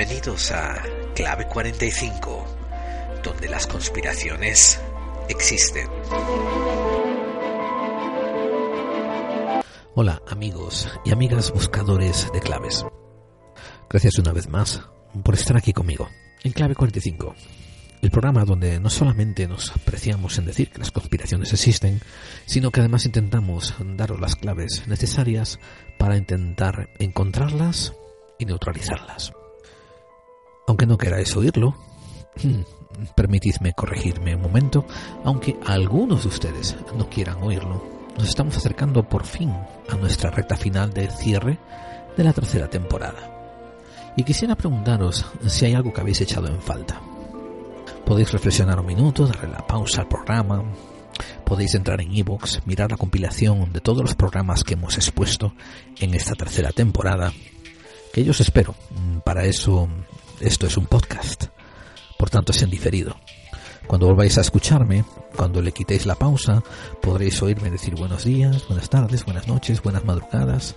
Bienvenidos 0.00 0.50
a 0.50 0.82
Clave 1.14 1.46
45, 1.46 3.20
donde 3.22 3.50
las 3.50 3.66
conspiraciones 3.66 4.80
existen. 5.28 5.86
Hola 9.94 10.22
amigos 10.26 10.88
y 11.04 11.12
amigas 11.12 11.52
buscadores 11.52 12.32
de 12.32 12.40
claves. 12.40 12.82
Gracias 13.90 14.18
una 14.18 14.32
vez 14.32 14.48
más 14.48 14.80
por 15.22 15.34
estar 15.34 15.58
aquí 15.58 15.74
conmigo 15.74 16.08
en 16.44 16.52
Clave 16.52 16.74
45, 16.76 17.34
el 18.00 18.10
programa 18.10 18.46
donde 18.46 18.80
no 18.80 18.88
solamente 18.88 19.46
nos 19.46 19.70
apreciamos 19.70 20.38
en 20.38 20.46
decir 20.46 20.70
que 20.70 20.78
las 20.78 20.92
conspiraciones 20.92 21.52
existen, 21.52 22.00
sino 22.46 22.70
que 22.70 22.80
además 22.80 23.04
intentamos 23.04 23.74
daros 23.78 24.18
las 24.18 24.34
claves 24.34 24.88
necesarias 24.88 25.58
para 25.98 26.16
intentar 26.16 26.88
encontrarlas 26.98 27.92
y 28.38 28.46
neutralizarlas. 28.46 29.34
Aunque 30.70 30.86
no 30.86 30.96
queráis 30.96 31.36
oírlo, 31.36 31.74
permitidme 33.16 33.72
corregirme 33.72 34.36
un 34.36 34.42
momento, 34.42 34.86
aunque 35.24 35.58
algunos 35.66 36.22
de 36.22 36.28
ustedes 36.28 36.76
no 36.96 37.10
quieran 37.10 37.42
oírlo, 37.42 37.84
nos 38.16 38.28
estamos 38.28 38.56
acercando 38.56 39.02
por 39.02 39.26
fin 39.26 39.52
a 39.88 39.96
nuestra 39.96 40.30
recta 40.30 40.56
final 40.56 40.92
de 40.92 41.10
cierre 41.10 41.58
de 42.16 42.22
la 42.22 42.32
tercera 42.32 42.70
temporada. 42.70 44.12
Y 44.16 44.22
quisiera 44.22 44.54
preguntaros 44.54 45.26
si 45.48 45.64
hay 45.64 45.74
algo 45.74 45.92
que 45.92 46.02
habéis 46.02 46.20
echado 46.20 46.46
en 46.46 46.62
falta. 46.62 47.00
Podéis 48.06 48.30
reflexionar 48.30 48.78
un 48.78 48.86
minuto, 48.86 49.26
darle 49.26 49.48
la 49.48 49.66
pausa 49.66 50.02
al 50.02 50.08
programa, 50.08 50.62
podéis 51.44 51.74
entrar 51.74 52.00
en 52.00 52.14
iVoox, 52.14 52.64
mirar 52.64 52.92
la 52.92 52.96
compilación 52.96 53.72
de 53.72 53.80
todos 53.80 54.02
los 54.02 54.14
programas 54.14 54.62
que 54.62 54.74
hemos 54.74 54.94
expuesto 54.96 55.52
en 55.98 56.14
esta 56.14 56.36
tercera 56.36 56.70
temporada, 56.70 57.32
que 58.12 58.22
yo 58.22 58.30
os 58.30 58.40
espero. 58.40 58.76
Para 59.24 59.46
eso 59.46 59.88
esto 60.40 60.66
es 60.66 60.76
un 60.76 60.86
podcast, 60.86 61.44
por 62.18 62.30
tanto 62.30 62.52
es 62.52 62.62
en 62.62 62.70
diferido. 62.70 63.16
Cuando 63.86 64.06
volváis 64.06 64.38
a 64.38 64.40
escucharme, 64.40 65.04
cuando 65.36 65.60
le 65.60 65.72
quitéis 65.72 66.06
la 66.06 66.14
pausa, 66.14 66.62
podréis 67.02 67.42
oírme 67.42 67.70
decir 67.70 67.94
buenos 67.94 68.24
días, 68.24 68.66
buenas 68.66 68.88
tardes, 68.88 69.24
buenas 69.24 69.48
noches, 69.48 69.82
buenas 69.82 70.04
madrugadas. 70.04 70.74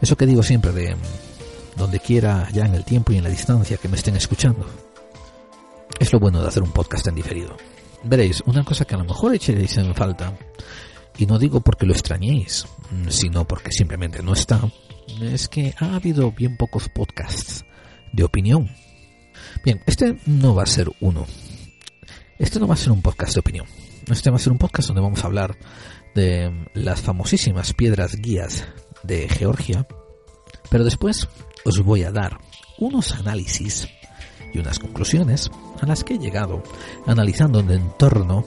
Eso 0.00 0.16
que 0.16 0.26
digo 0.26 0.42
siempre 0.42 0.72
de 0.72 0.96
donde 1.76 2.00
quiera, 2.00 2.48
ya 2.52 2.64
en 2.64 2.74
el 2.74 2.84
tiempo 2.84 3.12
y 3.12 3.18
en 3.18 3.24
la 3.24 3.30
distancia 3.30 3.76
que 3.76 3.88
me 3.88 3.96
estén 3.96 4.16
escuchando. 4.16 4.64
Es 5.98 6.12
lo 6.12 6.18
bueno 6.18 6.40
de 6.40 6.48
hacer 6.48 6.62
un 6.62 6.72
podcast 6.72 7.06
en 7.08 7.16
diferido. 7.16 7.56
Veréis, 8.02 8.42
una 8.46 8.64
cosa 8.64 8.84
que 8.84 8.94
a 8.94 8.98
lo 8.98 9.04
mejor 9.04 9.34
echaréis 9.34 9.76
en 9.76 9.94
falta, 9.94 10.32
y 11.18 11.26
no 11.26 11.38
digo 11.38 11.60
porque 11.60 11.84
lo 11.84 11.92
extrañéis, 11.92 12.66
sino 13.08 13.46
porque 13.46 13.72
simplemente 13.72 14.22
no 14.22 14.32
está, 14.32 14.60
es 15.20 15.48
que 15.48 15.74
ha 15.78 15.96
habido 15.96 16.32
bien 16.32 16.56
pocos 16.56 16.88
podcasts 16.88 17.64
de 18.12 18.24
opinión 18.24 18.70
Bien, 19.66 19.82
este 19.84 20.16
no 20.26 20.54
va 20.54 20.62
a 20.62 20.66
ser 20.66 20.92
uno. 21.00 21.26
Este 22.38 22.60
no 22.60 22.68
va 22.68 22.74
a 22.74 22.76
ser 22.76 22.92
un 22.92 23.02
podcast 23.02 23.34
de 23.34 23.40
opinión. 23.40 23.66
Este 24.08 24.30
va 24.30 24.36
a 24.36 24.38
ser 24.38 24.52
un 24.52 24.58
podcast 24.58 24.86
donde 24.86 25.02
vamos 25.02 25.24
a 25.24 25.26
hablar 25.26 25.58
de 26.14 26.68
las 26.74 27.00
famosísimas 27.00 27.72
piedras 27.72 28.14
guías 28.14 28.64
de 29.02 29.28
Georgia. 29.28 29.84
Pero 30.70 30.84
después 30.84 31.26
os 31.64 31.80
voy 31.80 32.04
a 32.04 32.12
dar 32.12 32.38
unos 32.78 33.10
análisis 33.16 33.88
y 34.54 34.60
unas 34.60 34.78
conclusiones 34.78 35.50
a 35.80 35.86
las 35.86 36.04
que 36.04 36.14
he 36.14 36.18
llegado 36.20 36.62
analizando 37.04 37.58
el 37.58 37.68
entorno 37.72 38.46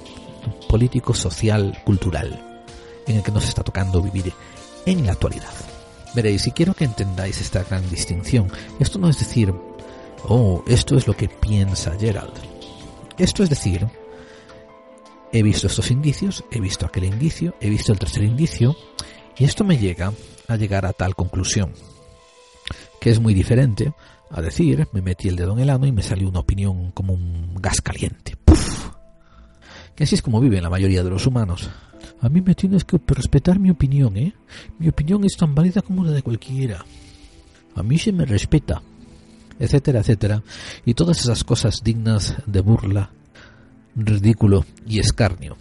político, 0.70 1.14
social, 1.14 1.82
cultural 1.84 2.64
en 3.08 3.18
el 3.18 3.24
que 3.24 3.34
nos 3.34 3.44
está 3.44 3.62
tocando 3.62 4.02
vivir 4.02 4.32
en 4.86 5.06
la 5.06 5.12
actualidad. 5.12 5.52
Veréis, 6.16 6.48
y 6.48 6.52
quiero 6.52 6.74
que 6.74 6.86
entendáis 6.86 7.42
esta 7.42 7.64
gran 7.64 7.90
distinción. 7.90 8.50
Esto 8.80 9.00
no 9.00 9.10
es 9.10 9.20
decir 9.20 9.54
Oh, 10.28 10.64
esto 10.68 10.98
es 10.98 11.08
lo 11.08 11.16
que 11.16 11.30
piensa 11.30 11.98
Gerald. 11.98 12.34
Esto 13.18 13.44
es 13.44 13.50
decir, 13.50 13.88
he 15.32 15.44
visto 15.44 15.68
estos 15.68 15.92
indicios, 15.92 16.44
he 16.52 16.60
visto 16.60 16.86
aquel 16.86 17.06
indicio, 17.06 17.56
he 17.60 17.70
visto 17.70 17.92
el 17.92 18.00
tercer 18.00 18.24
indicio, 18.24 18.76
y 19.38 19.46
esto 19.46 19.64
me 19.64 19.78
llega 19.78 20.14
a 20.48 20.56
llegar 20.56 20.86
a 20.86 20.94
tal 20.94 21.16
conclusión, 21.16 21.74
que 23.00 23.10
es 23.10 23.20
muy 23.20 23.34
diferente 23.34 23.94
a 24.32 24.42
decir, 24.42 24.88
me 24.92 25.02
metí 25.02 25.28
el 25.28 25.36
dedo 25.36 25.54
en 25.54 25.60
el 25.60 25.70
ano 25.70 25.88
y 25.88 25.92
me 25.92 26.04
salió 26.04 26.30
una 26.30 26.40
opinión 26.40 26.92
como 26.92 27.14
un 27.14 27.56
gas 27.56 27.82
caliente. 27.82 28.36
¡Puf! 28.46 28.90
Que 29.96 30.04
así 30.04 30.16
es 30.16 30.22
como 30.22 30.40
viven 30.40 30.64
la 30.64 30.70
mayoría 30.70 31.04
de 31.04 31.10
los 31.10 31.26
humanos. 31.26 31.70
A 32.22 32.30
mí 32.30 32.42
me 32.42 32.56
tienes 32.56 32.84
que 32.84 33.00
respetar 33.08 33.60
mi 33.60 33.70
opinión, 33.70 34.18
¿eh? 34.18 34.34
Mi 34.78 34.90
opinión 34.90 35.24
es 35.24 35.36
tan 35.36 35.56
válida 35.56 35.82
como 35.82 36.04
la 36.04 36.12
de 36.12 36.22
cualquiera. 36.22 36.86
A 37.76 37.84
mí 37.84 37.98
se 37.98 38.12
me 38.12 38.26
respeta 38.26 38.82
etcétera, 39.60 40.00
etcétera, 40.00 40.44
y 40.86 40.94
todas 40.94 41.20
esas 41.20 41.44
cosas 41.44 41.82
dignas 41.84 42.36
de 42.46 42.62
burla, 42.62 43.12
ridículo 43.96 44.66
y 44.88 45.00
escarnio. 45.00 45.58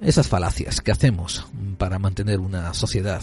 Esas 0.00 0.28
falacias 0.28 0.80
que 0.80 0.92
hacemos 0.92 1.46
para 1.78 1.98
mantener 1.98 2.38
una 2.40 2.74
sociedad 2.74 3.22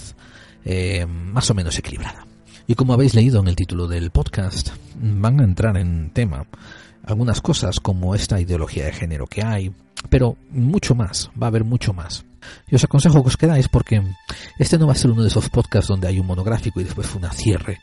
eh, 0.65 1.05
más 1.05 1.49
o 1.51 1.53
menos 1.53 1.77
equilibrada. 1.77 2.25
Y 2.65 2.75
como 2.75 2.93
habéis 2.93 3.13
leído 3.13 3.41
en 3.41 3.47
el 3.47 3.55
título 3.55 3.87
del 3.87 4.09
podcast, 4.09 4.69
van 4.95 5.39
a 5.39 5.43
entrar 5.43 5.77
en 5.77 6.11
tema 6.11 6.45
algunas 7.05 7.41
cosas 7.41 7.79
como 7.79 8.15
esta 8.15 8.39
ideología 8.39 8.85
de 8.85 8.93
género 8.93 9.27
que 9.27 9.43
hay, 9.43 9.73
pero 10.09 10.37
mucho 10.49 10.95
más, 10.95 11.29
va 11.41 11.47
a 11.47 11.49
haber 11.49 11.65
mucho 11.65 11.93
más. 11.93 12.25
Y 12.67 12.75
os 12.75 12.83
aconsejo 12.83 13.21
que 13.21 13.29
os 13.29 13.37
quedáis 13.37 13.67
porque 13.67 14.01
este 14.57 14.77
no 14.77 14.87
va 14.87 14.93
a 14.93 14.97
ser 14.97 15.11
uno 15.11 15.21
de 15.21 15.27
esos 15.27 15.49
podcasts 15.49 15.89
donde 15.89 16.07
hay 16.07 16.19
un 16.19 16.27
monográfico 16.27 16.79
y 16.79 16.85
después 16.85 17.13
una 17.15 17.31
cierre 17.31 17.79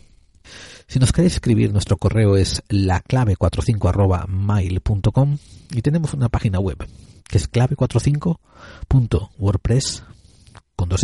Si 0.86 1.00
nos 1.00 1.10
queréis 1.10 1.34
escribir, 1.34 1.72
nuestro 1.72 1.96
correo 1.96 2.36
es 2.36 2.62
laclave45 2.68 5.40
y 5.72 5.82
tenemos 5.82 6.14
una 6.14 6.28
página 6.28 6.60
web 6.60 6.86
que 7.30 7.38
es 7.38 7.50
clave45.wordpress 7.50 10.04
con 10.76 10.88
dos 10.88 11.02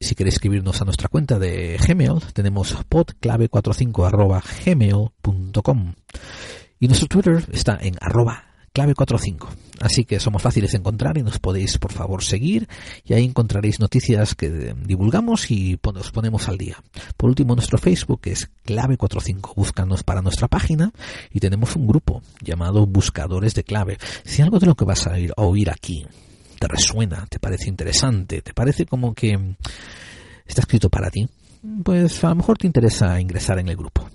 Si 0.00 0.14
queréis 0.14 0.34
escribirnos 0.34 0.80
a 0.80 0.84
nuestra 0.84 1.08
cuenta 1.08 1.38
de 1.38 1.76
Gmail, 1.78 2.20
tenemos 2.32 2.76
podclave45 2.88 4.06
y 6.80 6.86
nuestro 6.88 7.08
Twitter 7.08 7.44
está 7.52 7.78
en 7.80 7.96
arroba 8.00 8.47
clave45. 8.74 9.48
Así 9.80 10.04
que 10.04 10.18
somos 10.18 10.42
fáciles 10.42 10.72
de 10.72 10.78
encontrar 10.78 11.18
y 11.18 11.22
nos 11.22 11.38
podéis 11.38 11.78
por 11.78 11.92
favor 11.92 12.24
seguir 12.24 12.68
y 13.04 13.14
ahí 13.14 13.24
encontraréis 13.24 13.80
noticias 13.80 14.34
que 14.34 14.74
divulgamos 14.84 15.50
y 15.50 15.78
os 15.82 16.10
ponemos 16.10 16.48
al 16.48 16.58
día. 16.58 16.82
Por 17.16 17.30
último, 17.30 17.54
nuestro 17.54 17.78
Facebook 17.78 18.22
es 18.24 18.50
clave45. 18.66 19.54
Búscanos 19.54 20.02
para 20.02 20.22
nuestra 20.22 20.48
página 20.48 20.92
y 21.32 21.40
tenemos 21.40 21.76
un 21.76 21.86
grupo 21.86 22.22
llamado 22.42 22.86
Buscadores 22.86 23.54
de 23.54 23.64
Clave. 23.64 23.98
Si 24.24 24.42
algo 24.42 24.58
de 24.58 24.66
lo 24.66 24.74
que 24.74 24.84
vas 24.84 25.06
a 25.06 25.14
oír 25.36 25.70
aquí 25.70 26.06
te 26.58 26.66
resuena, 26.66 27.26
te 27.26 27.38
parece 27.38 27.68
interesante, 27.68 28.42
te 28.42 28.52
parece 28.52 28.84
como 28.86 29.14
que 29.14 29.56
está 30.46 30.62
escrito 30.62 30.90
para 30.90 31.10
ti, 31.10 31.28
pues 31.84 32.24
a 32.24 32.30
lo 32.30 32.36
mejor 32.36 32.58
te 32.58 32.66
interesa 32.66 33.20
ingresar 33.20 33.58
en 33.58 33.68
el 33.68 33.76
grupo. 33.76 34.08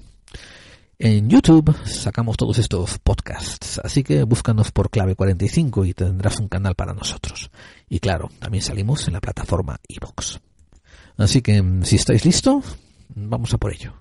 En 1.00 1.28
YouTube 1.28 1.76
sacamos 1.86 2.38
todos 2.38 2.60
estos 2.60 3.00
podcasts, 3.00 3.82
así 3.84 4.04
que 4.04 4.24
búscanos 4.24 4.72
por 4.72 4.90
clave 4.92 5.16
45 5.16 5.86
y 5.86 5.94
tendrás 5.94 6.40
un 6.40 6.48
canal 6.48 6.76
para 6.76 6.94
nosotros. 6.94 7.50
Y 7.90 8.00
claro, 8.00 8.30
también 8.40 8.62
salimos 8.62 9.08
en 9.08 9.14
la 9.14 9.22
plataforma 9.22 9.80
iVoox. 9.88 10.40
Así 11.18 11.42
que 11.42 11.64
si 11.84 11.96
estáis 11.96 12.26
listos, 12.26 12.78
vamos 13.10 13.54
a 13.54 13.58
por 13.58 13.74
ello. 13.74 13.94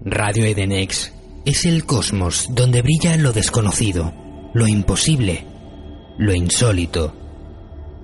Radio 0.00 0.44
Edenex 0.44 1.12
es 1.44 1.64
el 1.64 1.84
cosmos 1.84 2.48
donde 2.50 2.82
brilla 2.82 3.16
lo 3.16 3.32
desconocido, 3.32 4.12
lo 4.54 4.66
imposible, 4.66 5.46
lo 6.18 6.34
insólito. 6.34 7.14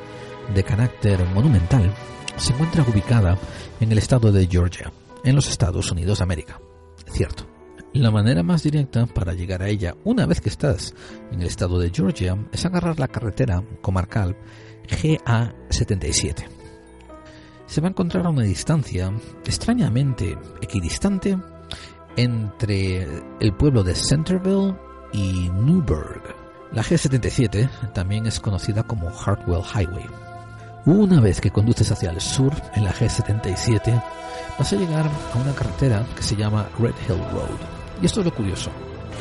de 0.54 0.64
carácter 0.64 1.24
monumental, 1.34 1.92
se 2.36 2.52
encuentra 2.52 2.84
ubicada 2.84 3.36
en 3.80 3.90
el 3.90 3.98
estado 3.98 4.30
de 4.30 4.46
Georgia, 4.46 4.92
en 5.24 5.34
los 5.34 5.48
Estados 5.48 5.90
Unidos 5.90 6.18
de 6.18 6.24
América. 6.24 6.60
Cierto. 7.10 7.47
La 7.98 8.12
manera 8.12 8.44
más 8.44 8.62
directa 8.62 9.06
para 9.06 9.34
llegar 9.34 9.60
a 9.60 9.66
ella 9.66 9.96
una 10.04 10.24
vez 10.24 10.40
que 10.40 10.50
estás 10.50 10.94
en 11.32 11.40
el 11.40 11.48
estado 11.48 11.80
de 11.80 11.90
Georgia 11.90 12.38
es 12.52 12.64
agarrar 12.64 13.00
la 13.00 13.08
carretera 13.08 13.64
comarcal 13.80 14.36
GA77. 14.86 16.46
Se 17.66 17.80
va 17.80 17.88
a 17.88 17.90
encontrar 17.90 18.24
a 18.24 18.30
una 18.30 18.42
distancia 18.42 19.12
extrañamente 19.44 20.38
equidistante 20.62 21.36
entre 22.16 23.04
el 23.40 23.52
pueblo 23.54 23.82
de 23.82 23.96
Centerville 23.96 24.76
y 25.12 25.50
Newburgh. 25.50 26.22
La 26.70 26.84
G77 26.84 27.92
también 27.94 28.26
es 28.26 28.38
conocida 28.38 28.84
como 28.84 29.08
Hartwell 29.08 29.64
Highway. 29.74 30.06
Una 30.86 31.20
vez 31.20 31.40
que 31.40 31.50
conduces 31.50 31.90
hacia 31.90 32.10
el 32.10 32.20
sur 32.20 32.52
en 32.76 32.84
la 32.84 32.92
G77, 32.92 34.00
vas 34.56 34.72
a 34.72 34.76
llegar 34.76 35.04
a 35.04 35.38
una 35.38 35.52
carretera 35.52 36.06
que 36.14 36.22
se 36.22 36.36
llama 36.36 36.68
Red 36.78 36.94
Hill 37.08 37.18
Road 37.32 37.77
y 38.00 38.06
esto 38.06 38.20
es 38.20 38.26
lo 38.26 38.34
curioso. 38.34 38.70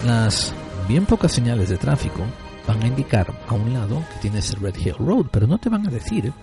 Las 0.06 0.54
bien 0.88 1.06
pocas 1.06 1.32
señales 1.32 1.70
de 1.70 1.78
tráfico 1.78 2.22
van 2.68 2.84
a 2.84 2.88
indicar 2.88 3.34
a 3.48 3.54
un 3.54 3.74
lado 3.74 4.04
que 4.14 4.20
tienes 4.22 4.60
Red 4.60 4.76
Hill 4.78 4.96
Road, 5.00 5.28
pero 5.32 5.48
no 5.48 5.58
te 5.58 5.70
van 5.70 5.88
a 5.88 5.92
decir 5.92 6.34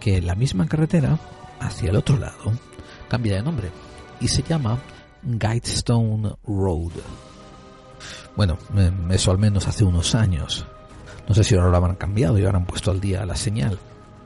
que 0.00 0.20
la 0.22 0.34
misma 0.34 0.66
carretera 0.66 1.18
hacia 1.60 1.90
el 1.90 1.96
otro 1.96 2.18
lado 2.18 2.52
cambia 3.08 3.36
de 3.36 3.42
nombre 3.42 3.70
y 4.20 4.28
se 4.28 4.42
llama 4.42 4.78
Guidestone 5.22 6.34
Road. 6.46 6.92
Bueno, 8.36 8.56
eso 9.10 9.30
al 9.30 9.38
menos 9.38 9.66
hace 9.66 9.84
unos 9.84 10.14
años. 10.14 10.66
No 11.28 11.34
sé 11.34 11.44
si 11.44 11.54
ahora 11.54 11.70
lo 11.70 11.76
habrán 11.76 11.96
cambiado 11.96 12.38
y 12.38 12.44
ahora 12.44 12.58
han 12.58 12.66
puesto 12.66 12.90
al 12.90 13.00
día 13.00 13.26
la 13.26 13.36
señal. 13.36 13.78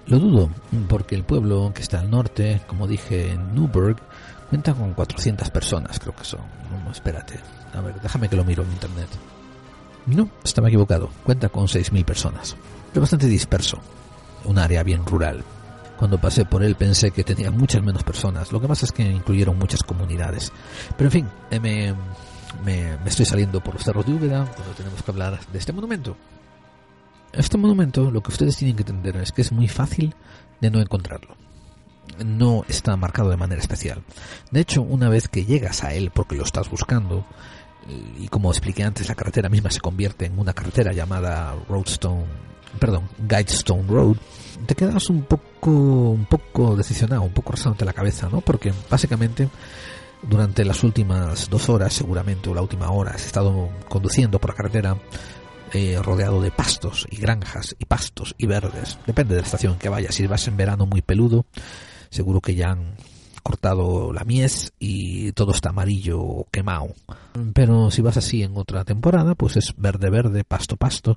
Lo 0.07 0.19
dudo, 0.19 0.51
porque 0.89 1.15
el 1.15 1.25
pueblo 1.25 1.73
que 1.75 1.83
está 1.83 2.01
al 2.01 2.11
norte, 2.11 2.61
como 2.67 2.87
dije, 2.87 3.31
en 3.33 3.55
Newburgh, 3.55 3.97
Cuenta 4.53 4.75
con 4.75 4.93
400 4.93 5.49
personas, 5.49 5.99
creo 5.99 6.15
que 6.15 6.25
son. 6.25 6.43
Espérate. 6.91 7.41
A 7.73 7.81
ver, 7.81 7.99
déjame 8.03 8.29
que 8.29 8.37
lo 8.37 8.45
miro 8.45 8.63
en 8.63 8.71
internet. 8.73 9.09
No, 10.05 10.29
estaba 10.45 10.69
equivocado. 10.69 11.09
Cuenta 11.25 11.49
con 11.49 11.65
6.000 11.65 12.05
personas. 12.05 12.55
Es 12.93 13.01
bastante 13.01 13.29
disperso. 13.29 13.79
Un 14.45 14.59
área 14.59 14.83
bien 14.83 15.07
rural. 15.07 15.43
Cuando 15.97 16.21
pasé 16.21 16.45
por 16.45 16.63
él 16.63 16.75
pensé 16.75 17.13
que 17.13 17.25
tenía 17.25 17.51
muchas 17.51 17.83
menos 17.83 18.05
personas. 18.05 18.53
Lo 18.53 18.61
que 18.61 18.69
pasa 18.69 18.85
es 18.85 18.93
que 18.93 19.03
incluyeron 19.03 19.59
muchas 19.59 19.83
comunidades. 19.83 20.53
Pero 20.99 21.09
en 21.09 21.13
fin, 21.13 21.29
eh, 21.51 21.59
me, 21.59 21.95
me, 22.63 22.99
me 22.99 23.09
estoy 23.09 23.25
saliendo 23.25 23.65
por 23.65 23.73
los 23.73 23.83
cerros 23.83 24.05
de 24.05 24.13
Úbeda 24.13 24.45
cuando 24.55 24.75
tenemos 24.75 25.03
que 25.03 25.11
hablar 25.11 25.41
de 25.51 25.59
este 25.59 25.73
monumento. 25.73 26.15
Este 27.33 27.57
monumento, 27.57 28.11
lo 28.11 28.23
que 28.23 28.33
ustedes 28.33 28.59
tienen 28.59 28.77
que 28.77 28.83
entender 28.83 29.17
es 29.17 29.33
que 29.33 29.41
es 29.41 29.51
muy 29.51 29.69
fácil 29.69 30.15
de 30.61 30.71
no 30.71 30.79
encontrarlo 30.79 31.39
no 32.25 32.65
está 32.69 32.97
marcado 32.97 33.31
de 33.31 33.37
manera 33.37 33.61
especial. 33.61 34.03
De 34.51 34.61
hecho, 34.61 34.83
una 34.83 35.09
vez 35.09 35.29
que 35.29 35.45
llegas 35.45 35.85
a 35.85 35.95
él 35.95 36.11
porque 36.15 36.37
lo 36.37 36.45
estás 36.45 36.71
buscando, 36.71 37.27
y 38.19 38.29
como 38.29 38.51
expliqué 38.51 38.85
antes, 38.85 39.09
la 39.09 39.15
carretera 39.15 39.49
misma 39.49 39.71
se 39.71 39.81
convierte 39.81 40.27
en 40.27 40.39
una 40.39 40.53
carretera 40.53 40.93
llamada 40.93 41.55
Roadstone, 41.69 42.25
perdón, 42.79 43.09
Guidestone 43.19 43.87
Road, 43.89 44.17
te 44.67 44.75
quedas 44.75 45.11
un 45.11 45.23
poco, 45.23 45.71
un 45.71 46.27
poco 46.27 46.77
decisionado, 46.77 47.23
un 47.23 47.33
poco 47.33 47.53
rozándote 47.53 47.85
la 47.85 47.93
cabeza, 47.93 48.29
¿no? 48.31 48.41
Porque 48.41 48.73
básicamente 48.89 49.49
durante 50.23 50.65
las 50.65 50.85
últimas 50.85 51.51
dos 51.51 51.69
horas, 51.69 51.93
seguramente, 51.93 52.49
o 52.49 52.55
la 52.55 52.63
última 52.63 52.91
hora, 52.91 53.13
has 53.13 53.27
estado 53.27 53.69
conduciendo 53.89 54.39
por 54.39 54.51
la 54.51 54.57
carretera 54.57 54.97
eh, 55.73 55.99
rodeado 56.01 56.41
de 56.41 56.51
pastos 56.51 57.07
y 57.11 57.17
granjas 57.17 57.75
y 57.79 57.85
pastos 57.87 58.35
y 58.39 58.47
verdes. 58.47 58.99
Depende 59.07 59.35
de 59.35 59.41
la 59.41 59.47
estación 59.47 59.79
que 59.79 59.89
vayas. 59.89 60.15
Si 60.15 60.27
vas 60.27 60.47
en 60.47 60.57
verano 60.57 60.87
muy 60.87 61.03
peludo, 61.03 61.47
seguro 62.13 62.41
que 62.41 62.55
ya 62.55 62.71
han 62.71 62.95
cortado 63.43 64.13
la 64.13 64.25
mies 64.25 64.73
y 64.79 65.33
todo 65.33 65.53
está 65.53 65.71
amarillo 65.71 66.47
quemado. 66.53 66.95
Pero 67.55 67.91
si 67.91 68.03
vas 68.03 68.17
así 68.17 68.43
en 68.43 68.57
otra 68.57 68.85
temporada, 68.85 69.35
pues 69.35 69.57
es 69.57 69.75
verde 69.77 70.11
verde, 70.11 70.45
pasto 70.45 70.77
pasto, 70.77 71.17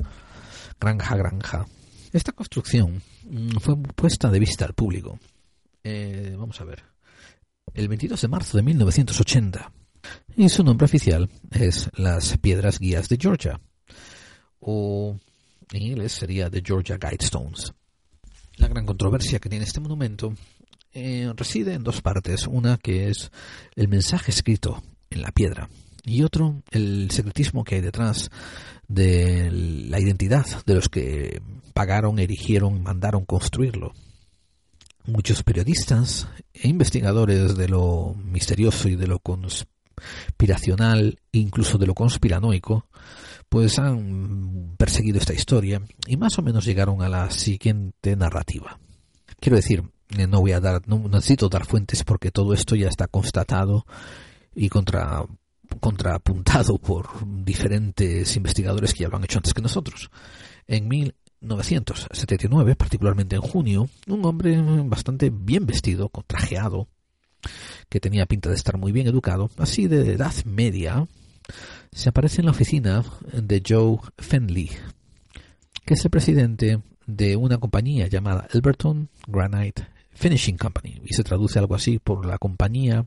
granja 0.79 1.15
granja. 1.15 1.65
Esta 2.11 2.31
construcción 2.31 3.01
mm, 3.29 3.57
fue 3.59 3.75
puesta 3.77 4.31
de 4.31 4.39
vista 4.39 4.65
al 4.65 4.73
público. 4.73 5.19
Eh, 5.83 6.35
vamos 6.37 6.59
a 6.61 6.63
ver. 6.63 6.83
El 7.73 7.89
22 7.89 8.21
de 8.21 8.27
marzo 8.27 8.57
de 8.57 8.63
1980. 8.63 9.71
y 10.37 10.49
su 10.49 10.63
nombre 10.63 10.85
oficial 10.85 11.29
es 11.51 11.89
las 11.95 12.37
Piedras 12.37 12.79
Guías 12.79 13.09
de 13.09 13.17
Georgia, 13.19 13.59
o 14.59 15.17
en 15.71 15.81
inglés 15.81 16.13
sería 16.13 16.49
The 16.49 16.61
Georgia 16.65 16.97
Guidestones. 16.97 17.73
La 18.57 18.67
gran 18.69 18.85
controversia 18.85 19.39
que 19.39 19.49
tiene 19.49 19.65
este 19.65 19.81
monumento 19.81 20.33
eh, 20.95 21.31
reside 21.35 21.73
en 21.73 21.83
dos 21.83 22.01
partes. 22.01 22.47
Una 22.47 22.77
que 22.77 23.09
es 23.09 23.31
el 23.75 23.87
mensaje 23.87 24.31
escrito 24.31 24.81
en 25.09 25.21
la 25.21 25.31
piedra 25.31 25.69
y 26.03 26.23
otro 26.23 26.63
el 26.71 27.09
secretismo 27.11 27.63
que 27.63 27.75
hay 27.75 27.81
detrás 27.81 28.29
de 28.87 29.49
la 29.51 29.99
identidad 29.99 30.45
de 30.65 30.75
los 30.75 30.89
que 30.89 31.41
pagaron, 31.73 32.19
erigieron, 32.19 32.81
mandaron 32.81 33.25
construirlo. 33.25 33.93
Muchos 35.05 35.43
periodistas 35.43 36.27
e 36.53 36.67
investigadores 36.67 37.57
de 37.57 37.67
lo 37.67 38.15
misterioso 38.15 38.87
y 38.87 38.95
de 38.95 39.07
lo 39.07 39.19
conspiracional, 39.19 41.19
incluso 41.31 41.77
de 41.77 41.87
lo 41.87 41.93
conspiranoico, 41.93 42.87
pues 43.49 43.77
han 43.79 44.75
perseguido 44.77 45.19
esta 45.19 45.33
historia 45.33 45.81
y 46.07 46.17
más 46.17 46.39
o 46.39 46.41
menos 46.41 46.65
llegaron 46.65 47.01
a 47.01 47.09
la 47.09 47.29
siguiente 47.29 48.15
narrativa. 48.15 48.79
Quiero 49.39 49.57
decir, 49.57 49.83
no 50.09 50.41
voy 50.41 50.51
a 50.51 50.59
dar, 50.59 50.87
no 50.87 50.99
necesito 51.09 51.49
dar 51.49 51.65
fuentes 51.65 52.03
porque 52.03 52.31
todo 52.31 52.53
esto 52.53 52.75
ya 52.75 52.87
está 52.87 53.07
constatado 53.07 53.85
y 54.53 54.69
contra, 54.69 55.25
contrapuntado 55.79 56.77
por 56.81 57.07
diferentes 57.43 58.35
investigadores 58.35 58.93
que 58.93 59.03
ya 59.03 59.09
lo 59.09 59.17
han 59.17 59.23
hecho 59.23 59.39
antes 59.39 59.53
que 59.53 59.61
nosotros. 59.61 60.09
En 60.67 60.87
1979, 60.87 62.75
particularmente 62.75 63.35
en 63.35 63.41
junio, 63.41 63.89
un 64.07 64.25
hombre 64.25 64.59
bastante 64.85 65.29
bien 65.29 65.65
vestido, 65.65 66.09
contrajeado, 66.09 66.87
que 67.89 67.99
tenía 67.99 68.25
pinta 68.25 68.49
de 68.49 68.55
estar 68.55 68.77
muy 68.77 68.91
bien 68.91 69.07
educado, 69.07 69.51
así 69.57 69.87
de 69.87 70.13
edad 70.13 70.33
media, 70.45 71.07
se 71.91 72.09
aparece 72.09 72.41
en 72.41 72.45
la 72.45 72.51
oficina 72.51 73.03
de 73.31 73.61
Joe 73.67 73.97
Fenley, 74.17 74.71
que 75.85 75.93
es 75.93 76.03
el 76.03 76.09
presidente 76.09 76.81
de 77.05 77.35
una 77.35 77.59
compañía 77.59 78.07
llamada 78.07 78.47
Elberton 78.51 79.09
Granite 79.27 79.94
Finishing 80.15 80.57
Company, 80.57 81.01
y 81.05 81.13
se 81.13 81.23
traduce 81.23 81.59
algo 81.59 81.75
así 81.75 81.99
por 81.99 82.25
la 82.25 82.39
compañía 82.39 83.05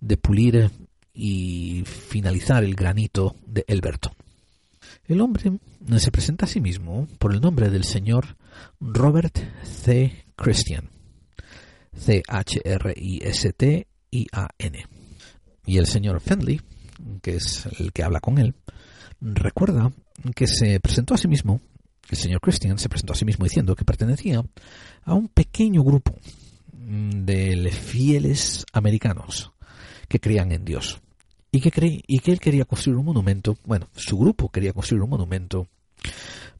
de 0.00 0.16
pulir 0.16 0.70
y 1.12 1.82
finalizar 1.86 2.62
el 2.62 2.74
granito 2.74 3.34
de 3.46 3.64
Elberton. 3.66 4.12
El 5.08 5.20
hombre 5.22 5.58
se 5.98 6.10
presenta 6.10 6.44
a 6.46 6.48
sí 6.48 6.60
mismo 6.60 7.08
por 7.18 7.32
el 7.32 7.40
nombre 7.40 7.70
del 7.70 7.84
señor 7.84 8.36
Robert 8.80 9.38
C. 9.64 10.26
Christian, 10.36 10.90
C-H-R-I-S-T-I-A-N. 11.96 12.36
Y 15.64 15.78
el 15.78 15.86
señor 15.86 16.20
Fendley, 16.20 16.60
que 17.22 17.36
es 17.36 17.66
el 17.78 17.92
que 17.92 18.02
habla 18.04 18.20
con 18.20 18.38
él, 18.38 18.54
recuerda 19.20 19.92
que 20.34 20.46
se 20.46 20.78
presentó 20.80 21.14
a 21.14 21.18
sí 21.18 21.28
mismo 21.28 21.60
el 22.10 22.16
señor 22.16 22.40
Christian 22.40 22.78
se 22.78 22.88
presentó 22.88 23.12
a 23.12 23.16
sí 23.16 23.24
mismo 23.24 23.44
diciendo 23.44 23.74
que 23.74 23.84
pertenecía 23.84 24.44
a 25.04 25.14
un 25.14 25.28
pequeño 25.28 25.82
grupo 25.82 26.14
de 26.72 27.70
fieles 27.72 28.64
americanos 28.72 29.52
que 30.08 30.20
creían 30.20 30.52
en 30.52 30.64
Dios 30.64 31.00
y 31.50 31.60
que, 31.60 32.30
él 32.32 32.40
quería 32.40 32.64
construir 32.64 32.98
un 32.98 33.06
monumento, 33.06 33.56
bueno, 33.64 33.88
su 33.94 34.18
grupo 34.18 34.50
quería 34.50 34.72
construir 34.72 35.02
un 35.02 35.10
monumento 35.10 35.68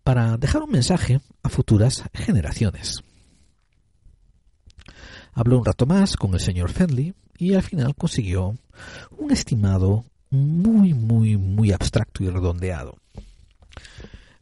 para 0.03 0.37
dejar 0.37 0.62
un 0.62 0.71
mensaje 0.71 1.21
a 1.43 1.49
futuras 1.49 2.05
generaciones. 2.15 3.03
Habló 5.33 5.59
un 5.59 5.65
rato 5.65 5.85
más 5.85 6.17
con 6.17 6.33
el 6.33 6.41
señor 6.41 6.71
Fendley 6.71 7.15
y 7.37 7.55
al 7.55 7.62
final 7.62 7.95
consiguió 7.95 8.57
un 9.19 9.31
estimado 9.31 10.05
muy, 10.31 10.95
muy, 10.95 11.37
muy 11.37 11.73
abstracto 11.73 12.25
y 12.25 12.31
redondeado 12.31 12.97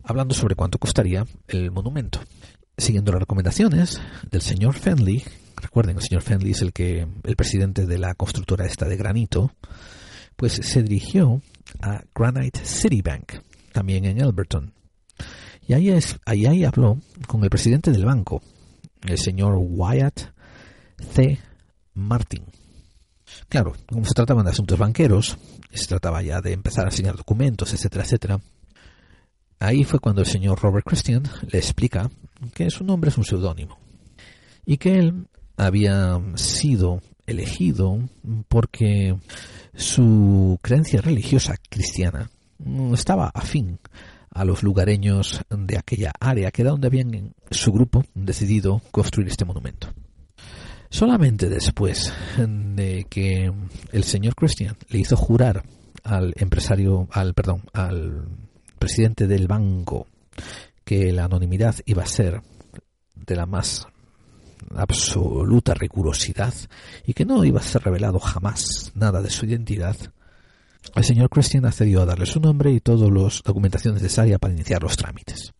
hablando 0.04 0.34
sobre 0.34 0.54
cuánto 0.54 0.78
costaría 0.78 1.26
el 1.48 1.70
monumento. 1.70 2.20
Siguiendo 2.76 3.12
las 3.12 3.20
recomendaciones 3.20 4.00
del 4.30 4.42
señor 4.42 4.74
Fenley, 4.74 5.22
recuerden, 5.56 5.96
el 5.96 6.02
señor 6.02 6.22
Fenley 6.22 6.52
es 6.52 6.62
el 6.62 6.72
que 6.72 7.06
el 7.22 7.36
presidente 7.36 7.86
de 7.86 7.98
la 7.98 8.14
constructora 8.14 8.66
esta 8.66 8.86
de 8.86 8.96
granito, 8.96 9.52
pues 10.36 10.54
se 10.54 10.82
dirigió 10.82 11.40
a 11.80 12.02
Granite 12.14 12.64
City 12.64 13.00
Bank, 13.00 13.34
también 13.72 14.04
en 14.04 14.20
Elberton. 14.20 14.72
Y 15.66 15.72
ahí, 15.72 15.90
es, 15.90 16.18
ahí, 16.26 16.46
ahí 16.46 16.64
habló 16.64 16.98
con 17.26 17.42
el 17.42 17.50
presidente 17.50 17.90
del 17.90 18.04
banco, 18.04 18.42
el 19.02 19.18
señor 19.18 19.54
Wyatt 19.56 20.32
C. 21.12 21.38
Martin. 21.94 22.44
Claro, 23.48 23.74
como 23.88 24.04
se 24.04 24.14
trataban 24.14 24.44
de 24.44 24.50
asuntos 24.50 24.78
banqueros, 24.78 25.38
se 25.72 25.86
trataba 25.86 26.22
ya 26.22 26.40
de 26.40 26.52
empezar 26.52 26.84
a 26.84 26.88
enseñar 26.88 27.16
documentos, 27.16 27.72
etcétera, 27.72 28.04
etcétera, 28.04 28.40
Ahí 29.58 29.84
fue 29.84 29.98
cuando 29.98 30.20
el 30.20 30.26
señor 30.26 30.60
Robert 30.60 30.86
Christian 30.86 31.22
le 31.50 31.58
explica 31.58 32.10
que 32.54 32.70
su 32.70 32.84
nombre 32.84 33.10
es 33.10 33.18
un 33.18 33.24
seudónimo 33.24 33.78
y 34.66 34.76
que 34.76 34.98
él 34.98 35.26
había 35.56 36.20
sido 36.34 37.00
elegido 37.26 38.00
porque 38.48 39.16
su 39.74 40.58
creencia 40.62 41.00
religiosa 41.00 41.56
cristiana 41.68 42.30
estaba 42.92 43.30
afín 43.34 43.78
a 44.30 44.44
los 44.44 44.62
lugareños 44.62 45.42
de 45.48 45.78
aquella 45.78 46.12
área, 46.18 46.50
que 46.50 46.62
era 46.62 46.72
donde 46.72 46.88
habían 46.88 47.34
su 47.50 47.72
grupo 47.72 48.04
decidido 48.14 48.82
construir 48.90 49.28
este 49.28 49.44
monumento. 49.44 49.88
Solamente 50.90 51.48
después 51.48 52.12
de 52.36 53.06
que 53.08 53.52
el 53.92 54.04
señor 54.04 54.34
Christian 54.34 54.76
le 54.88 54.98
hizo 54.98 55.16
jurar 55.16 55.64
al 56.02 56.34
empresario, 56.36 57.08
al 57.10 57.34
perdón, 57.34 57.62
al 57.72 58.28
presidente 58.84 59.26
del 59.26 59.48
banco 59.48 60.08
que 60.84 61.10
la 61.10 61.24
anonimidad 61.24 61.74
iba 61.86 62.02
a 62.02 62.06
ser 62.06 62.42
de 63.16 63.34
la 63.34 63.46
más 63.46 63.86
absoluta 64.76 65.72
rigurosidad 65.72 66.52
y 67.06 67.14
que 67.14 67.24
no 67.24 67.42
iba 67.46 67.60
a 67.60 67.62
ser 67.62 67.82
revelado 67.82 68.18
jamás 68.18 68.92
nada 68.94 69.22
de 69.22 69.30
su 69.30 69.46
identidad, 69.46 69.96
el 70.94 71.02
señor 71.02 71.30
Christian 71.30 71.64
accedió 71.64 72.02
a 72.02 72.04
darle 72.04 72.26
su 72.26 72.40
nombre 72.40 72.72
y 72.72 72.80
toda 72.80 73.08
la 73.08 73.30
documentación 73.42 73.94
necesaria 73.94 74.38
para 74.38 74.52
iniciar 74.52 74.82
los 74.82 74.98
trámites. 74.98 75.54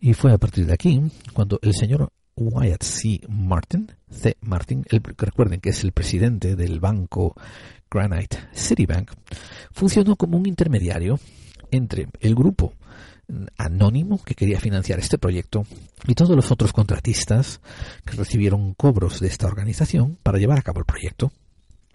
Y 0.00 0.14
fue 0.14 0.32
a 0.32 0.38
partir 0.38 0.66
de 0.66 0.74
aquí 0.74 1.00
cuando 1.32 1.60
el 1.62 1.72
señor 1.72 2.10
Wyatt 2.34 2.82
C. 2.82 3.20
Martin, 3.28 3.92
C. 4.10 4.36
Martin, 4.40 4.84
el, 4.90 5.04
recuerden 5.04 5.60
que 5.60 5.70
es 5.70 5.84
el 5.84 5.92
presidente 5.92 6.56
del 6.56 6.80
banco 6.80 7.36
Granite 7.88 8.38
Citibank, 8.52 9.12
funcionó 9.70 10.16
como 10.16 10.36
un 10.36 10.46
intermediario 10.46 11.20
entre 11.76 12.08
el 12.20 12.34
grupo 12.34 12.72
anónimo 13.58 14.22
que 14.22 14.34
quería 14.34 14.60
financiar 14.60 14.98
este 14.98 15.18
proyecto 15.18 15.64
y 16.06 16.14
todos 16.14 16.36
los 16.36 16.50
otros 16.50 16.72
contratistas 16.72 17.60
que 18.04 18.16
recibieron 18.16 18.74
cobros 18.74 19.20
de 19.20 19.28
esta 19.28 19.46
organización 19.46 20.16
para 20.22 20.38
llevar 20.38 20.58
a 20.58 20.62
cabo 20.62 20.80
el 20.80 20.86
proyecto. 20.86 21.32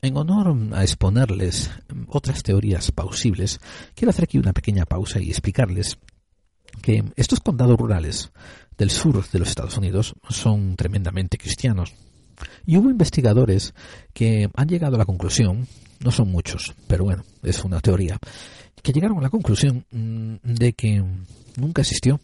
En 0.02 0.18
honor 0.18 0.56
a 0.74 0.82
exponerles 0.82 1.70
otras 2.08 2.42
teorías 2.44 2.92
plausibles, 2.92 3.60
quiero 3.96 4.10
hacer 4.10 4.24
aquí 4.24 4.40
una 4.40 4.54
pequeña 4.54 4.86
pausa 4.86 5.20
y 5.22 5.30
explicarles 5.30 5.98
que 6.82 7.04
estos 7.16 7.40
condados 7.40 7.78
rurales 7.78 8.32
del 8.78 8.90
sur 8.90 9.24
de 9.30 9.40
los 9.40 9.50
Estados 9.50 9.78
Unidos 9.78 10.16
son 10.30 10.76
tremendamente 10.76 11.38
cristianos. 11.38 11.94
Y 12.66 12.78
hubo 12.78 12.90
investigadores 12.90 13.76
que 14.14 14.50
han 14.56 14.68
llegado 14.68 14.96
a 14.96 15.00
la 15.00 15.06
conclusión, 15.06 15.68
no 16.00 16.10
son 16.10 16.32
muchos, 16.32 16.74
pero 16.88 17.04
bueno, 17.04 17.24
es 17.44 17.64
una 17.64 17.80
teoría, 17.80 18.18
que 18.82 18.94
llegaron 18.94 19.18
a 19.20 19.22
la 19.22 19.30
conclusión 19.30 19.86
mm, 19.92 20.36
de 20.44 20.74
que 20.74 21.04
nunca 21.58 21.82
existió 21.82 22.20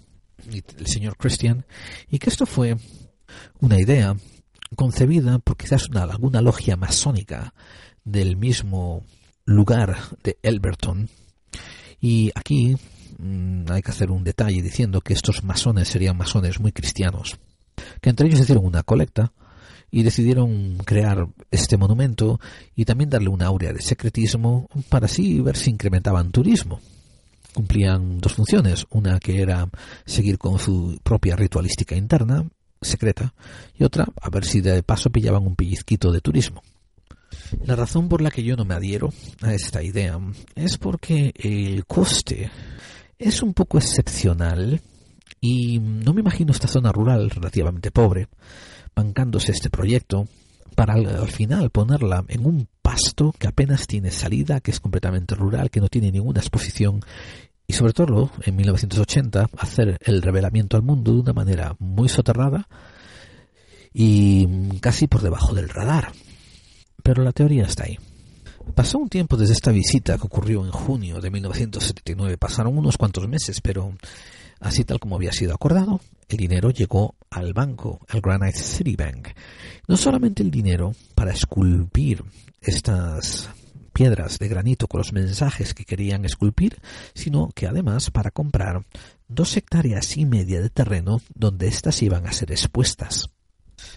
el 0.52 0.88
señor 0.88 1.18
Christian 1.18 1.66
y 2.10 2.20
que 2.20 2.30
esto 2.30 2.46
fue 2.46 2.78
una 3.60 3.80
idea 3.80 4.16
concebida 4.76 5.40
por 5.40 5.58
quizás 5.58 5.90
una, 5.90 6.04
alguna 6.04 6.42
logia 6.42 6.76
masónica 6.76 7.54
del 8.04 8.38
mismo 8.38 9.04
lugar 9.46 9.98
de 10.24 10.38
Elberton. 10.44 11.10
Y 12.00 12.32
aquí 12.36 12.76
mm, 13.18 13.72
hay 13.72 13.82
que 13.82 13.92
hacer 13.92 14.12
un 14.12 14.24
detalle 14.24 14.62
diciendo 14.62 15.02
que 15.02 15.14
estos 15.14 15.44
masones 15.44 15.88
serían 15.88 16.18
masones 16.18 16.60
muy 16.60 16.72
cristianos, 16.72 17.38
que 18.02 18.10
entre 18.10 18.28
ellos 18.28 18.40
hicieron 18.40 18.66
una 18.66 18.84
colecta 18.84 19.34
y 19.90 20.04
decidieron 20.04 20.78
crear 20.86 21.28
este 21.52 21.78
monumento 21.78 22.40
y 22.76 22.86
también 22.86 23.10
darle 23.10 23.30
una 23.30 23.46
aurea 23.46 23.74
de 23.74 23.82
secretismo 23.82 24.70
para 24.90 25.06
así 25.06 25.40
ver 25.42 25.56
si 25.56 25.70
incrementaban 25.70 26.32
turismo. 26.32 26.80
Cumplían 27.54 28.20
dos 28.20 28.34
funciones, 28.34 28.86
una 28.90 29.20
que 29.20 29.42
era 29.42 29.68
seguir 30.06 30.38
con 30.38 30.60
su 30.60 31.00
propia 31.02 31.36
ritualística 31.36 31.96
interna, 31.96 32.46
secreta, 32.82 33.34
y 33.78 33.84
otra 33.84 34.06
a 34.22 34.30
ver 34.30 34.46
si 34.46 34.62
de 34.62 34.84
paso 34.84 35.10
pillaban 35.10 35.48
un 35.48 35.56
pellizquito 35.56 36.12
de 36.12 36.22
turismo. 36.22 36.62
La 37.66 37.76
razón 37.76 38.10
por 38.10 38.22
la 38.22 38.32
que 38.32 38.44
yo 38.44 38.56
no 38.56 38.66
me 38.66 38.76
adhiero 38.76 39.12
a 39.42 39.54
esta 39.54 39.82
idea 39.82 40.20
es 40.56 40.78
porque 40.78 41.34
el 41.36 41.86
coste 41.86 42.52
es 43.18 43.42
un 43.42 43.54
poco 43.54 43.78
excepcional 43.78 44.82
y 45.40 45.80
no 45.80 46.14
me 46.14 46.22
imagino 46.22 46.52
esta 46.52 46.68
zona 46.68 46.92
rural 46.92 47.30
relativamente 47.30 47.92
pobre 47.92 48.28
bancándose 48.98 49.52
este 49.52 49.70
proyecto 49.70 50.28
para 50.76 50.96
al, 50.96 51.28
final 51.28 51.70
ponerla 51.70 52.26
en 52.30 52.48
un 52.48 52.68
pasto 52.82 53.32
que 53.38 53.48
apenas 53.48 53.86
tiene 53.86 54.10
salida, 54.10 54.60
que 54.60 54.72
es 54.72 54.80
completamente 54.80 55.36
rural, 55.36 55.70
que 55.70 55.80
no 55.80 55.88
tiene 55.88 56.12
ninguna 56.12 56.40
exposición 56.40 57.02
y 57.68 57.74
sobre 57.74 57.94
todo 57.94 58.32
en 58.42 58.56
1980 58.56 59.50
hacer 59.56 60.00
el 60.02 60.24
revelamiento 60.24 60.78
al 60.78 60.84
mundo 60.84 61.14
de 61.14 61.20
una 61.20 61.34
manera 61.34 61.76
muy 61.78 62.10
soterrada 62.10 62.68
y 63.94 64.80
casi 64.80 65.06
por 65.06 65.22
debajo 65.22 65.54
del 65.54 65.70
radar. 65.70 66.12
Pero 67.04 67.24
la 67.24 67.34
teoría 67.34 67.66
está 67.66 67.84
ahí. 67.84 67.98
Pasó 68.74 68.98
un 68.98 69.10
tiempo 69.10 69.38
desde 69.38 69.54
esta 69.54 69.72
visita 69.72 70.18
que 70.18 70.26
ocurrió 70.26 70.66
en 70.66 70.72
junio 70.72 71.22
de 71.22 71.30
1979. 71.30 72.38
Pasaron 72.38 72.76
unos 72.76 72.98
cuantos 72.98 73.28
meses, 73.28 73.62
pero 73.62 73.96
así 74.60 74.84
tal 74.86 75.00
como 75.00 75.16
había 75.16 75.32
sido 75.32 75.54
acordado, 75.54 76.02
el 76.28 76.38
dinero 76.38 76.72
llegó 76.72 77.16
al 77.30 77.54
banco, 77.54 78.00
al 78.10 78.22
Granite 78.22 78.58
City 78.58 78.96
Bank. 78.96 79.30
No 79.88 79.98
solamente 79.98 80.44
el 80.44 80.52
dinero 80.52 80.94
para 81.16 81.32
esculpir 81.32 82.24
estas 82.62 83.50
piedras 83.94 84.38
de 84.38 84.48
granito 84.48 84.88
con 84.88 85.00
los 85.00 85.14
mensajes 85.14 85.74
que 85.74 85.86
querían 85.86 86.26
esculpir, 86.26 86.80
sino 87.14 87.50
que 87.56 87.66
además 87.66 88.12
para 88.12 88.32
comprar 88.32 88.86
dos 89.28 89.58
hectáreas 89.58 90.18
y 90.18 90.26
media 90.26 90.62
de 90.62 90.70
terreno 90.70 91.22
donde 91.34 91.68
éstas 91.68 92.02
iban 92.04 92.28
a 92.28 92.32
ser 92.32 92.52
expuestas. 92.52 93.30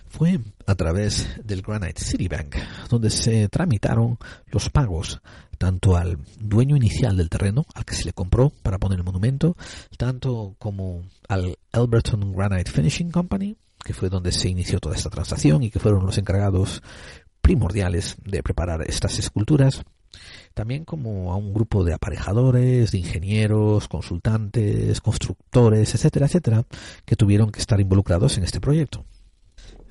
Fue 0.08 0.40
a 0.66 0.74
través 0.74 1.28
del 1.44 1.62
Granite 1.62 2.02
City 2.02 2.28
Bank 2.28 2.56
donde 2.88 3.10
se 3.10 3.48
tramitaron 3.48 4.18
los 4.46 4.70
pagos 4.70 5.20
tanto 5.60 5.94
al 5.94 6.16
dueño 6.38 6.74
inicial 6.74 7.18
del 7.18 7.28
terreno, 7.28 7.66
al 7.74 7.84
que 7.84 7.94
se 7.94 8.06
le 8.06 8.14
compró 8.14 8.50
para 8.62 8.78
poner 8.78 8.98
el 8.98 9.04
monumento, 9.04 9.58
tanto 9.98 10.54
como 10.58 11.02
al 11.28 11.58
Alberton 11.72 12.32
Granite 12.32 12.70
Finishing 12.70 13.10
Company, 13.10 13.58
que 13.84 13.92
fue 13.92 14.08
donde 14.08 14.32
se 14.32 14.48
inició 14.48 14.80
toda 14.80 14.96
esta 14.96 15.10
transacción 15.10 15.62
y 15.62 15.70
que 15.70 15.78
fueron 15.78 16.06
los 16.06 16.16
encargados 16.16 16.82
primordiales 17.42 18.16
de 18.24 18.42
preparar 18.42 18.80
estas 18.88 19.18
esculturas, 19.18 19.82
también 20.54 20.86
como 20.86 21.30
a 21.30 21.36
un 21.36 21.52
grupo 21.52 21.84
de 21.84 21.92
aparejadores, 21.92 22.90
de 22.90 22.98
ingenieros, 22.98 23.86
consultantes, 23.86 25.02
constructores, 25.02 25.94
etcétera, 25.94 26.24
etcétera, 26.24 26.64
que 27.04 27.16
tuvieron 27.16 27.52
que 27.52 27.60
estar 27.60 27.78
involucrados 27.78 28.38
en 28.38 28.44
este 28.44 28.62
proyecto. 28.62 29.04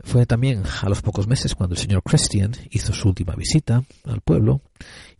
Fue 0.03 0.25
también 0.25 0.63
a 0.81 0.89
los 0.89 1.01
pocos 1.03 1.27
meses 1.27 1.53
cuando 1.53 1.75
el 1.75 1.81
señor 1.81 2.01
Christian 2.03 2.53
hizo 2.71 2.93
su 2.93 3.09
última 3.09 3.35
visita 3.35 3.83
al 4.05 4.21
pueblo 4.21 4.61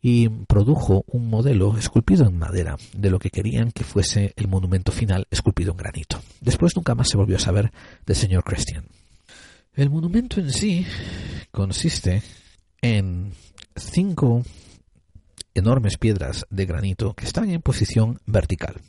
y 0.01 0.29
produjo 0.29 1.03
un 1.07 1.29
modelo 1.29 1.77
esculpido 1.77 2.25
en 2.27 2.37
madera 2.37 2.77
de 2.93 3.09
lo 3.09 3.19
que 3.19 3.29
querían 3.29 3.71
que 3.71 3.83
fuese 3.83 4.33
el 4.35 4.47
monumento 4.47 4.91
final 4.91 5.27
esculpido 5.29 5.71
en 5.71 5.77
granito. 5.77 6.21
Después 6.41 6.75
nunca 6.75 6.95
más 6.95 7.09
se 7.09 7.17
volvió 7.17 7.37
a 7.37 7.39
saber 7.39 7.71
del 8.05 8.15
señor 8.15 8.43
Christian. 8.43 8.85
El 9.73 9.89
monumento 9.89 10.39
en 10.39 10.51
sí 10.51 10.85
consiste 11.51 12.21
en 12.81 13.33
cinco 13.75 14.43
enormes 15.53 15.97
piedras 15.97 16.45
de 16.49 16.65
granito 16.65 17.13
que 17.13 17.25
están 17.25 17.49
en 17.49 17.61
posición 17.61 18.19
vertical 18.25 18.81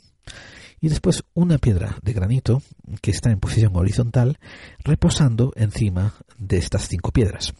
y 0.81 0.88
después 0.88 1.25
una 1.35 1.59
piedra 1.59 1.97
de 2.02 2.12
granito 2.12 2.62
que 3.02 3.11
está 3.11 3.31
en 3.31 3.40
posición 3.40 3.76
horizontal 3.76 4.38
reposando 4.83 5.52
encima 5.57 6.14
de 6.38 6.59
estas 6.59 6.88
cinco 6.88 7.12
piedras. 7.12 7.55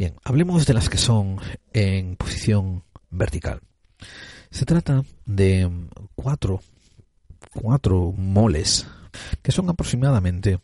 Bien, 0.00 0.14
hablemos 0.24 0.64
de 0.64 0.72
las 0.72 0.88
que 0.88 0.96
son 0.96 1.36
en 1.74 2.16
posición 2.16 2.84
vertical. 3.10 3.60
Se 4.50 4.64
trata 4.64 5.04
de 5.26 5.70
cuatro, 6.14 6.62
cuatro 7.52 8.10
moles 8.16 8.86
que 9.42 9.52
son 9.52 9.68
aproximadamente 9.68 10.58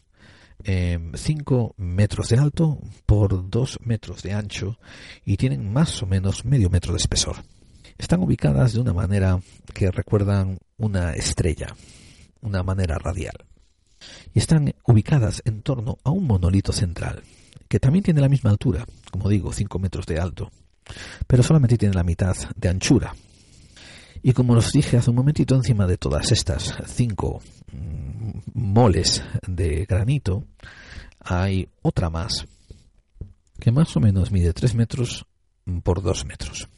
5 0.65 1.75
em, 1.77 1.87
metros 1.87 2.31
de 2.31 2.39
alto 2.39 2.79
por 3.05 3.51
2 3.51 3.81
metros 3.83 4.23
de 4.23 4.33
ancho 4.33 4.79
y 5.27 5.37
tienen 5.37 5.71
más 5.71 6.03
o 6.03 6.07
menos 6.07 6.47
medio 6.47 6.71
metro 6.71 6.95
de 6.95 6.99
espesor. 6.99 7.37
Están 7.99 8.23
ubicadas 8.23 8.73
de 8.73 8.81
una 8.81 8.95
manera 8.95 9.39
que 9.75 9.91
recuerdan 9.91 10.61
una 10.79 11.13
estrella, 11.13 11.77
una 12.41 12.63
manera 12.63 12.99
radial. 12.99 13.37
Y 14.33 14.39
están 14.39 14.75
ubicadas 14.87 15.43
en 15.45 15.61
torno 15.61 15.99
a 16.05 16.11
un 16.11 16.27
monolito 16.27 16.73
central, 16.73 17.23
que 17.69 17.81
también 17.81 18.05
tiene 18.05 18.21
la 18.21 18.29
misma 18.29 18.51
altura, 18.51 18.85
como 19.11 19.29
digo, 19.29 19.53
5 19.53 19.79
metros 19.79 20.07
de 20.07 20.19
alto, 20.19 20.51
pero 21.27 21.43
solamente 21.43 21.79
tiene 21.79 21.95
la 21.95 22.05
mitad 22.05 22.37
de 22.55 22.69
anchura. 22.69 23.15
Y 24.23 24.33
como 24.33 24.55
os 24.55 24.73
dije 24.73 24.97
hace 24.97 25.11
un 25.11 25.17
momentito, 25.17 25.55
encima 25.55 25.87
de 25.87 25.99
todas 25.99 26.33
estas 26.33 26.75
cinco 26.87 27.41
mm, 27.73 28.41
moles 28.55 29.23
de 29.47 29.85
granito, 29.85 30.45
hay 31.21 31.69
otra 31.83 32.11
más, 32.11 32.47
que 33.61 33.71
más 33.71 33.97
o 33.97 34.01
menos 34.01 34.33
mide 34.33 34.53
3 34.53 34.75
metros 34.75 35.27
por 35.83 36.03
2 36.03 36.25
metros. 36.25 36.69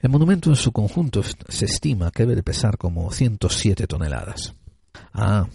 El 0.00 0.10
monumento 0.10 0.50
en 0.50 0.56
su 0.56 0.72
conjunto 0.72 1.22
se 1.22 1.64
estima 1.64 2.10
que 2.10 2.22
debe 2.22 2.36
de 2.36 2.42
pesar 2.42 2.78
como 2.78 3.10
107 3.10 3.86
toneladas. 3.86 4.54
Ah, 5.12 5.46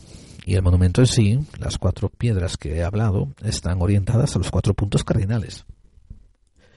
y 0.46 0.56
el 0.56 0.62
monumento 0.62 1.02
en 1.02 1.08
sí, 1.08 1.40
las 1.58 1.78
cuatro 1.78 2.10
piedras 2.10 2.58
que 2.58 2.76
he 2.76 2.84
hablado, 2.84 3.34
están 3.44 3.82
orientadas 3.82 4.36
a 4.36 4.40
los 4.40 4.52
cuatro 4.52 4.74
puntos 4.74 5.04
cardinales. 5.04 5.66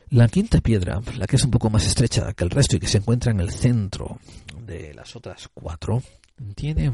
La 0.09 0.29
quinta 0.29 0.61
piedra, 0.61 1.01
la 1.17 1.27
que 1.27 1.37
es 1.37 1.45
un 1.45 1.51
poco 1.51 1.69
más 1.69 1.87
estrecha 1.87 2.33
que 2.33 2.45
el 2.45 2.51
resto 2.51 2.77
y 2.77 2.79
que 2.79 2.87
se 2.87 2.99
encuentra 2.99 3.33
en 3.33 3.41
el 3.41 3.51
centro 3.51 4.19
de 4.65 4.95
las 4.95 5.17
otras 5.17 5.49
cuatro, 5.53 6.03
tiene 6.55 6.93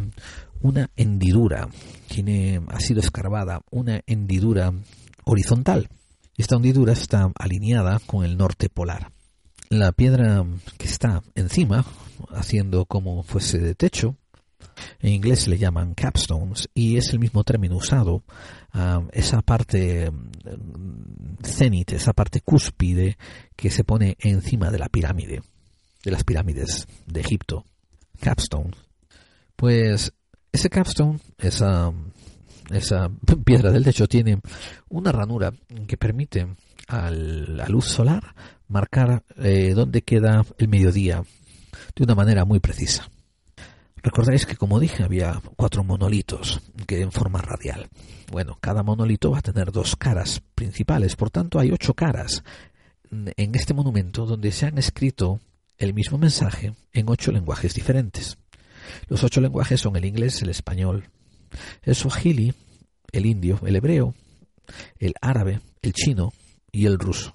una 0.61 0.91
hendidura, 0.97 1.69
tiene, 2.09 2.63
ha 2.69 2.81
sido 2.81 3.01
escarbada 3.01 3.61
una 3.71 4.01
hendidura 4.07 4.73
horizontal. 5.25 5.89
Esta 6.39 6.57
hendidura 6.57 6.95
está 6.95 7.31
alineada 7.39 8.01
con 8.07 8.25
el 8.25 8.39
norte 8.39 8.71
polar 8.71 9.13
la 9.73 9.91
piedra 9.93 10.45
que 10.77 10.87
está 10.87 11.23
encima, 11.35 11.87
haciendo 12.29 12.85
como 12.85 13.23
fuese 13.23 13.59
de 13.59 13.75
techo, 13.75 14.17
en 15.01 15.11
inglés 15.11 15.49
le 15.49 15.59
llaman 15.59 15.95
capstones 15.95 16.69
y 16.75 16.97
es 16.97 17.13
el 17.13 17.19
mismo 17.19 17.45
término 17.45 17.77
usado 17.77 18.23
a 18.73 19.03
esa 19.13 19.43
parte 19.43 20.11
mm, 20.11 21.43
cenit, 21.43 21.93
esa 21.93 22.13
parte 22.13 22.41
cúspide 22.41 23.17
que 23.57 23.71
se 23.71 23.85
pone 23.85 24.17
encima 24.21 24.71
de 24.71 24.79
la 24.79 24.89
pirámide, 24.89 25.43
de 26.05 26.11
las 26.11 26.25
pirámides 26.25 26.87
de 27.07 27.21
Egipto. 27.21 27.65
Capstone. 28.21 28.71
Pues 29.57 30.13
ese 30.53 30.71
capstone, 30.71 31.19
esa, 31.39 31.93
esa 32.71 33.11
piedra 33.45 33.71
del 33.71 33.85
techo, 33.85 34.07
tiene 34.07 34.41
una 34.89 35.13
ranura 35.13 35.53
que 35.87 35.97
permite 35.97 36.47
a 36.89 37.11
la 37.11 37.67
luz 37.67 37.87
solar 37.87 38.35
marcar 38.69 39.25
eh, 39.39 39.73
dónde 39.75 40.03
queda 40.03 40.45
el 40.59 40.69
mediodía 40.69 41.23
de 41.95 42.05
una 42.05 42.15
manera 42.15 42.45
muy 42.45 42.61
precisa. 42.61 43.09
Recordáis 44.03 44.47
que, 44.47 44.57
como 44.57 44.81
dije, 44.81 45.05
había 45.05 45.41
cuatro 45.57 45.85
monolitos 45.85 46.61
que 46.87 47.01
en 47.01 47.13
forma 47.13 47.41
radial. 47.41 47.89
Bueno, 48.31 48.59
cada 48.61 48.83
monolito 48.83 49.31
va 49.31 49.39
a 49.39 49.43
tener 49.43 49.71
dos 49.71 49.95
caras 49.97 50.43
principales, 50.55 51.17
por 51.17 51.31
tanto 51.31 51.59
hay 51.59 51.71
ocho 51.71 51.95
caras 51.95 52.43
en 53.11 53.55
este 53.55 53.75
monumento 53.75 54.25
donde 54.27 54.53
se 54.53 54.67
han 54.67 54.79
escrito 54.79 55.41
el 55.79 55.95
mismo 55.95 56.19
mensaje 56.19 56.75
en 56.93 57.09
ocho 57.09 57.31
lenguajes 57.31 57.75
diferentes. 57.75 58.39
Los 59.09 59.23
ocho 59.23 59.41
lenguajes 59.41 59.81
son 59.81 59.97
el 59.97 60.05
inglés, 60.05 60.43
el 60.43 60.49
español, 60.49 61.09
el 61.83 61.95
swahili, 61.95 62.55
el 63.13 63.27
indio, 63.27 63.61
el 63.67 63.77
hebreo, 63.77 64.15
el 64.99 65.15
árabe, 65.21 65.61
el 65.83 65.93
chino 65.93 66.33
y 66.71 66.87
el 66.87 66.99
ruso. 66.99 67.35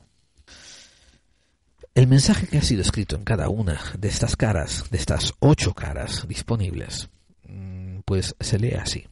El 1.97 2.05
mensaje 2.05 2.45
que 2.45 2.59
ha 2.59 2.61
sido 2.61 2.83
escrito 2.83 3.15
en 3.15 3.23
cada 3.23 3.49
una 3.49 3.81
de 3.97 4.07
estas 4.07 4.35
caras, 4.35 4.85
de 4.91 4.99
estas 4.99 5.33
ocho 5.39 5.73
caras 5.73 6.27
disponibles, 6.27 7.09
mm, 7.47 8.01
pues 8.05 8.35
se 8.39 8.59
lee 8.59 8.75
así. 8.75 9.07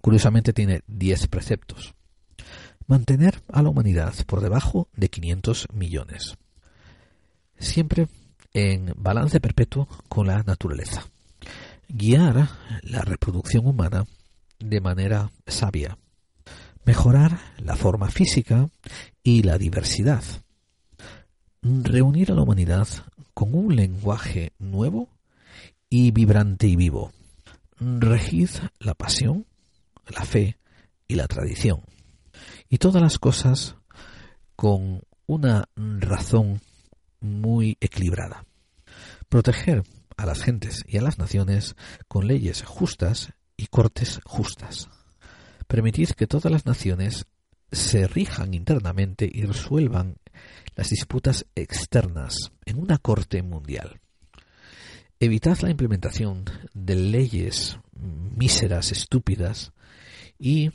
Curiosamente 0.00 0.52
tiene 0.52 0.82
diez 0.86 1.26
preceptos. 1.26 1.92
Mantener 2.86 3.42
a 3.52 3.62
la 3.62 3.70
humanidad 3.70 4.14
por 4.28 4.42
debajo 4.42 4.86
de 4.94 5.08
500 5.08 5.66
millones. 5.72 6.36
Siempre 7.58 8.06
en 8.52 8.92
balance 8.96 9.40
perpetuo 9.40 9.88
con 10.08 10.28
la 10.28 10.40
naturaleza. 10.44 11.08
Guiar 11.88 12.48
la 12.82 13.00
reproducción 13.00 13.66
humana 13.66 14.06
de 14.60 14.80
manera 14.80 15.32
sabia. 15.48 15.98
Mejorar 16.84 17.40
la 17.58 17.74
forma 17.74 18.08
física 18.08 18.68
y 19.24 19.42
la 19.42 19.58
diversidad 19.58 20.22
reunir 21.64 22.30
a 22.30 22.34
la 22.34 22.42
humanidad 22.42 22.86
con 23.32 23.54
un 23.54 23.74
lenguaje 23.74 24.52
nuevo 24.58 25.08
y 25.88 26.10
vibrante 26.10 26.66
y 26.66 26.76
vivo. 26.76 27.12
Regid 27.78 28.50
la 28.78 28.94
pasión, 28.94 29.46
la 30.06 30.24
fe 30.24 30.58
y 31.08 31.14
la 31.14 31.26
tradición. 31.26 31.80
Y 32.68 32.78
todas 32.78 33.02
las 33.02 33.18
cosas 33.18 33.76
con 34.56 35.02
una 35.26 35.68
razón 35.76 36.60
muy 37.20 37.78
equilibrada. 37.80 38.44
Proteger 39.28 39.82
a 40.16 40.26
las 40.26 40.42
gentes 40.42 40.84
y 40.86 40.98
a 40.98 41.02
las 41.02 41.18
naciones 41.18 41.76
con 42.08 42.26
leyes 42.26 42.62
justas 42.62 43.32
y 43.56 43.66
cortes 43.68 44.20
justas. 44.24 44.88
Permitir 45.66 46.14
que 46.14 46.26
todas 46.26 46.52
las 46.52 46.66
naciones 46.66 47.26
se 47.72 48.06
rijan 48.06 48.54
internamente 48.54 49.28
y 49.32 49.42
resuelvan 49.42 50.16
las 50.74 50.90
disputas 50.90 51.46
externas 51.54 52.52
en 52.64 52.78
una 52.78 52.98
corte 52.98 53.42
mundial. 53.42 54.00
Evitad 55.20 55.58
la 55.60 55.70
implementación 55.70 56.44
de 56.72 56.96
leyes 56.96 57.78
míseras, 57.92 58.92
estúpidas, 58.92 59.72
y, 60.38 60.70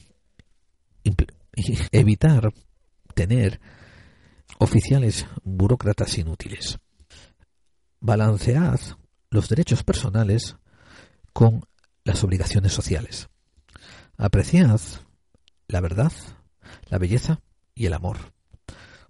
evitar 1.92 2.54
tener 3.14 3.60
oficiales 4.58 5.28
burócratas 5.44 6.18
inútiles. 6.18 6.80
Balancead 8.00 8.80
los 9.30 9.50
derechos 9.50 9.84
personales 9.84 10.56
con 11.34 11.66
las 12.04 12.24
obligaciones 12.24 12.74
sociales. 12.74 13.30
Apreciad 14.18 14.80
la 15.68 15.82
verdad, 15.82 16.12
la 16.88 16.98
belleza 16.98 17.42
y 17.76 17.86
el 17.86 17.94
amor. 17.94 18.34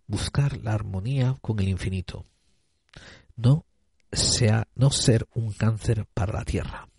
Buscar 0.10 0.58
la 0.58 0.74
armonía 0.74 1.38
con 1.40 1.60
el 1.60 1.70
infinito. 1.70 2.26
No 3.36 3.68
sea 4.12 4.68
no 4.74 4.90
ser 4.90 5.28
un 5.36 5.54
cáncer 5.54 6.08
para 6.16 6.34
la 6.34 6.46
tierra. 6.46 6.90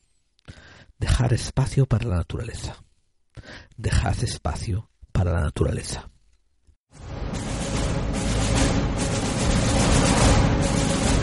Dejar 0.97 1.33
espacio 1.33 1.87
para 1.87 2.07
la 2.07 2.17
naturaleza. 2.19 2.77
Dejad 3.77 4.23
espacio 4.23 4.89
para 5.11 5.33
la 5.33 5.41
naturaleza. 5.41 6.09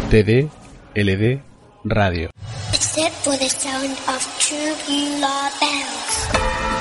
TD 0.10 0.50
LD 0.94 1.42
Radio. 1.86 2.30
Except 2.74 3.16
for 3.24 3.38
the 3.38 3.48
sound 3.48 3.98
of 4.10 4.22
true 4.40 4.76
bells. 4.88 6.77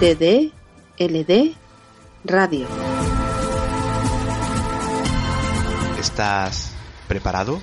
TD 0.00 0.52
LD 1.00 1.56
Radio. 2.22 2.68
¿Estás 5.98 6.72
preparado? 7.08 7.60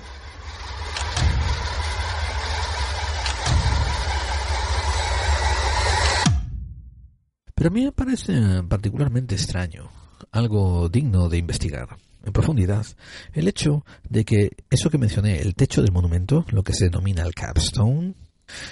Pero 7.53 7.69
a 7.69 7.71
mí 7.71 7.85
me 7.85 7.93
parece 7.93 8.33
particularmente 8.67 9.35
extraño, 9.35 9.89
algo 10.33 10.89
digno 10.89 11.29
de 11.29 11.37
investigar 11.37 11.87
en 12.21 12.33
profundidad, 12.33 12.85
el 13.31 13.47
hecho 13.47 13.85
de 14.09 14.25
que 14.25 14.51
eso 14.69 14.89
que 14.89 14.97
mencioné, 14.97 15.39
el 15.39 15.55
techo 15.55 15.81
del 15.81 15.93
monumento, 15.93 16.43
lo 16.49 16.63
que 16.63 16.73
se 16.73 16.89
denomina 16.89 17.23
el 17.23 17.33
capstone, 17.33 18.13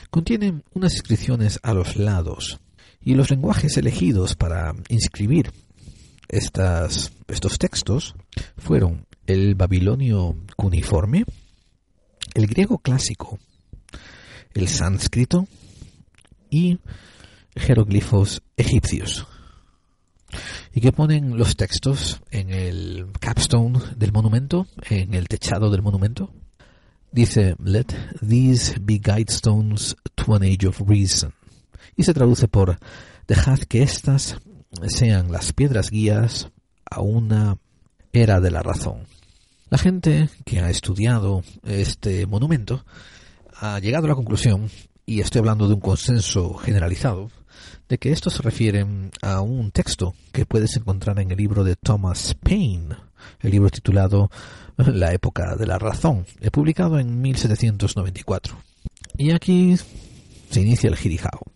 contiene 0.09 0.63
unas 0.73 0.95
inscripciones 0.95 1.61
a 1.63 1.73
los 1.73 1.95
lados 1.95 2.59
y 3.03 3.15
los 3.15 3.29
lenguajes 3.29 3.77
elegidos 3.77 4.35
para 4.35 4.73
inscribir 4.89 5.51
estas, 6.29 7.11
estos 7.27 7.57
textos 7.57 8.15
fueron 8.57 9.05
el 9.27 9.55
babilonio 9.55 10.35
cuneiforme, 10.55 11.25
el 12.33 12.47
griego 12.47 12.77
clásico, 12.79 13.39
el 14.53 14.67
sánscrito 14.67 15.47
y 16.49 16.79
jeroglifos 17.55 18.41
egipcios. 18.57 19.27
Y 20.73 20.81
que 20.81 20.91
ponen 20.91 21.37
los 21.37 21.55
textos 21.55 22.21
en 22.31 22.51
el 22.51 23.07
capstone 23.19 23.79
del 23.95 24.11
monumento, 24.11 24.65
en 24.89 25.13
el 25.13 25.27
techado 25.27 25.69
del 25.69 25.83
monumento. 25.83 26.33
Dice, 27.11 27.55
Let 27.63 27.87
these 28.27 28.79
be 28.81 28.97
guidestones 28.97 29.95
to 30.15 30.33
an 30.33 30.43
age 30.43 30.65
of 30.65 30.81
reason. 30.87 31.33
Y 31.95 32.03
se 32.03 32.13
traduce 32.13 32.47
por, 32.47 32.79
Dejad 33.27 33.59
que 33.59 33.83
estas 33.83 34.37
sean 34.87 35.31
las 35.31 35.53
piedras 35.53 35.89
guías 35.89 36.49
a 36.89 36.99
una 36.99 37.57
era 38.11 38.41
de 38.41 38.51
la 38.51 38.61
razón. 38.61 39.07
La 39.69 39.77
gente 39.77 40.29
que 40.45 40.59
ha 40.59 40.69
estudiado 40.69 41.43
este 41.63 42.25
monumento 42.27 42.85
ha 43.55 43.79
llegado 43.79 44.05
a 44.05 44.09
la 44.09 44.15
conclusión, 44.15 44.69
y 45.05 45.21
estoy 45.21 45.39
hablando 45.39 45.67
de 45.67 45.75
un 45.75 45.79
consenso 45.79 46.55
generalizado, 46.55 47.31
de 47.87 47.97
que 47.97 48.11
esto 48.11 48.29
se 48.29 48.41
refiere 48.41 48.85
a 49.21 49.41
un 49.41 49.71
texto 49.71 50.15
que 50.31 50.45
puedes 50.45 50.75
encontrar 50.75 51.19
en 51.19 51.31
el 51.31 51.37
libro 51.37 51.63
de 51.63 51.75
Thomas 51.75 52.35
Paine, 52.35 52.95
el 53.39 53.51
libro 53.51 53.69
titulado 53.69 54.29
La 54.77 55.13
época 55.13 55.55
de 55.55 55.65
la 55.65 55.79
razón, 55.79 56.25
publicado 56.51 56.99
en 56.99 57.21
1794. 57.21 58.57
Y 59.17 59.31
aquí 59.31 59.75
se 60.49 60.61
inicia 60.61 60.89
el 60.89 60.97
jirijao. 60.97 61.52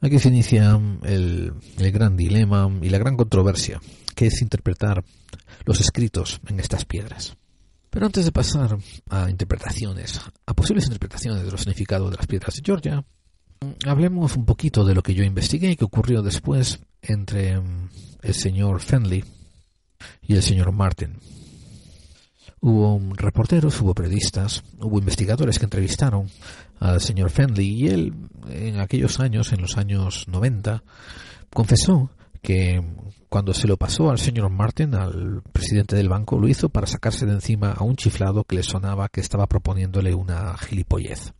Aquí 0.00 0.18
se 0.18 0.28
inicia 0.28 0.80
el, 1.02 1.52
gran 1.76 2.16
dilema 2.16 2.70
y 2.80 2.88
la 2.88 2.98
gran 2.98 3.16
controversia, 3.16 3.80
que 4.14 4.26
es 4.26 4.42
interpretar 4.42 5.04
los 5.64 5.80
escritos 5.80 6.40
en 6.46 6.60
estas 6.60 6.84
piedras. 6.84 7.36
Pero 7.90 8.06
antes 8.06 8.24
de 8.24 8.32
pasar 8.32 8.78
a 9.10 9.30
interpretaciones, 9.30 10.20
a 10.46 10.54
posibles 10.54 10.84
interpretaciones 10.84 11.44
de 11.44 11.50
los 11.50 11.60
significados 11.62 12.10
de 12.10 12.16
las 12.16 12.26
piedras 12.26 12.54
de 12.54 12.62
Georgia, 12.64 13.04
hablemos 13.86 14.36
un 14.36 14.44
poquito 14.44 14.84
de 14.84 14.94
lo 14.94 15.02
que 15.02 15.14
yo 15.14 15.24
investigué 15.24 15.72
y 15.72 15.76
que 15.76 15.84
ocurrió 15.84 16.22
después 16.22 16.80
entre 17.02 17.58
mm, 17.58 17.88
el 18.22 18.34
señor 18.34 18.80
Fenley 18.80 19.24
y 20.22 20.34
el 20.34 20.42
señor 20.42 20.70
Martin. 20.70 21.18
Hubo 22.60 23.00
reporteros, 23.14 23.80
hubo 23.80 23.94
periodistas, 23.94 24.62
hubo 24.80 24.98
investigadores 24.98 25.58
que 25.58 25.64
entrevistaron 25.64 26.28
al 26.80 27.00
señor 27.00 27.30
Fenley 27.30 27.68
y 27.68 27.88
él 27.88 28.14
en 28.48 28.80
aquellos 28.80 29.20
años, 29.20 29.52
en 29.52 29.62
los 29.62 29.76
años 29.76 30.26
90, 30.28 30.82
confesó 31.50 32.10
que 32.42 32.82
cuando 33.28 33.52
se 33.52 33.68
lo 33.68 33.76
pasó 33.76 34.10
al 34.10 34.18
señor 34.18 34.50
Martin, 34.50 34.94
al 34.94 35.42
presidente 35.52 35.96
del 35.96 36.08
banco, 36.08 36.38
lo 36.38 36.48
hizo 36.48 36.68
para 36.68 36.86
sacarse 36.86 37.26
de 37.26 37.32
encima 37.32 37.72
a 37.72 37.84
un 37.84 37.96
chiflado 37.96 38.44
que 38.44 38.56
le 38.56 38.62
sonaba 38.62 39.08
que 39.08 39.20
estaba 39.20 39.46
proponiéndole 39.46 40.14
una 40.14 40.56
gilipollez. 40.56 41.32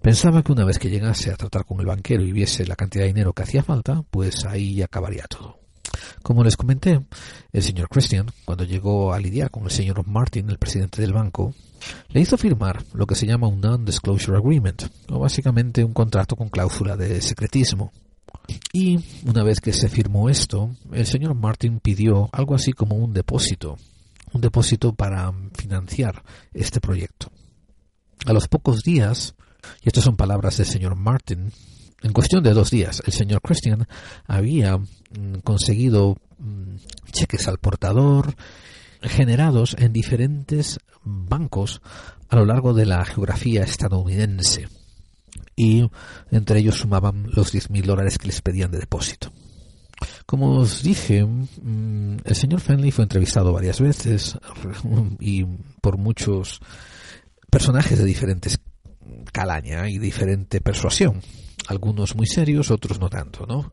Pensaba 0.00 0.42
que 0.42 0.52
una 0.52 0.64
vez 0.64 0.78
que 0.78 0.90
llegase 0.90 1.30
a 1.32 1.36
tratar 1.36 1.64
con 1.64 1.80
el 1.80 1.86
banquero 1.86 2.22
y 2.22 2.32
viese 2.32 2.66
la 2.66 2.76
cantidad 2.76 3.04
de 3.04 3.12
dinero 3.12 3.32
que 3.32 3.42
hacía 3.42 3.64
falta, 3.64 4.04
pues 4.10 4.44
ahí 4.44 4.82
acabaría 4.82 5.24
todo. 5.24 5.58
Como 6.22 6.44
les 6.44 6.56
comenté, 6.56 7.00
el 7.52 7.62
señor 7.62 7.88
Christian, 7.88 8.26
cuando 8.44 8.64
llegó 8.64 9.12
a 9.12 9.18
lidiar 9.18 9.50
con 9.50 9.64
el 9.64 9.70
señor 9.70 10.06
Martin, 10.06 10.48
el 10.50 10.58
presidente 10.58 11.02
del 11.02 11.12
banco, 11.12 11.54
le 12.08 12.20
hizo 12.20 12.36
firmar 12.36 12.84
lo 12.92 13.06
que 13.06 13.14
se 13.14 13.26
llama 13.26 13.48
un 13.48 13.60
Non-Disclosure 13.60 14.38
Agreement, 14.38 14.84
o 15.08 15.18
básicamente 15.20 15.84
un 15.84 15.92
contrato 15.92 16.36
con 16.36 16.48
cláusula 16.48 16.96
de 16.96 17.20
secretismo. 17.20 17.92
Y 18.72 18.98
una 19.26 19.42
vez 19.42 19.60
que 19.60 19.72
se 19.72 19.88
firmó 19.88 20.28
esto, 20.28 20.70
el 20.92 21.06
señor 21.06 21.34
Martin 21.34 21.80
pidió 21.80 22.28
algo 22.32 22.54
así 22.54 22.72
como 22.72 22.96
un 22.96 23.12
depósito, 23.12 23.76
un 24.32 24.40
depósito 24.40 24.94
para 24.94 25.32
financiar 25.54 26.22
este 26.52 26.80
proyecto. 26.80 27.30
A 28.26 28.32
los 28.32 28.48
pocos 28.48 28.82
días, 28.82 29.34
y 29.82 29.88
estas 29.88 30.04
son 30.04 30.16
palabras 30.16 30.56
del 30.56 30.66
señor 30.66 30.96
Martin, 30.96 31.52
en 32.02 32.12
cuestión 32.12 32.42
de 32.42 32.52
dos 32.52 32.70
días, 32.70 33.00
el 33.06 33.12
señor 33.12 33.40
Christian 33.42 33.86
había 34.26 34.76
mm, 34.76 35.38
conseguido 35.44 36.16
mm, 36.38 36.76
cheques 37.12 37.46
al 37.46 37.58
portador 37.58 38.34
generados 39.02 39.76
en 39.78 39.92
diferentes 39.92 40.78
bancos 41.04 41.80
a 42.28 42.36
lo 42.36 42.46
largo 42.46 42.74
de 42.74 42.86
la 42.86 43.04
geografía 43.04 43.62
estadounidense 43.62 44.68
y 45.56 45.88
entre 46.30 46.60
ellos 46.60 46.78
sumaban 46.78 47.28
los 47.32 47.54
10.000 47.54 47.84
dólares 47.84 48.18
que 48.18 48.28
les 48.28 48.40
pedían 48.40 48.70
de 48.70 48.78
depósito. 48.78 49.32
Como 50.26 50.58
os 50.58 50.82
dije, 50.82 51.24
mm, 51.24 52.16
el 52.24 52.34
señor 52.34 52.60
Fenley 52.60 52.90
fue 52.90 53.04
entrevistado 53.04 53.52
varias 53.52 53.80
veces 53.80 54.38
y 55.20 55.44
por 55.80 55.98
muchos 55.98 56.60
personajes 57.50 57.98
de 57.98 58.04
diferentes 58.04 58.58
calaña 59.32 59.88
y 59.88 59.98
diferente 59.98 60.60
persuasión. 60.60 61.20
Algunos 61.68 62.16
muy 62.16 62.26
serios, 62.26 62.70
otros 62.70 62.98
no 62.98 63.08
tanto, 63.08 63.46
¿no? 63.46 63.72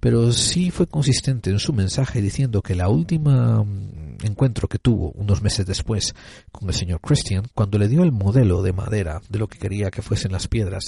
Pero 0.00 0.32
sí 0.32 0.70
fue 0.70 0.86
consistente 0.86 1.50
en 1.50 1.58
su 1.58 1.72
mensaje 1.72 2.20
diciendo 2.20 2.62
que 2.62 2.74
la 2.74 2.88
última 2.88 3.64
encuentro 4.22 4.68
que 4.68 4.78
tuvo 4.78 5.10
unos 5.12 5.42
meses 5.42 5.66
después 5.66 6.14
con 6.52 6.68
el 6.68 6.74
señor 6.74 7.00
Christian, 7.00 7.44
cuando 7.54 7.78
le 7.78 7.88
dio 7.88 8.02
el 8.02 8.12
modelo 8.12 8.62
de 8.62 8.72
madera 8.72 9.20
de 9.28 9.38
lo 9.38 9.48
que 9.48 9.58
quería 9.58 9.90
que 9.90 10.02
fuesen 10.02 10.32
las 10.32 10.48
piedras 10.48 10.84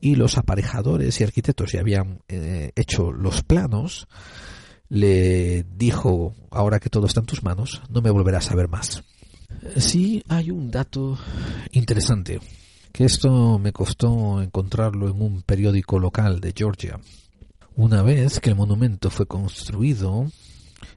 y 0.00 0.16
los 0.16 0.38
aparejadores 0.38 1.20
y 1.20 1.24
arquitectos 1.24 1.72
ya 1.72 1.80
habían 1.80 2.20
eh, 2.28 2.72
hecho 2.76 3.12
los 3.12 3.42
planos, 3.42 4.08
le 4.88 5.64
dijo, 5.76 6.34
ahora 6.50 6.80
que 6.80 6.90
todo 6.90 7.06
está 7.06 7.20
en 7.20 7.26
tus 7.26 7.42
manos, 7.42 7.82
no 7.88 8.02
me 8.02 8.10
volverás 8.10 8.50
a 8.50 8.56
ver 8.56 8.68
más. 8.68 9.02
Sí 9.76 10.22
hay 10.28 10.50
un 10.50 10.70
dato 10.70 11.18
interesante 11.70 12.40
que 12.92 13.04
esto 13.04 13.58
me 13.58 13.72
costó 13.72 14.42
encontrarlo 14.42 15.08
en 15.08 15.20
un 15.22 15.42
periódico 15.42 15.98
local 15.98 16.40
de 16.40 16.52
Georgia. 16.54 17.00
Una 17.74 18.02
vez 18.02 18.38
que 18.38 18.50
el 18.50 18.56
monumento 18.56 19.08
fue 19.08 19.26
construido, 19.26 20.26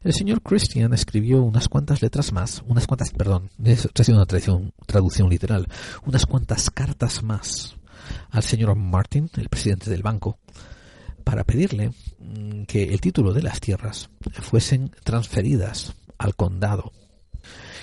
el 0.06 0.14
señor 0.14 0.44
Christian 0.44 0.94
escribió 0.94 1.42
unas 1.42 1.68
cuantas 1.68 2.04
letras 2.04 2.32
más, 2.32 2.64
unas 2.68 2.86
cuantas, 2.86 3.10
perdón, 3.10 3.50
una 3.58 4.26
traducción 4.86 5.30
literal, 5.30 5.68
unas 6.06 6.28
cuantas 6.28 6.70
cartas 6.70 7.24
más 7.24 7.76
al 8.30 8.44
señor 8.44 8.76
Martin, 8.76 9.32
el 9.36 9.50
presidente 9.50 9.90
del 9.90 10.04
banco, 10.04 10.38
para 11.24 11.44
pedirle 11.44 11.90
mm, 12.20 12.66
que 12.66 12.84
el 12.84 13.02
título 13.02 13.34
de 13.34 13.42
las 13.42 13.60
tierras 13.60 14.12
fuesen 14.42 14.92
transferidas 15.04 15.96
al 16.20 16.36
condado. 16.36 16.92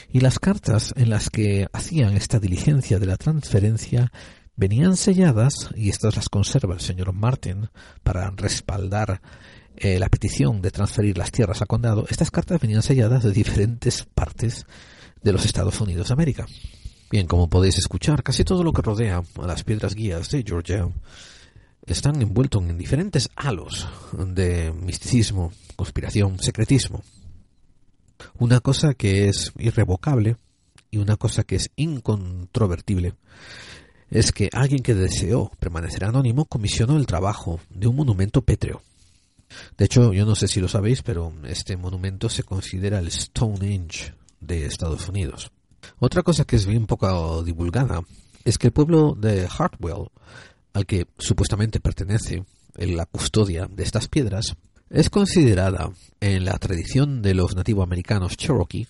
Y 0.08 0.20
las 0.20 0.38
cartas 0.38 0.94
en 0.96 1.11
las 1.11 1.28
que 1.28 1.66
hacían 1.72 2.16
esta 2.16 2.38
diligencia 2.38 3.00
de 3.00 3.06
la 3.06 3.16
transferencia 3.16 4.12
venían 4.54 4.96
selladas, 4.96 5.70
y 5.74 5.88
estas 5.88 6.14
las 6.14 6.28
conserva 6.28 6.74
el 6.74 6.80
señor 6.80 7.12
Martin 7.14 7.68
para 8.04 8.30
respaldar 8.30 9.20
eh, 9.76 9.98
la 9.98 10.08
petición 10.08 10.62
de 10.62 10.70
transferir 10.70 11.18
las 11.18 11.32
tierras 11.32 11.61
al 11.61 11.68
condado, 11.68 12.06
estas 12.08 12.30
cartas 12.30 12.61
venían 12.61 12.82
selladas 12.82 13.22
de 13.24 13.32
diferentes 13.32 14.04
partes 14.14 14.66
de 15.22 15.32
los 15.32 15.44
Estados 15.44 15.80
Unidos 15.80 16.08
de 16.08 16.14
América. 16.14 16.46
Bien, 17.11 17.26
como 17.26 17.48
podéis 17.48 17.78
escuchar, 17.78 18.22
casi 18.22 18.44
todo 18.44 18.64
lo 18.64 18.72
que 18.72 18.82
rodea 18.82 19.22
a 19.40 19.46
las 19.46 19.64
piedras 19.64 19.94
guías 19.94 20.30
de 20.30 20.42
Georgia 20.42 20.88
están 21.87 22.22
envueltos 22.22 22.62
en 22.62 22.78
diferentes 22.78 23.28
halos 23.37 23.88
de 24.12 24.72
misticismo, 24.72 25.52
conspiración, 25.76 26.38
secretismo. 26.38 27.02
Una 28.38 28.61
cosa 28.61 28.94
que 28.94 29.28
es 29.28 29.52
irrevocable 29.58 30.37
y 30.90 30.98
una 30.98 31.16
cosa 31.16 31.42
que 31.42 31.56
es 31.56 31.70
incontrovertible 31.76 33.14
es 34.11 34.30
que 34.30 34.48
alguien 34.52 34.82
que 34.82 34.94
deseó 34.94 35.50
permanecer 35.58 36.04
anónimo 36.04 36.44
comisionó 36.44 36.96
el 36.96 37.06
trabajo 37.06 37.61
de 37.70 37.88
un 37.88 37.96
monumento 37.96 38.42
pétreo. 38.42 38.82
De 39.76 39.84
hecho, 39.84 40.12
yo 40.12 40.24
no 40.26 40.34
sé 40.34 40.48
si 40.48 40.60
lo 40.60 40.68
sabéis, 40.68 41.02
pero 41.02 41.32
este 41.44 41.76
monumento 41.76 42.28
se 42.28 42.42
considera 42.42 42.98
el 42.98 43.10
Stonehenge 43.10 44.14
de 44.40 44.66
Estados 44.66 45.08
Unidos. 45.08 45.50
Otra 45.98 46.22
cosa 46.22 46.44
que 46.44 46.56
es 46.56 46.66
bien 46.66 46.86
poco 46.86 47.42
divulgada 47.42 48.02
es 48.44 48.58
que 48.58 48.68
el 48.68 48.72
pueblo 48.72 49.16
de 49.18 49.46
Hartwell, 49.46 50.08
al 50.72 50.86
que 50.86 51.06
supuestamente 51.18 51.80
pertenece 51.80 52.44
la 52.74 53.06
custodia 53.06 53.68
de 53.70 53.82
estas 53.82 54.08
piedras, 54.08 54.56
es 54.90 55.10
considerada 55.10 55.90
en 56.20 56.44
la 56.44 56.58
tradición 56.58 57.22
de 57.22 57.34
los 57.34 57.56
nativoamericanos 57.56 58.36
Cherokee 58.36 58.86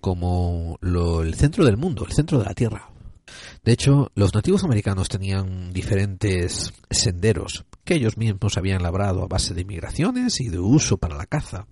como 0.00 0.78
el 0.82 1.34
centro 1.34 1.64
del 1.64 1.76
mundo, 1.76 2.04
el 2.06 2.12
centro 2.12 2.38
de 2.38 2.44
la 2.44 2.54
tierra. 2.54 2.88
De 3.64 3.72
hecho, 3.72 4.10
los 4.14 4.34
nativos 4.34 4.64
americanos 4.64 5.08
tenían 5.08 5.72
diferentes 5.72 6.72
senderos 6.90 7.64
que 7.84 7.94
ellos 7.94 8.16
mismos 8.16 8.56
habían 8.56 8.82
labrado 8.82 9.22
a 9.22 9.28
base 9.28 9.54
de 9.54 9.64
migraciones 9.64 10.40
y 10.40 10.48
de 10.48 10.58
uso 10.58 10.96
para 10.96 11.16
la 11.16 11.26
caza. 11.26 11.66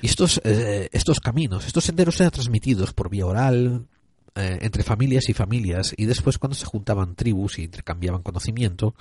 Y 0.00 0.06
estos, 0.06 0.40
eh, 0.44 0.88
estos 0.92 1.20
caminos, 1.20 1.66
estos 1.66 1.84
senderos 1.84 2.20
eran 2.20 2.32
transmitidos 2.32 2.92
por 2.92 3.08
vía 3.08 3.26
oral, 3.26 3.86
eh, 4.34 4.58
entre 4.62 4.82
familias 4.82 5.28
y 5.28 5.34
familias, 5.34 5.92
y 5.96 6.06
después 6.06 6.38
cuando 6.38 6.54
se 6.54 6.64
juntaban 6.64 7.14
tribus 7.14 7.58
y 7.58 7.64
intercambiaban 7.64 8.22
conocimiento, 8.22 8.94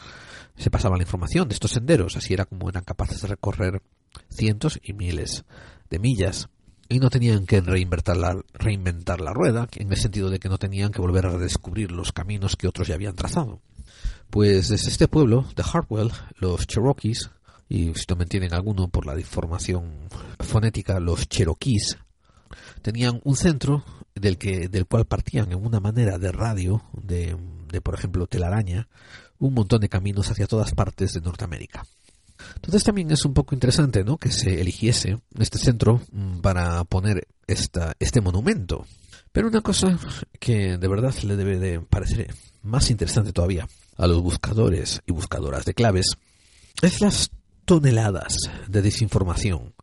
se 0.58 0.70
pasaba 0.70 0.98
la 0.98 1.04
información 1.04 1.48
de 1.48 1.54
estos 1.54 1.72
senderos, 1.72 2.18
así 2.18 2.34
era 2.34 2.46
como 2.46 2.70
eran 2.70 2.84
capaces 2.84 3.22
de 3.22 3.30
recorrer 3.30 3.82
cientos 4.30 4.80
y 4.84 4.92
miles 4.92 5.46
de 5.90 6.00
millas. 6.00 6.50
Y 6.92 7.00
no 7.00 7.10
tenían 7.10 7.46
que 7.46 7.62
reinventar 7.62 8.18
la, 8.18 8.38
reinventar 8.54 9.22
la 9.22 9.32
rueda, 9.32 9.66
en 9.76 9.92
el 9.94 9.98
sentido 9.98 10.30
de 10.30 10.40
que 10.40 10.50
no 10.50 10.58
tenían 10.58 10.92
que 10.92 11.00
volver 11.00 11.26
a 11.26 11.30
redescubrir 11.30 11.90
los 11.90 12.12
caminos 12.12 12.58
que 12.58 12.68
otros 12.68 12.90
ya 12.90 12.96
habían 12.96 13.16
trazado. 13.16 13.62
Pues 14.30 14.68
desde 14.68 14.90
este 14.90 15.08
pueblo 15.08 15.46
de 15.56 15.64
Hartwell, 15.64 16.12
los 16.38 16.68
Cherokees, 16.68 17.30
y 17.70 17.94
si 17.94 18.06
no 18.10 18.18
me 18.18 18.24
entienden 18.24 18.54
alguno 18.54 18.90
por 18.90 19.06
la 19.06 19.16
deformación 19.16 20.10
fonética, 20.42 21.00
los 21.00 21.30
Cherokees, 21.30 21.98
tenían 22.82 23.22
un 23.24 23.38
centro 23.38 23.86
del, 24.14 24.38
que, 24.38 24.68
del 24.68 24.86
cual 24.86 25.06
partían 25.06 25.50
en 25.54 25.66
una 25.66 25.80
manera 25.80 26.18
de 26.18 26.34
radio, 26.34 26.84
de, 26.92 27.38
de 27.72 27.80
por 27.80 27.94
ejemplo 27.94 28.28
telaraña, 28.28 28.90
un 29.40 29.54
montón 29.54 29.80
de 29.80 29.88
caminos 29.88 30.30
hacia 30.30 30.46
todas 30.46 30.74
partes 30.74 31.14
de 31.14 31.22
Norteamérica. 31.22 31.86
Entonces 32.56 32.84
también 32.84 33.12
es 33.12 33.26
un 33.26 33.34
poco 33.34 33.56
interesante 33.56 34.04
¿no? 34.04 34.18
que 34.18 34.32
se 34.32 34.62
eligiese 34.62 35.20
este 35.40 35.58
centro 35.58 36.02
mm, 36.12 36.40
para 36.42 36.84
poner 36.84 37.28
esta, 37.48 37.94
este 38.00 38.22
monumento. 38.22 38.86
Pero 39.32 39.48
una 39.48 39.62
cosa 39.62 39.98
que 40.40 40.78
de 40.78 40.88
verdad 40.88 41.14
le 41.24 41.36
debe 41.36 41.58
de 41.58 41.80
parecer 41.80 42.34
más 42.64 42.90
interesante 42.92 43.34
todavía 43.34 43.68
a 43.98 44.08
los 44.08 44.22
buscadores 44.22 45.02
y 45.06 45.14
buscadoras 45.14 45.66
de 45.66 45.74
claves 45.74 46.18
es 46.82 47.02
las 47.02 47.32
toneladas 47.66 48.36
de 48.68 48.82
desinformación 48.82 49.74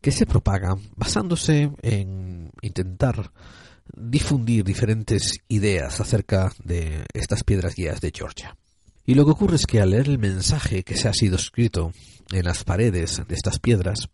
que 0.00 0.12
se 0.12 0.26
propagan 0.26 0.80
basándose 0.96 1.70
en 1.82 2.50
intentar 2.62 3.32
difundir 3.94 4.64
diferentes 4.64 5.40
ideas 5.48 6.00
acerca 6.00 6.52
de 6.62 7.04
estas 7.12 7.42
piedras 7.44 7.74
guías 7.74 8.00
de 8.00 8.12
Georgia. 8.14 8.56
Y 9.08 9.14
lo 9.14 9.24
que 9.24 9.30
ocurre 9.30 9.56
es 9.56 9.66
que 9.66 9.80
al 9.80 9.92
leer 9.92 10.06
el 10.06 10.18
mensaje 10.18 10.82
que 10.82 10.94
se 10.94 11.08
ha 11.08 11.14
sido 11.14 11.36
escrito 11.36 11.92
en 12.30 12.44
las 12.44 12.62
paredes 12.62 13.22
de 13.26 13.34
estas 13.34 13.58
piedras, 13.58 14.10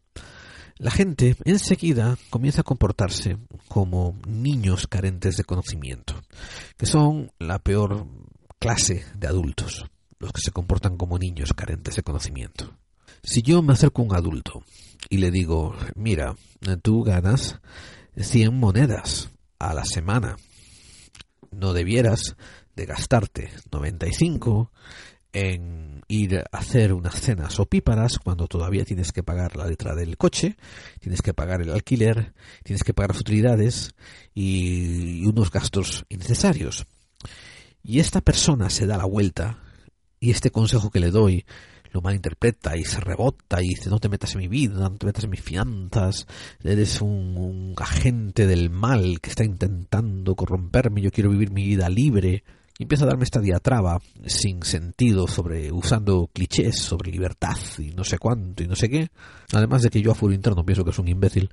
la 0.78 0.92
gente 0.92 1.34
enseguida 1.44 2.16
comienza 2.30 2.60
a 2.60 2.64
comportarse 2.64 3.36
como 3.66 4.16
niños 4.28 4.86
carentes 4.86 5.36
de 5.36 5.42
conocimiento, 5.42 6.22
que 6.76 6.86
son 6.86 7.32
la 7.40 7.58
peor 7.58 8.06
clase 8.60 9.04
de 9.16 9.26
adultos, 9.26 9.84
los 10.20 10.30
que 10.30 10.42
se 10.42 10.52
comportan 10.52 10.96
como 10.96 11.18
niños 11.18 11.54
carentes 11.54 11.96
de 11.96 12.04
conocimiento. 12.04 12.78
Si 13.24 13.42
yo 13.42 13.62
me 13.62 13.72
acerco 13.72 14.02
a 14.02 14.04
un 14.04 14.14
adulto 14.14 14.62
y 15.10 15.18
le 15.18 15.32
digo, 15.32 15.74
mira, 15.96 16.36
tú 16.82 17.02
ganas 17.02 17.58
100 18.16 18.56
monedas 18.56 19.32
a 19.58 19.74
la 19.74 19.84
semana, 19.84 20.36
no 21.50 21.72
debieras 21.72 22.36
de 22.76 22.86
gastarte 22.86 23.50
95 23.70 24.70
en 25.32 26.02
ir 26.06 26.38
a 26.38 26.58
hacer 26.58 26.92
unas 26.92 27.20
cenas 27.20 27.58
opíparas 27.58 28.18
cuando 28.18 28.46
todavía 28.46 28.84
tienes 28.84 29.12
que 29.12 29.22
pagar 29.22 29.56
la 29.56 29.66
letra 29.66 29.94
del 29.94 30.16
coche, 30.16 30.56
tienes 31.00 31.22
que 31.22 31.34
pagar 31.34 31.60
el 31.60 31.70
alquiler, 31.70 32.34
tienes 32.62 32.84
que 32.84 32.94
pagar 32.94 33.10
las 33.10 33.20
utilidades 33.20 33.94
y 34.32 35.26
unos 35.26 35.50
gastos 35.50 36.04
innecesarios. 36.08 36.86
Y 37.82 37.98
esta 37.98 38.20
persona 38.20 38.70
se 38.70 38.86
da 38.86 38.96
la 38.96 39.04
vuelta 39.04 39.58
y 40.20 40.30
este 40.30 40.50
consejo 40.50 40.90
que 40.90 41.00
le 41.00 41.10
doy 41.10 41.44
lo 41.94 42.00
malinterpreta 42.00 42.76
y 42.76 42.84
se 42.84 42.98
rebota 42.98 43.62
y 43.62 43.68
dice 43.68 43.88
no 43.88 44.00
te 44.00 44.08
metas 44.08 44.34
en 44.34 44.40
mi 44.40 44.48
vida, 44.48 44.74
no 44.74 44.96
te 44.96 45.06
metas 45.06 45.24
en 45.24 45.30
mis 45.30 45.42
finanzas, 45.42 46.26
eres 46.62 47.00
un, 47.00 47.74
agente 47.76 48.46
del 48.46 48.68
mal 48.68 49.20
que 49.20 49.30
está 49.30 49.44
intentando 49.44 50.34
corromperme, 50.34 51.00
yo 51.00 51.12
quiero 51.12 51.30
vivir 51.30 51.50
mi 51.50 51.64
vida 51.64 51.88
libre. 51.88 52.42
Y 52.78 52.84
empieza 52.84 53.04
a 53.04 53.08
darme 53.08 53.24
esta 53.24 53.40
diatraba 53.40 54.00
sin 54.26 54.62
sentido 54.64 55.28
sobre 55.28 55.70
usando 55.70 56.28
clichés 56.32 56.76
sobre 56.80 57.12
libertad 57.12 57.56
y 57.78 57.92
no 57.92 58.02
sé 58.02 58.18
cuánto 58.18 58.64
y 58.64 58.66
no 58.66 58.74
sé 58.74 58.88
qué. 58.88 59.10
Además 59.52 59.82
de 59.82 59.90
que 59.90 60.02
yo 60.02 60.10
a 60.10 60.14
foro 60.14 60.34
interno 60.34 60.64
pienso 60.64 60.84
que 60.84 60.90
es 60.90 60.98
un 60.98 61.06
imbécil, 61.06 61.50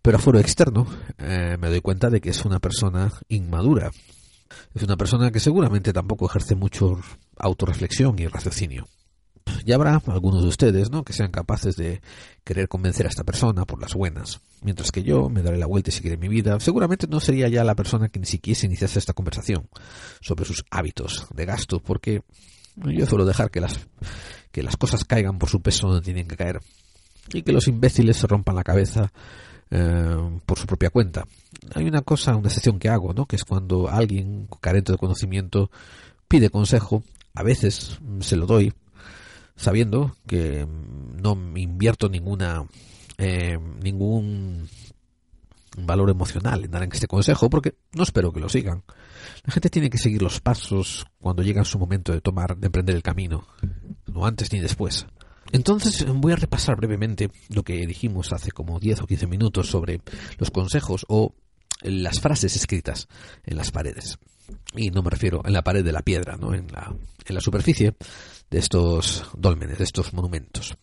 pero 0.00 0.16
a 0.16 0.20
foro 0.20 0.38
externo 0.38 0.86
eh, 1.18 1.56
me 1.60 1.68
doy 1.68 1.80
cuenta 1.80 2.08
de 2.08 2.20
que 2.20 2.30
es 2.30 2.44
una 2.44 2.58
persona 2.58 3.12
inmadura. 3.28 3.90
Es 4.74 4.82
una 4.82 4.96
persona 4.96 5.30
que 5.30 5.40
seguramente 5.40 5.92
tampoco 5.92 6.26
ejerce 6.26 6.54
mucho 6.54 7.00
autorreflexión 7.36 8.18
y 8.18 8.26
raciocinio. 8.26 8.86
Ya 9.64 9.76
habrá 9.76 10.00
algunos 10.06 10.42
de 10.42 10.48
ustedes, 10.48 10.90
¿no? 10.90 11.04
Que 11.04 11.12
sean 11.12 11.30
capaces 11.30 11.76
de 11.76 12.00
querer 12.44 12.68
convencer 12.68 13.06
a 13.06 13.08
esta 13.08 13.24
persona 13.24 13.64
por 13.64 13.80
las 13.80 13.94
buenas. 13.94 14.40
Mientras 14.62 14.92
que 14.92 15.02
yo 15.02 15.28
me 15.28 15.42
daré 15.42 15.58
la 15.58 15.66
vuelta 15.66 15.90
y 15.90 15.92
seguiré 15.92 16.16
mi 16.16 16.28
vida. 16.28 16.58
Seguramente 16.60 17.06
no 17.08 17.20
sería 17.20 17.48
ya 17.48 17.64
la 17.64 17.74
persona 17.74 18.08
que 18.08 18.20
ni 18.20 18.26
siquiera 18.26 18.60
iniciase 18.64 18.98
esta 18.98 19.12
conversación 19.12 19.68
sobre 20.20 20.44
sus 20.44 20.64
hábitos 20.70 21.26
de 21.34 21.46
gasto, 21.46 21.80
porque 21.80 22.22
yo 22.76 23.06
suelo 23.06 23.24
dejar 23.24 23.50
que 23.50 23.60
las, 23.60 23.86
que 24.52 24.62
las 24.62 24.76
cosas 24.76 25.04
caigan 25.04 25.38
por 25.38 25.48
su 25.48 25.60
peso 25.60 25.88
donde 25.88 26.04
tienen 26.04 26.28
que 26.28 26.36
caer. 26.36 26.60
Y 27.32 27.42
que 27.42 27.52
los 27.52 27.66
imbéciles 27.66 28.16
se 28.16 28.26
rompan 28.26 28.54
la 28.54 28.62
cabeza 28.62 29.12
eh, 29.70 30.16
por 30.44 30.58
su 30.58 30.66
propia 30.66 30.90
cuenta. 30.90 31.26
Hay 31.74 31.86
una 31.86 32.02
cosa, 32.02 32.36
una 32.36 32.48
excepción 32.48 32.78
que 32.78 32.88
hago, 32.88 33.12
¿no? 33.14 33.26
Que 33.26 33.36
es 33.36 33.44
cuando 33.44 33.88
alguien 33.88 34.48
carente 34.60 34.92
de 34.92 34.98
conocimiento 34.98 35.70
pide 36.28 36.50
consejo. 36.50 37.02
A 37.34 37.42
veces 37.42 37.98
se 38.20 38.36
lo 38.36 38.46
doy, 38.46 38.72
sabiendo 39.56 40.16
que 40.26 40.66
no 40.66 41.32
invierto 41.56 42.08
ninguna 42.08 42.66
eh, 43.18 43.58
ningún 43.82 44.68
valor 45.78 46.10
emocional 46.10 46.64
en 46.64 46.70
dar 46.70 46.82
en 46.82 46.92
este 46.92 47.06
consejo 47.06 47.50
porque 47.50 47.74
no 47.92 48.02
espero 48.02 48.32
que 48.32 48.40
lo 48.40 48.48
sigan. 48.48 48.84
La 49.44 49.52
gente 49.52 49.70
tiene 49.70 49.90
que 49.90 49.98
seguir 49.98 50.22
los 50.22 50.40
pasos 50.40 51.04
cuando 51.20 51.42
llega 51.42 51.64
su 51.64 51.78
momento 51.78 52.12
de 52.12 52.20
tomar, 52.20 52.56
de 52.56 52.66
emprender 52.66 52.96
el 52.96 53.02
camino, 53.02 53.46
no 54.06 54.26
antes 54.26 54.52
ni 54.52 54.60
después. 54.60 55.06
Entonces 55.52 56.04
voy 56.06 56.32
a 56.32 56.36
repasar 56.36 56.76
brevemente 56.76 57.30
lo 57.50 57.62
que 57.62 57.86
dijimos 57.86 58.32
hace 58.32 58.50
como 58.50 58.80
10 58.80 59.02
o 59.02 59.06
15 59.06 59.26
minutos 59.26 59.68
sobre 59.68 60.00
los 60.38 60.50
consejos 60.50 61.04
o 61.08 61.34
las 61.82 62.20
frases 62.20 62.56
escritas 62.56 63.08
en 63.44 63.56
las 63.56 63.70
paredes. 63.70 64.18
Y 64.74 64.90
no 64.90 65.02
me 65.02 65.10
refiero 65.10 65.42
en 65.44 65.52
la 65.52 65.62
pared 65.62 65.84
de 65.84 65.92
la 65.92 66.02
piedra, 66.02 66.36
¿no? 66.36 66.54
en, 66.54 66.68
la, 66.68 66.94
en 67.24 67.34
la 67.34 67.40
superficie, 67.40 67.94
de 68.50 68.58
estos 68.58 69.24
dólmenes, 69.36 69.78
de 69.78 69.84
estos 69.84 70.12
monumentos. 70.12 70.76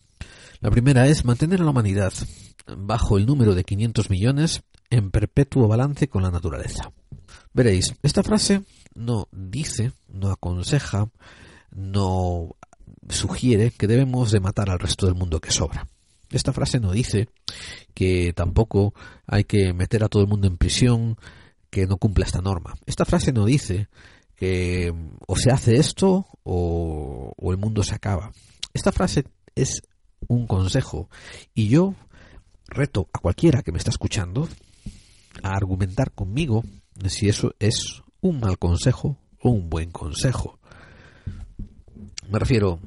La 0.60 0.72
primera 0.72 1.08
es 1.08 1.26
mantener 1.26 1.62
a 1.62 1.64
la 1.66 1.72
humanidad 1.72 2.14
bajo 2.78 3.18
el 3.18 3.26
número 3.26 3.56
de 3.56 3.64
500 3.64 4.10
millones 4.10 4.64
en 4.90 5.12
perpetuo 5.12 5.68
balance 5.68 6.08
con 6.08 6.24
la 6.24 6.32
naturaleza. 6.32 6.92
Veréis, 7.54 7.96
esta 8.04 8.24
frase 8.24 8.64
no 8.96 9.28
dice, 9.32 9.92
no 10.08 10.32
aconseja 10.32 11.10
no 11.76 12.56
sugiere 13.10 13.72
que 13.72 13.88
debemos 13.88 14.32
de 14.32 14.40
matar 14.40 14.70
al 14.70 14.80
resto 14.80 15.06
del 15.06 15.16
mundo 15.16 15.40
que 15.40 15.52
sobra. 15.52 15.88
Esta 16.30 16.54
frase 16.54 16.80
no 16.80 16.92
dice 16.92 17.30
que 17.94 18.34
tampoco 18.34 18.94
hay 19.28 19.44
que 19.44 19.74
meter 19.74 20.04
a 20.04 20.10
todo 20.10 20.24
el 20.24 20.30
mundo 20.30 20.48
en 20.48 20.58
prisión 20.58 21.18
que 21.70 21.86
no 21.86 21.98
cumpla 21.98 22.26
esta 22.26 22.42
norma. 22.42 22.76
Esta 22.86 23.06
frase 23.06 23.32
no 23.32 23.46
dice 23.46 23.88
que 24.44 24.94
o 25.26 25.38
se 25.38 25.52
hace 25.52 25.78
esto 25.78 26.26
o, 26.44 27.34
o 27.38 27.52
el 27.54 27.58
mundo 27.58 27.82
se 27.82 27.96
acaba. 27.96 28.34
Esta 28.74 28.92
frase 28.92 29.24
es 29.56 29.84
un 30.28 30.48
consejo 30.48 31.10
y 31.54 31.70
yo 31.70 31.96
reto 32.68 33.08
a 33.14 33.20
cualquiera 33.20 33.62
que 33.62 33.72
me 33.72 33.78
está 33.78 33.92
escuchando 33.92 34.50
a 35.44 35.56
argumentar 35.56 36.12
conmigo 36.12 36.66
si 37.08 37.30
eso 37.30 37.56
es 37.58 38.04
un 38.20 38.42
mal 38.42 38.60
consejo 38.60 39.18
o 39.40 39.50
un 39.50 39.70
buen 39.70 39.92
consejo. 39.92 40.60
Me 42.30 42.38
refiero, 42.38 42.82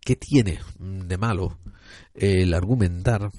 ¿qué 0.00 0.16
tiene 0.16 0.58
de 0.80 1.16
malo 1.16 1.58
el 2.12 2.54
argumentar, 2.54 3.30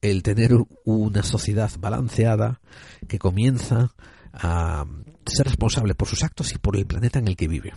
el 0.00 0.22
tener 0.22 0.52
una 0.84 1.24
sociedad 1.24 1.72
balanceada 1.76 2.60
que 3.08 3.18
comienza 3.18 3.92
a 4.32 4.84
ser 5.32 5.46
responsable 5.46 5.94
por 5.94 6.08
sus 6.08 6.22
actos 6.22 6.52
y 6.52 6.58
por 6.58 6.76
el 6.76 6.86
planeta 6.86 7.18
en 7.18 7.28
el 7.28 7.36
que 7.36 7.48
vive? 7.48 7.72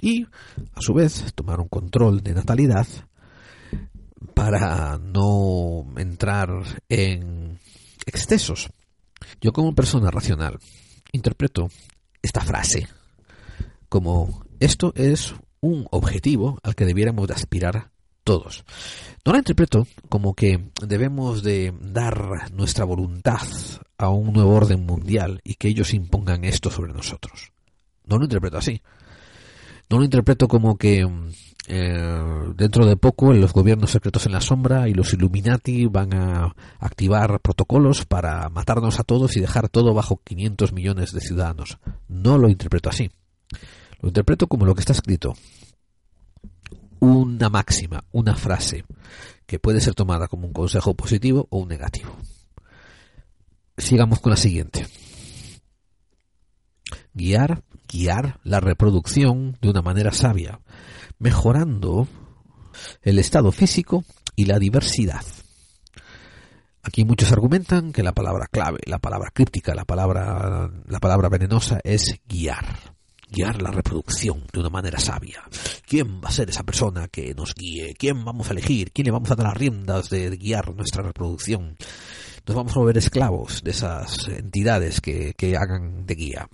Y, 0.00 0.24
a 0.24 0.80
su 0.80 0.94
vez, 0.94 1.32
tomar 1.34 1.60
un 1.60 1.68
control 1.68 2.22
de 2.22 2.34
natalidad 2.34 2.86
para 4.34 4.98
no 4.98 5.86
entrar 5.96 6.48
en 6.88 7.58
excesos. 8.06 8.70
Yo 9.40 9.52
como 9.52 9.74
persona 9.74 10.10
racional 10.10 10.58
interpreto 11.12 11.68
esta 12.22 12.40
frase 12.40 12.88
como 13.90 14.44
esto 14.60 14.92
es 14.94 15.34
un 15.60 15.86
objetivo 15.90 16.58
al 16.62 16.74
que 16.74 16.86
debiéramos 16.86 17.26
de 17.26 17.34
aspirar 17.34 17.90
todos. 18.24 18.64
No 19.24 19.32
la 19.32 19.38
interpreto 19.38 19.86
como 20.08 20.34
que 20.34 20.70
debemos 20.86 21.42
de 21.42 21.74
dar 21.80 22.52
nuestra 22.52 22.84
voluntad 22.84 23.46
a 23.98 24.08
un 24.08 24.32
nuevo 24.32 24.54
orden 24.54 24.86
mundial 24.86 25.40
y 25.44 25.54
que 25.54 25.68
ellos 25.68 25.94
impongan 25.94 26.44
esto 26.44 26.70
sobre 26.70 26.92
nosotros. 26.92 27.52
No 28.06 28.18
lo 28.18 28.24
interpreto 28.24 28.58
así. 28.58 28.82
No 29.88 29.98
lo 29.98 30.04
interpreto 30.04 30.48
como 30.48 30.76
que 30.78 31.06
eh, 31.66 32.52
dentro 32.56 32.86
de 32.86 32.96
poco 32.96 33.32
los 33.32 33.52
gobiernos 33.52 33.90
secretos 33.90 34.26
en 34.26 34.32
la 34.32 34.40
sombra 34.40 34.88
y 34.88 34.94
los 34.94 35.12
Illuminati 35.12 35.86
van 35.86 36.14
a 36.14 36.54
activar 36.78 37.40
protocolos 37.40 38.06
para 38.06 38.48
matarnos 38.48 38.98
a 38.98 39.04
todos 39.04 39.36
y 39.36 39.40
dejar 39.40 39.68
todo 39.68 39.94
bajo 39.94 40.20
500 40.24 40.72
millones 40.72 41.12
de 41.12 41.20
ciudadanos. 41.20 41.78
No 42.08 42.38
lo 42.38 42.48
interpreto 42.48 42.88
así. 42.88 43.10
Lo 44.00 44.08
interpreto 44.08 44.46
como 44.46 44.64
lo 44.64 44.74
que 44.74 44.80
está 44.80 44.92
escrito. 44.92 45.34
Una 47.00 47.48
máxima, 47.48 48.04
una 48.12 48.36
frase, 48.36 48.84
que 49.46 49.58
puede 49.58 49.80
ser 49.80 49.94
tomada 49.94 50.28
como 50.28 50.46
un 50.46 50.52
consejo 50.52 50.94
positivo 50.94 51.46
o 51.50 51.58
un 51.58 51.68
negativo. 51.68 52.14
Sigamos 53.76 54.20
con 54.20 54.30
la 54.30 54.36
siguiente. 54.36 54.86
Guiar, 57.14 57.62
guiar 57.88 58.38
la 58.44 58.60
reproducción 58.60 59.56
de 59.62 59.70
una 59.70 59.80
manera 59.80 60.12
sabia, 60.12 60.60
mejorando 61.18 62.06
el 63.02 63.18
estado 63.18 63.50
físico 63.50 64.04
y 64.36 64.44
la 64.44 64.58
diversidad. 64.58 65.24
Aquí 66.82 67.04
muchos 67.04 67.32
argumentan 67.32 67.92
que 67.92 68.02
la 68.02 68.12
palabra 68.12 68.46
clave, 68.46 68.80
la 68.84 68.98
palabra 68.98 69.30
críptica, 69.32 69.74
la 69.74 69.84
palabra, 69.84 70.70
la 70.86 71.00
palabra 71.00 71.28
venenosa 71.28 71.80
es 71.82 72.20
guiar 72.26 72.99
guiar 73.30 73.62
la 73.62 73.70
reproducción 73.70 74.44
de 74.52 74.60
una 74.60 74.70
manera 74.70 74.98
sabia. 74.98 75.42
¿Quién 75.86 76.20
va 76.20 76.28
a 76.28 76.32
ser 76.32 76.50
esa 76.50 76.62
persona 76.62 77.08
que 77.08 77.34
nos 77.34 77.54
guíe? 77.54 77.94
¿Quién 77.94 78.24
vamos 78.24 78.48
a 78.48 78.52
elegir? 78.52 78.92
¿Quién 78.92 79.06
le 79.06 79.12
vamos 79.12 79.30
a 79.30 79.36
dar 79.36 79.46
las 79.46 79.56
riendas 79.56 80.10
de 80.10 80.30
guiar 80.36 80.74
nuestra 80.74 81.02
reproducción? 81.02 81.76
Nos 82.46 82.56
vamos 82.56 82.76
a 82.76 82.80
volver 82.80 82.98
esclavos 82.98 83.62
de 83.62 83.70
esas 83.70 84.28
entidades 84.28 85.00
que, 85.00 85.34
que 85.36 85.56
hagan 85.56 86.06
de 86.06 86.14
guía. 86.14 86.48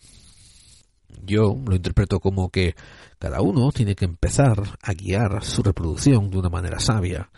Yo 1.25 1.57
lo 1.67 1.75
interpreto 1.75 2.21
como 2.21 2.51
que 2.51 2.75
cada 3.19 3.41
uno 3.41 3.73
tiene 3.73 3.95
que 3.95 4.05
empezar 4.05 4.63
a 4.83 4.93
guiar 4.93 5.43
su 5.43 5.63
reproducción 5.63 6.31
de 6.31 6.39
una 6.39 6.51
manera 6.51 6.79
sabia. 6.79 7.31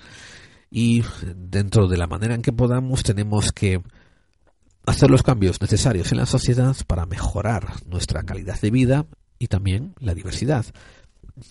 Y 0.70 1.02
dentro 1.34 1.88
de 1.88 1.96
la 1.96 2.06
manera 2.06 2.34
en 2.34 2.42
que 2.42 2.52
podamos 2.52 3.02
tenemos 3.02 3.52
que 3.52 3.80
hacer 4.84 5.10
los 5.10 5.22
cambios 5.22 5.60
necesarios 5.60 6.12
en 6.12 6.18
la 6.18 6.26
sociedad 6.26 6.76
para 6.86 7.06
mejorar 7.06 7.86
nuestra 7.86 8.22
calidad 8.22 8.60
de 8.60 8.70
vida 8.70 9.06
y 9.38 9.46
también 9.46 9.94
la 10.00 10.14
diversidad. 10.14 10.66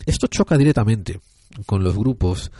Esto 0.05 0.27
choca 0.27 0.57
directamente 0.57 1.19
con 1.65 1.83
los 1.83 1.97
grupos 1.97 2.51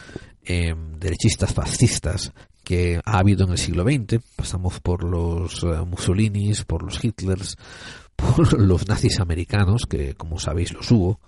eh, 0.44 0.74
derechistas 0.98 1.54
fascistas 1.54 2.32
que 2.64 3.00
ha 3.06 3.20
habido 3.20 3.46
en 3.46 3.52
el 3.52 3.58
siglo 3.58 3.84
XX. 3.84 4.22
Pasamos 4.36 4.82
por 4.82 5.04
los 5.04 5.64
uh, 5.64 5.86
Mussolinis, 5.86 6.66
por 6.66 6.84
los 6.84 7.02
Hitlers, 7.04 7.56
por 8.16 8.60
los 8.60 8.88
nazis 8.88 9.20
americanos, 9.22 9.86
que 9.86 10.16
como 10.16 10.38
sabéis 10.38 10.74
los 10.74 10.92
hubo, 10.92 11.20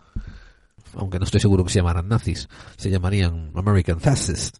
aunque 0.95 1.19
no 1.19 1.25
estoy 1.25 1.39
seguro 1.39 1.63
que 1.63 1.71
se 1.71 1.79
llamaran 1.79 2.07
nazis, 2.07 2.49
se 2.75 2.89
llamarían 2.89 3.51
American 3.55 4.01
Fascists. 4.01 4.59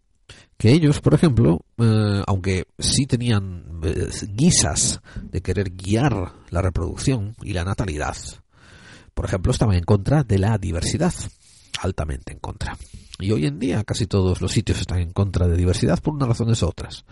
Que 0.57 0.71
ellos, 0.71 0.99
por 1.01 1.13
ejemplo, 1.13 1.65
eh, 1.77 2.21
aunque 2.27 2.65
sí 2.77 3.05
tenían 3.05 3.81
eh, 3.83 4.09
guisas 4.33 5.01
de 5.21 5.41
querer 5.41 5.71
guiar 5.71 6.33
la 6.49 6.61
reproducción 6.61 7.35
y 7.41 7.53
la 7.53 7.63
natalidad, 7.63 8.15
por 9.19 9.25
ejemplo, 9.25 9.51
estaba 9.51 9.75
en 9.75 9.83
contra 9.83 10.23
de 10.23 10.39
la 10.39 10.57
diversidad, 10.57 11.13
altamente 11.81 12.31
en 12.31 12.39
contra. 12.39 12.77
Y 13.19 13.33
hoy 13.33 13.47
en 13.47 13.59
día 13.59 13.83
casi 13.83 14.07
todos 14.07 14.39
los 14.39 14.49
sitios 14.49 14.79
están 14.79 14.99
en 14.99 15.11
contra 15.11 15.45
de 15.45 15.57
diversidad 15.57 16.01
por 16.01 16.13
unas 16.13 16.29
razones 16.29 16.63
u 16.63 16.67
otras. 16.67 17.03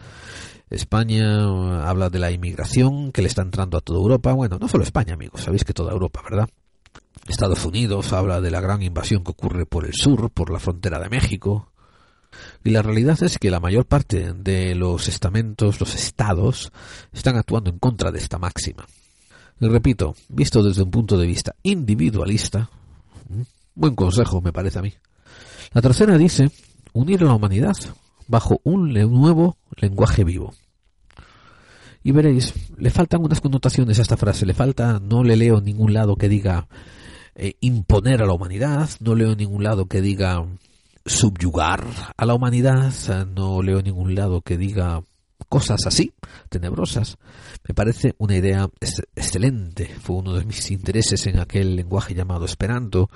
España 0.70 1.44
habla 1.86 2.10
de 2.10 2.20
la 2.20 2.32
inmigración 2.32 3.12
que 3.12 3.22
le 3.22 3.28
está 3.28 3.42
entrando 3.42 3.78
a 3.78 3.82
toda 3.82 4.00
Europa. 4.00 4.32
Bueno, 4.32 4.58
no 4.58 4.70
solo 4.70 4.86
España, 4.86 5.16
amigos, 5.16 5.42
sabéis 5.42 5.66
que 5.66 5.74
toda 5.74 5.92
Europa, 5.92 6.22
¿verdad? 6.24 6.48
Estados 7.28 7.66
Unidos 7.66 8.14
habla 8.14 8.40
de 8.40 8.52
la 8.52 8.62
gran 8.62 8.82
invasión 8.82 9.26
que 9.26 9.32
ocurre 9.32 9.66
por 9.66 9.86
el 9.86 9.94
sur, 9.94 10.30
por 10.30 10.50
la 10.50 10.60
frontera 10.60 11.00
de 11.00 11.10
México. 11.10 11.74
Y 12.64 12.70
la 12.70 12.84
realidad 12.84 13.22
es 13.22 13.38
que 13.38 13.52
la 13.52 13.60
mayor 13.60 13.86
parte 13.86 14.32
de 14.32 14.76
los 14.76 15.10
estamentos, 15.10 15.82
los 15.82 15.94
estados, 15.94 16.72
están 17.12 17.36
actuando 17.36 17.70
en 17.70 17.80
contra 17.80 18.14
de 18.14 18.20
esta 18.20 18.38
máxima. 18.38 18.86
Y 19.60 19.68
repito, 19.68 20.16
visto 20.30 20.62
desde 20.62 20.84
un 20.84 20.92
punto 20.92 21.18
de 21.18 21.26
vista 21.26 21.56
individualista, 21.64 22.70
buen 23.74 23.96
consejo 23.96 24.42
me 24.42 24.54
parece 24.54 24.80
a 24.80 24.82
mí. 24.84 24.94
La 25.74 25.82
tercera 25.82 26.18
dice 26.18 26.50
unir 26.94 27.24
a 27.24 27.26
la 27.26 27.34
humanidad 27.36 27.76
bajo 28.28 28.60
un 28.64 28.94
nuevo 28.94 29.58
lenguaje 29.76 30.24
vivo. 30.24 30.54
Y 32.04 32.12
veréis, 32.12 32.54
le 32.78 32.90
faltan 32.90 33.24
unas 33.24 33.42
connotaciones 33.42 34.00
a 34.00 34.02
esta 34.02 34.18
frase, 34.18 34.46
le 34.46 34.54
falta, 34.54 35.00
no 35.00 35.24
le 35.24 35.36
leo 35.36 35.60
ningún 35.60 35.94
lado 35.94 36.16
que 36.16 36.30
diga 36.30 36.68
eh, 37.36 37.56
imponer 37.60 38.22
a 38.22 38.26
la 38.26 38.34
humanidad, 38.34 38.90
no 39.00 39.16
leo 39.16 39.32
en 39.32 39.38
ningún 39.40 39.64
lado 39.64 39.88
que 39.88 40.02
diga 40.02 40.46
subyugar 41.06 41.86
a 42.16 42.26
la 42.26 42.34
humanidad, 42.34 42.94
no 43.36 43.62
leo 43.62 43.80
en 43.80 43.86
ningún 43.86 44.16
lado 44.16 44.42
que 44.42 44.58
diga 44.58 45.04
cosas 45.50 45.86
así, 45.86 46.14
tenebrosas. 46.50 47.18
Me 47.68 47.74
parece 47.74 48.16
una 48.18 48.36
idea 48.36 48.70
excelente. 49.16 49.90
Fue 50.02 50.18
uno 50.18 50.34
de 50.34 50.46
mis 50.46 50.72
intereses 50.72 51.26
en 51.28 51.40
aquel 51.40 51.76
lenguaje 51.76 52.14
llamado 52.14 52.46
Esperanto. 52.46 53.10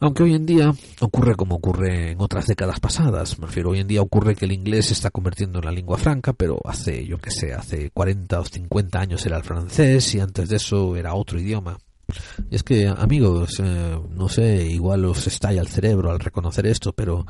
Aunque 0.00 0.24
hoy 0.24 0.34
en 0.34 0.46
día 0.46 0.74
ocurre 1.00 1.36
como 1.36 1.56
ocurre 1.56 2.10
en 2.10 2.20
otras 2.20 2.46
décadas 2.46 2.80
pasadas. 2.80 3.38
Me 3.38 3.46
refiero, 3.46 3.70
hoy 3.70 3.80
en 3.80 3.86
día 3.86 4.02
ocurre 4.02 4.34
que 4.34 4.44
el 4.44 4.52
inglés 4.52 4.86
se 4.86 4.94
está 4.94 5.10
convirtiendo 5.10 5.60
en 5.60 5.64
la 5.64 5.70
lengua 5.70 5.96
franca, 5.96 6.32
pero 6.32 6.58
hace, 6.64 7.06
yo 7.06 7.18
que 7.18 7.30
sé, 7.30 7.54
hace 7.54 7.90
40 7.90 8.40
o 8.40 8.44
50 8.44 8.98
años 8.98 9.24
era 9.26 9.36
el 9.36 9.44
francés 9.44 10.14
y 10.14 10.20
antes 10.20 10.48
de 10.48 10.56
eso 10.56 10.96
era 10.96 11.14
otro 11.14 11.38
idioma. 11.38 11.78
Y 12.50 12.56
es 12.56 12.62
que, 12.64 12.88
amigos, 12.88 13.60
eh, 13.62 13.98
no 14.10 14.28
sé, 14.28 14.64
igual 14.64 15.04
os 15.04 15.26
estalla 15.26 15.60
el 15.60 15.68
cerebro 15.68 16.10
al 16.10 16.20
reconocer 16.20 16.66
esto, 16.66 16.92
pero 16.92 17.24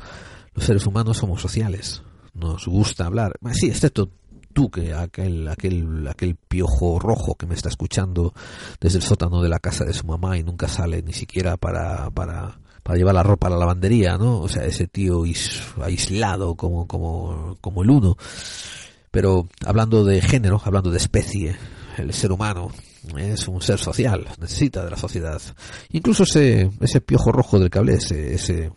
los 0.53 0.65
seres 0.65 0.85
humanos 0.87 1.17
somos 1.17 1.41
sociales 1.41 2.01
nos 2.37 2.67
gusta 2.67 3.05
hablar. 3.05 3.33
Sí, 3.53 3.67
excepto 3.67 4.09
tú, 4.53 4.71
que 4.71 4.93
aquel, 4.93 5.47
aquel, 5.47 6.07
aquel 6.07 6.35
piojo 6.35 6.99
rojo 6.99 7.35
que 7.35 7.45
me 7.45 7.55
está 7.55 7.69
escuchando 7.69 8.33
desde 8.79 8.97
el 8.97 9.03
sótano 9.03 9.41
de 9.41 9.49
la 9.49 9.59
casa 9.59 9.85
de 9.85 9.93
su 9.93 10.07
mamá 10.07 10.37
y 10.37 10.43
nunca 10.43 10.67
sale 10.67 11.01
ni 11.03 11.13
siquiera 11.13 11.57
para, 11.57 12.09
para, 12.11 12.59
para 12.83 12.97
llevar 12.97 13.15
la 13.15 13.23
ropa 13.23 13.47
a 13.47 13.49
la 13.51 13.57
lavandería, 13.57 14.17
¿no? 14.17 14.39
O 14.39 14.49
sea, 14.49 14.65
ese 14.65 14.87
tío 14.87 15.23
aislado 15.83 16.55
como, 16.55 16.87
como, 16.87 17.57
como 17.61 17.83
el 17.83 17.89
uno. 17.89 18.17
Pero 19.11 19.47
hablando 19.65 20.03
de 20.03 20.21
género, 20.21 20.61
hablando 20.63 20.89
de 20.89 20.97
especie, 20.97 21.55
el 21.97 22.13
ser 22.13 22.31
humano 22.31 22.71
es 23.17 23.47
un 23.47 23.61
ser 23.61 23.79
social, 23.79 24.27
necesita 24.39 24.83
de 24.83 24.91
la 24.91 24.97
sociedad. 24.97 25.41
Incluso 25.91 26.23
ese, 26.23 26.69
ese 26.79 27.01
piojo 27.01 27.31
rojo 27.31 27.59
del 27.59 27.69
cable, 27.69 27.93
ese, 27.95 28.33
ese 28.33 28.71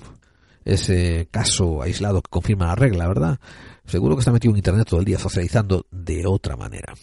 ese 0.71 1.29
caso 1.31 1.83
aislado 1.83 2.23
que 2.23 2.31
confirma 2.31 2.67
la 2.67 2.75
regla, 2.75 3.09
¿verdad? 3.09 3.41
Seguro 3.87 4.17
que 4.17 4.21
está 4.21 4.33
metido 4.33 4.53
en 4.53 4.59
Internet 4.59 4.89
todo 4.89 5.01
el 5.01 5.07
día 5.07 5.19
socializando 5.19 5.87
de 5.91 6.27
otra 6.27 6.57
manera. 6.57 6.95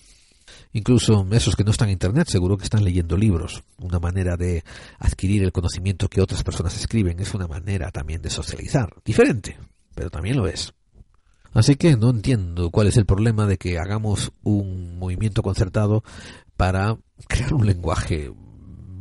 Incluso 0.74 1.26
esos 1.32 1.56
que 1.56 1.64
no 1.64 1.72
están 1.72 1.90
en 1.90 1.94
Internet 1.94 2.28
seguro 2.30 2.58
que 2.58 2.64
están 2.64 2.84
leyendo 2.84 3.18
libros. 3.18 3.64
Una 3.80 4.00
manera 4.00 4.38
de 4.38 4.64
adquirir 5.00 5.44
el 5.44 5.52
conocimiento 5.52 6.08
que 6.08 6.22
otras 6.22 6.44
personas 6.44 6.78
escriben 6.78 7.20
es 7.20 7.34
una 7.34 7.48
manera 7.48 7.92
también 7.92 8.22
de 8.22 8.30
socializar. 8.30 8.94
Diferente, 9.04 9.58
pero 9.96 10.10
también 10.10 10.38
lo 10.38 10.48
es. 10.48 10.74
Así 11.54 11.76
que 11.76 11.96
no 11.96 12.12
entiendo 12.12 12.70
cuál 12.70 12.88
es 12.88 12.98
el 12.98 13.06
problema 13.06 13.48
de 13.48 13.58
que 13.58 13.80
hagamos 13.80 14.32
un 14.44 15.00
movimiento 15.00 15.42
concertado 15.42 16.04
para 16.56 16.98
crear 17.28 17.54
un 17.54 17.66
lenguaje 17.66 18.32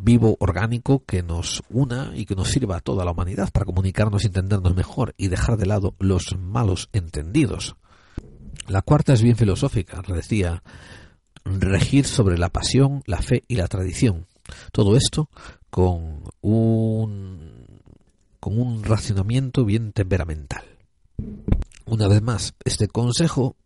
vivo, 0.06 0.36
orgánico, 0.38 1.04
que 1.04 1.24
nos 1.24 1.64
una 1.68 2.12
y 2.14 2.26
que 2.26 2.36
nos 2.36 2.48
sirva 2.48 2.76
a 2.76 2.80
toda 2.80 3.04
la 3.04 3.10
humanidad 3.10 3.50
para 3.52 3.66
comunicarnos 3.66 4.22
y 4.22 4.28
entendernos 4.28 4.74
mejor 4.76 5.14
y 5.18 5.26
dejar 5.26 5.56
de 5.58 5.66
lado 5.66 5.96
los 5.98 6.38
malos 6.38 6.88
entendidos. 6.92 7.74
La 8.68 8.82
cuarta 8.82 9.12
es 9.12 9.20
bien 9.20 9.36
filosófica, 9.36 10.00
decía, 10.06 10.62
regir 11.44 12.06
sobre 12.06 12.38
la 12.38 12.50
pasión, 12.50 13.02
la 13.04 13.20
fe 13.20 13.42
y 13.48 13.56
la 13.56 13.66
tradición. 13.66 14.26
Todo 14.70 14.96
esto 14.96 15.28
con 15.70 16.22
un, 16.40 17.80
con 18.38 18.60
un 18.60 18.84
racionamiento 18.84 19.64
bien 19.64 19.92
temperamental. 19.92 20.64
Una 21.84 22.06
vez 22.06 22.22
más, 22.22 22.54
este 22.64 22.86
consejo 22.86 23.56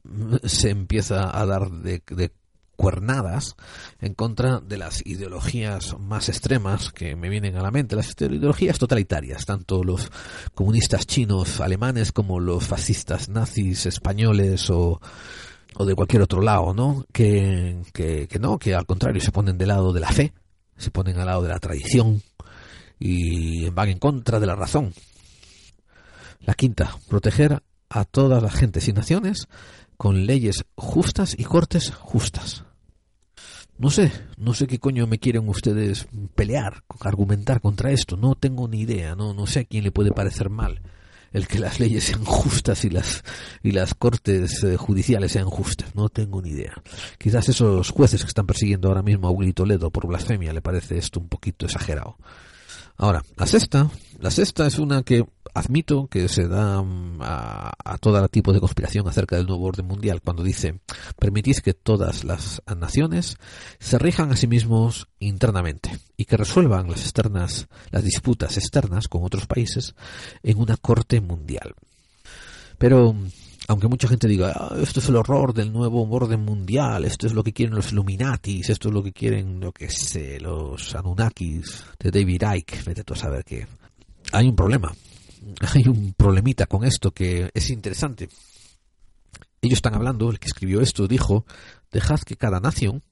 se 0.44 0.70
empieza 0.70 1.38
a 1.38 1.44
dar 1.44 1.70
de, 1.70 2.02
de 2.08 2.32
cuernadas 2.80 3.56
en 4.00 4.14
contra 4.14 4.58
de 4.60 4.78
las 4.78 5.04
ideologías 5.04 5.98
más 5.98 6.30
extremas 6.30 6.90
que 6.90 7.14
me 7.14 7.28
vienen 7.28 7.56
a 7.56 7.62
la 7.62 7.70
mente, 7.70 7.94
las 7.94 8.14
ideologías 8.18 8.78
totalitarias, 8.78 9.44
tanto 9.44 9.84
los 9.84 10.10
comunistas 10.54 11.06
chinos, 11.06 11.60
alemanes, 11.60 12.10
como 12.10 12.40
los 12.40 12.66
fascistas 12.66 13.28
nazis 13.28 13.84
españoles 13.84 14.70
o, 14.70 14.98
o 15.74 15.84
de 15.84 15.94
cualquier 15.94 16.22
otro 16.22 16.40
lado, 16.40 16.72
¿no? 16.72 17.04
Que, 17.12 17.82
no, 18.40 18.58
que 18.58 18.74
al 18.74 18.86
contrario 18.86 19.20
se 19.20 19.30
ponen 19.30 19.58
del 19.58 19.68
lado 19.68 19.92
de 19.92 20.00
la 20.00 20.10
fe, 20.10 20.32
se 20.78 20.90
ponen 20.90 21.18
al 21.18 21.26
lado 21.26 21.42
de 21.42 21.50
la 21.50 21.58
tradición 21.58 22.22
y 22.98 23.68
van 23.68 23.90
en 23.90 23.98
contra 23.98 24.40
de 24.40 24.46
la 24.46 24.56
razón. 24.56 24.94
La 26.46 26.54
quinta, 26.54 26.96
proteger 27.10 27.62
a 27.90 28.04
todas 28.06 28.42
las 28.42 28.54
gentes 28.54 28.88
y 28.88 28.94
naciones 28.94 29.48
con 29.98 30.24
leyes 30.24 30.64
justas 30.76 31.34
y 31.38 31.44
cortes 31.44 31.90
justas. 31.90 32.64
No 33.80 33.88
sé, 33.88 34.12
no 34.36 34.52
sé 34.52 34.66
qué 34.66 34.78
coño 34.78 35.06
me 35.06 35.18
quieren 35.18 35.48
ustedes 35.48 36.06
pelear, 36.34 36.84
argumentar 37.00 37.62
contra 37.62 37.90
esto. 37.90 38.18
No 38.18 38.34
tengo 38.34 38.68
ni 38.68 38.80
idea, 38.80 39.14
no, 39.14 39.32
no 39.32 39.46
sé 39.46 39.60
a 39.60 39.64
quién 39.64 39.84
le 39.84 39.90
puede 39.90 40.12
parecer 40.12 40.50
mal 40.50 40.82
el 41.32 41.48
que 41.48 41.58
las 41.58 41.80
leyes 41.80 42.04
sean 42.04 42.22
justas 42.26 42.84
y 42.84 42.90
las 42.90 43.24
y 43.62 43.72
las 43.72 43.94
cortes 43.94 44.62
eh, 44.64 44.76
judiciales 44.76 45.32
sean 45.32 45.46
justas. 45.46 45.94
No 45.94 46.10
tengo 46.10 46.42
ni 46.42 46.50
idea. 46.50 46.74
Quizás 47.16 47.48
esos 47.48 47.88
jueces 47.88 48.22
que 48.22 48.28
están 48.28 48.46
persiguiendo 48.46 48.88
ahora 48.88 49.02
mismo 49.02 49.28
a 49.28 49.30
Willy 49.30 49.54
Toledo 49.54 49.90
por 49.90 50.06
blasfemia 50.06 50.52
le 50.52 50.60
parece 50.60 50.98
esto 50.98 51.18
un 51.18 51.28
poquito 51.28 51.64
exagerado. 51.64 52.18
Ahora, 52.98 53.24
la 53.38 53.46
sexta, 53.46 53.88
la 54.20 54.30
sexta 54.30 54.66
es 54.66 54.78
una 54.78 55.02
que 55.02 55.24
admito 55.54 56.06
que 56.06 56.28
se 56.28 56.46
da 56.46 56.82
mm, 56.82 57.20
a, 57.22 57.72
a, 57.84 57.98
todo 57.98 58.28
tipo 58.28 58.52
de 58.52 58.60
conspiración 58.60 59.08
acerca 59.08 59.36
del 59.36 59.46
nuevo 59.46 59.64
orden 59.64 59.86
mundial 59.86 60.20
cuando 60.22 60.42
dice 60.42 60.80
permitís 61.18 61.60
que 61.62 61.74
todas 61.74 62.24
las 62.24 62.62
naciones 62.76 63.38
se 63.78 63.98
rijan 63.98 64.30
a 64.30 64.36
sí 64.36 64.46
mismos 64.46 65.08
internamente 65.18 65.98
y 66.16 66.26
que 66.26 66.36
resuelvan 66.36 66.90
las 66.90 67.00
externas 67.00 67.68
las 67.90 68.04
disputas 68.04 68.56
externas 68.56 69.08
con 69.08 69.24
otros 69.24 69.46
países 69.46 69.94
en 70.42 70.58
una 70.58 70.76
corte 70.76 71.20
mundial. 71.20 71.74
Pero 72.78 73.14
aunque 73.68 73.88
mucha 73.88 74.08
gente 74.08 74.26
diga, 74.26 74.52
ah, 74.54 74.76
esto 74.82 75.00
es 75.00 75.08
el 75.08 75.16
horror 75.16 75.54
del 75.54 75.72
nuevo 75.72 76.02
orden 76.10 76.40
mundial, 76.40 77.04
esto 77.04 77.26
es 77.26 77.34
lo 77.34 77.44
que 77.44 77.52
quieren 77.52 77.74
los 77.74 77.92
Illuminatis, 77.92 78.68
esto 78.68 78.88
es 78.88 78.94
lo 78.94 79.02
que 79.02 79.12
quieren, 79.12 79.60
lo 79.60 79.72
que 79.72 79.88
sé, 79.88 80.40
los 80.40 80.94
Anunnakis 80.94 81.84
de 81.98 82.10
David 82.10 82.42
Icke, 82.56 82.82
vete 82.84 83.04
tú 83.04 83.14
a 83.14 83.16
saber 83.16 83.44
que 83.44 83.66
hay 84.32 84.48
un 84.48 84.56
problema, 84.56 84.94
hay 85.74 85.88
un 85.88 86.14
problemita 86.14 86.66
con 86.66 86.84
esto 86.84 87.12
que 87.12 87.50
es 87.52 87.70
interesante. 87.70 88.28
Ellos 89.62 89.78
están 89.78 89.94
hablando, 89.94 90.30
el 90.30 90.38
que 90.38 90.48
escribió 90.48 90.80
esto 90.80 91.06
dijo, 91.06 91.44
dejad 91.92 92.20
que 92.20 92.36
cada 92.36 92.60
nación 92.60 93.02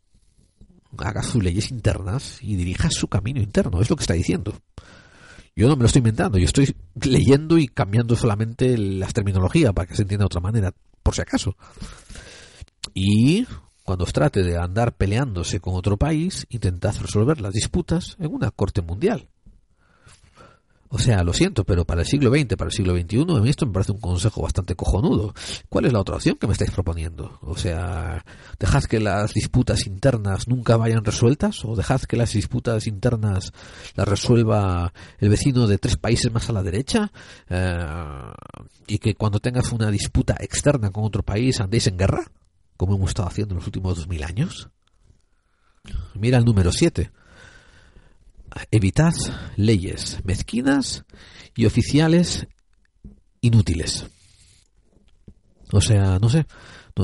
haga 0.96 1.22
sus 1.22 1.42
leyes 1.42 1.70
internas 1.70 2.38
y 2.40 2.56
dirija 2.56 2.88
su 2.90 3.08
camino 3.08 3.40
interno, 3.40 3.80
es 3.80 3.90
lo 3.90 3.96
que 3.96 4.02
está 4.02 4.14
diciendo. 4.14 4.54
Yo 5.54 5.68
no 5.68 5.76
me 5.76 5.82
lo 5.82 5.86
estoy 5.86 6.00
inventando, 6.00 6.38
yo 6.38 6.44
estoy 6.44 6.74
leyendo 7.02 7.58
y 7.58 7.68
cambiando 7.68 8.16
solamente 8.16 8.78
las 8.78 9.12
terminologías 9.12 9.72
para 9.72 9.86
que 9.86 9.96
se 9.96 10.02
entienda 10.02 10.22
de 10.22 10.26
otra 10.26 10.40
manera, 10.40 10.72
por 11.02 11.14
si 11.14 11.20
acaso. 11.20 11.56
Y 12.94 13.46
cuando 13.82 14.04
os 14.04 14.12
trate 14.12 14.42
de 14.42 14.56
andar 14.56 14.96
peleándose 14.96 15.60
con 15.60 15.74
otro 15.74 15.96
país, 15.96 16.46
intentad 16.48 16.94
resolver 17.00 17.40
las 17.40 17.52
disputas 17.52 18.16
en 18.20 18.32
una 18.32 18.50
corte 18.50 18.82
mundial. 18.82 19.28
O 20.90 20.98
sea, 20.98 21.22
lo 21.22 21.34
siento, 21.34 21.64
pero 21.64 21.84
para 21.84 22.00
el 22.00 22.06
siglo 22.06 22.30
XX, 22.30 22.56
para 22.56 22.68
el 22.68 22.72
siglo 22.72 22.96
XXI, 22.96 23.48
esto 23.48 23.66
me 23.66 23.72
parece 23.72 23.92
un 23.92 24.00
consejo 24.00 24.42
bastante 24.42 24.74
cojonudo. 24.74 25.34
¿Cuál 25.68 25.84
es 25.84 25.92
la 25.92 26.00
otra 26.00 26.16
opción 26.16 26.36
que 26.36 26.46
me 26.46 26.54
estáis 26.54 26.70
proponiendo? 26.70 27.38
O 27.42 27.56
sea, 27.56 28.24
¿dejad 28.58 28.84
que 28.84 28.98
las 28.98 29.34
disputas 29.34 29.86
internas 29.86 30.48
nunca 30.48 30.78
vayan 30.78 31.04
resueltas? 31.04 31.62
¿O 31.64 31.76
dejad 31.76 32.00
que 32.02 32.16
las 32.16 32.32
disputas 32.32 32.86
internas 32.86 33.52
las 33.96 34.08
resuelva 34.08 34.94
el 35.18 35.28
vecino 35.28 35.66
de 35.66 35.76
tres 35.76 35.98
países 35.98 36.32
más 36.32 36.48
a 36.48 36.54
la 36.54 36.62
derecha? 36.62 37.12
Eh, 37.50 37.86
y 38.86 38.98
que 38.98 39.14
cuando 39.14 39.40
tengas 39.40 39.70
una 39.72 39.90
disputa 39.90 40.36
externa 40.40 40.90
con 40.90 41.04
otro 41.04 41.22
país 41.22 41.60
andéis 41.60 41.86
en 41.88 41.98
guerra, 41.98 42.24
como 42.78 42.96
hemos 42.96 43.10
estado 43.10 43.28
haciendo 43.28 43.52
en 43.52 43.58
los 43.58 43.66
últimos 43.66 43.96
dos 43.96 44.08
mil 44.08 44.22
años. 44.22 44.70
Mira 46.14 46.38
el 46.38 46.44
número 46.44 46.72
7 46.72 47.10
evitad 48.70 49.14
leyes 49.56 50.18
mezquinas 50.24 51.04
y 51.54 51.66
oficiales 51.66 52.46
inútiles. 53.40 54.06
O 55.72 55.80
sea, 55.80 56.18
no 56.18 56.28
sé, 56.28 56.46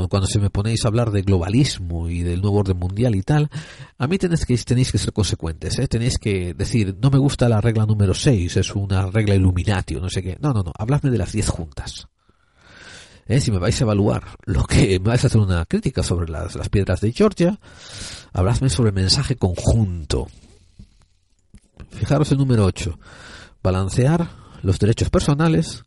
cuando 0.09 0.27
se 0.27 0.41
me 0.41 0.51
ponéis 0.51 0.85
a 0.85 0.89
hablar 0.89 1.11
de 1.11 1.23
globalismo 1.23 2.09
y 2.09 2.23
del 2.23 2.41
nuevo 2.41 2.59
orden 2.59 2.77
mundial 2.77 3.15
y 3.15 3.23
tal, 3.23 3.51
a 3.99 4.07
mí 4.07 4.19
tenéis 4.19 4.45
que, 4.45 4.57
tenéis 4.59 4.91
que 4.91 4.99
ser 4.99 5.13
consecuentes, 5.13 5.79
¿eh? 5.79 5.87
tenéis 5.87 6.19
que 6.19 6.55
decir, 6.55 6.97
no 7.01 7.11
me 7.11 7.19
gusta 7.19 7.49
la 7.49 7.61
regla 7.61 7.87
número 7.87 8.15
6, 8.15 8.57
es 8.57 8.75
una 8.75 9.07
regla 9.07 9.35
Illuminati 9.35 9.95
no 9.95 10.11
sé 10.11 10.23
qué. 10.23 10.37
No, 10.41 10.53
no, 10.53 10.63
no, 10.63 10.73
habladme 10.77 11.11
de 11.11 11.19
las 11.19 11.33
10 11.33 11.49
juntas. 11.49 12.09
¿Eh? 13.27 13.41
Si 13.41 13.51
me 13.51 13.59
vais 13.59 13.81
a 13.81 13.85
evaluar 13.85 14.25
lo 14.45 14.65
que 14.65 14.99
me 15.01 15.11
vais 15.11 15.25
a 15.25 15.29
hacer 15.29 15.41
una 15.41 15.65
crítica 15.65 16.03
sobre 16.03 16.31
las, 16.31 16.55
las 16.57 16.69
piedras 16.69 17.01
de 17.01 17.13
Georgia, 17.13 17.59
habladme 18.33 18.69
sobre 18.69 18.91
el 18.91 18.97
mensaje 18.97 19.37
conjunto. 19.37 20.27
Fijaros 21.95 22.31
el 22.33 22.39
número 22.39 22.65
8. 22.65 22.99
Balancear 23.63 24.29
los 24.63 24.79
derechos 24.79 25.11
personales 25.11 25.85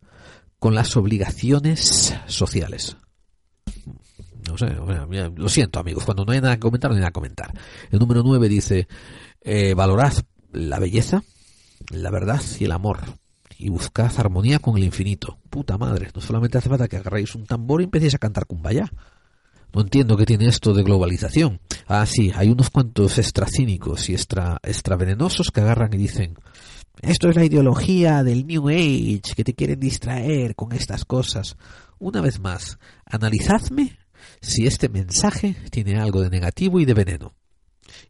con 0.60 0.74
las 0.74 0.96
obligaciones 0.98 2.16
sociales. 2.28 2.98
No 4.48 4.58
sé, 4.58 4.76
lo 5.36 5.50
siento 5.50 5.80
amigos, 5.80 6.06
cuando 6.06 6.24
no 6.24 6.32
hay 6.32 6.40
nada 6.40 6.56
que 6.56 6.62
comentar, 6.62 6.90
no 6.90 6.96
hay 6.96 7.02
nada 7.02 7.12
que 7.12 7.16
comentar. 7.16 7.54
El 7.92 8.00
número 8.00 8.24
9 8.24 8.48
dice, 8.48 8.88
eh, 9.42 9.74
valorad 9.74 10.14
la 10.54 10.80
belleza, 10.80 11.24
la 11.92 12.10
verdad 12.10 12.42
y 12.60 12.66
el 12.66 12.72
amor. 12.72 13.00
Y 13.60 13.70
buscad 13.70 14.12
armonía 14.18 14.60
con 14.60 14.78
el 14.78 14.84
infinito. 14.84 15.40
Puta 15.50 15.78
madre, 15.78 16.10
no 16.16 16.22
solamente 16.22 16.58
hace 16.58 16.70
falta 16.70 16.88
que 16.88 16.98
agarréis 16.98 17.36
un 17.36 17.46
tambor 17.46 17.82
y 17.82 17.86
empecéis 17.86 18.16
a 18.16 18.20
cantar 18.20 18.46
kumbaya. 18.46 18.92
Entiendo 19.82 20.18
qué 20.18 20.26
tiene 20.26 20.48
esto 20.48 20.74
de 20.74 20.84
globalización. 20.84 21.60
Ah, 21.88 22.06
sí, 22.06 22.32
hay 22.36 22.50
unos 22.50 22.70
cuantos 22.70 23.18
extra 23.18 23.48
cínicos 23.48 24.10
y 24.10 24.14
extra, 24.14 24.58
extra 24.64 24.96
venenosos 24.96 25.52
que 25.52 25.62
agarran 25.62 25.94
y 25.94 25.98
dicen, 25.98 26.38
esto 27.02 27.30
es 27.30 27.36
la 27.36 27.46
ideología 27.46 28.24
del 28.24 28.48
New 28.48 28.70
Age, 28.70 29.36
que 29.36 29.44
te 29.44 29.54
quieren 29.54 29.80
distraer 29.80 30.56
con 30.56 30.74
estas 30.74 31.06
cosas. 31.06 31.56
Una 32.00 32.22
vez 32.22 32.40
más, 32.40 32.80
analizadme 33.06 33.98
si 34.42 34.66
este 34.66 34.90
mensaje 34.90 35.56
tiene 35.70 36.00
algo 36.00 36.22
de 36.22 36.30
negativo 36.30 36.80
y 36.80 36.86
de 36.86 36.94
veneno. 36.94 37.34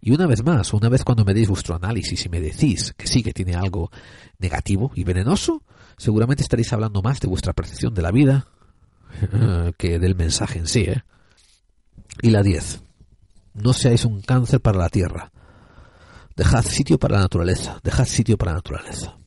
Y 0.01 0.11
una 0.11 0.25
vez 0.25 0.43
más, 0.43 0.73
una 0.73 0.89
vez 0.89 1.03
cuando 1.03 1.25
me 1.25 1.33
deis 1.33 1.49
vuestro 1.49 1.75
análisis 1.75 2.25
y 2.25 2.29
me 2.29 2.41
decís 2.41 2.93
que 2.97 3.07
sí 3.07 3.23
que 3.23 3.33
tiene 3.33 3.55
algo 3.55 3.91
negativo 4.39 4.91
y 4.95 5.03
venenoso, 5.03 5.63
seguramente 5.97 6.43
estaréis 6.43 6.71
hablando 6.73 7.01
más 7.01 7.19
de 7.19 7.27
vuestra 7.27 7.53
percepción 7.53 7.93
de 7.93 8.01
la 8.01 8.11
vida 8.11 8.47
que 9.77 9.99
del 9.99 10.15
mensaje 10.15 10.59
en 10.59 10.67
sí, 10.67 10.81
¿eh? 10.81 11.03
Y 12.21 12.29
la 12.29 12.43
10. 12.43 12.81
No 13.53 13.73
seáis 13.73 14.05
un 14.05 14.21
cáncer 14.21 14.61
para 14.61 14.77
la 14.77 14.89
tierra. 14.89 15.31
Dejad 16.35 16.63
sitio 16.63 16.99
para 16.99 17.15
la 17.15 17.21
naturaleza. 17.21 17.79
Dejad 17.83 18.05
sitio 18.05 18.37
para 18.37 18.51
la 18.51 18.57
naturaleza. 18.57 19.17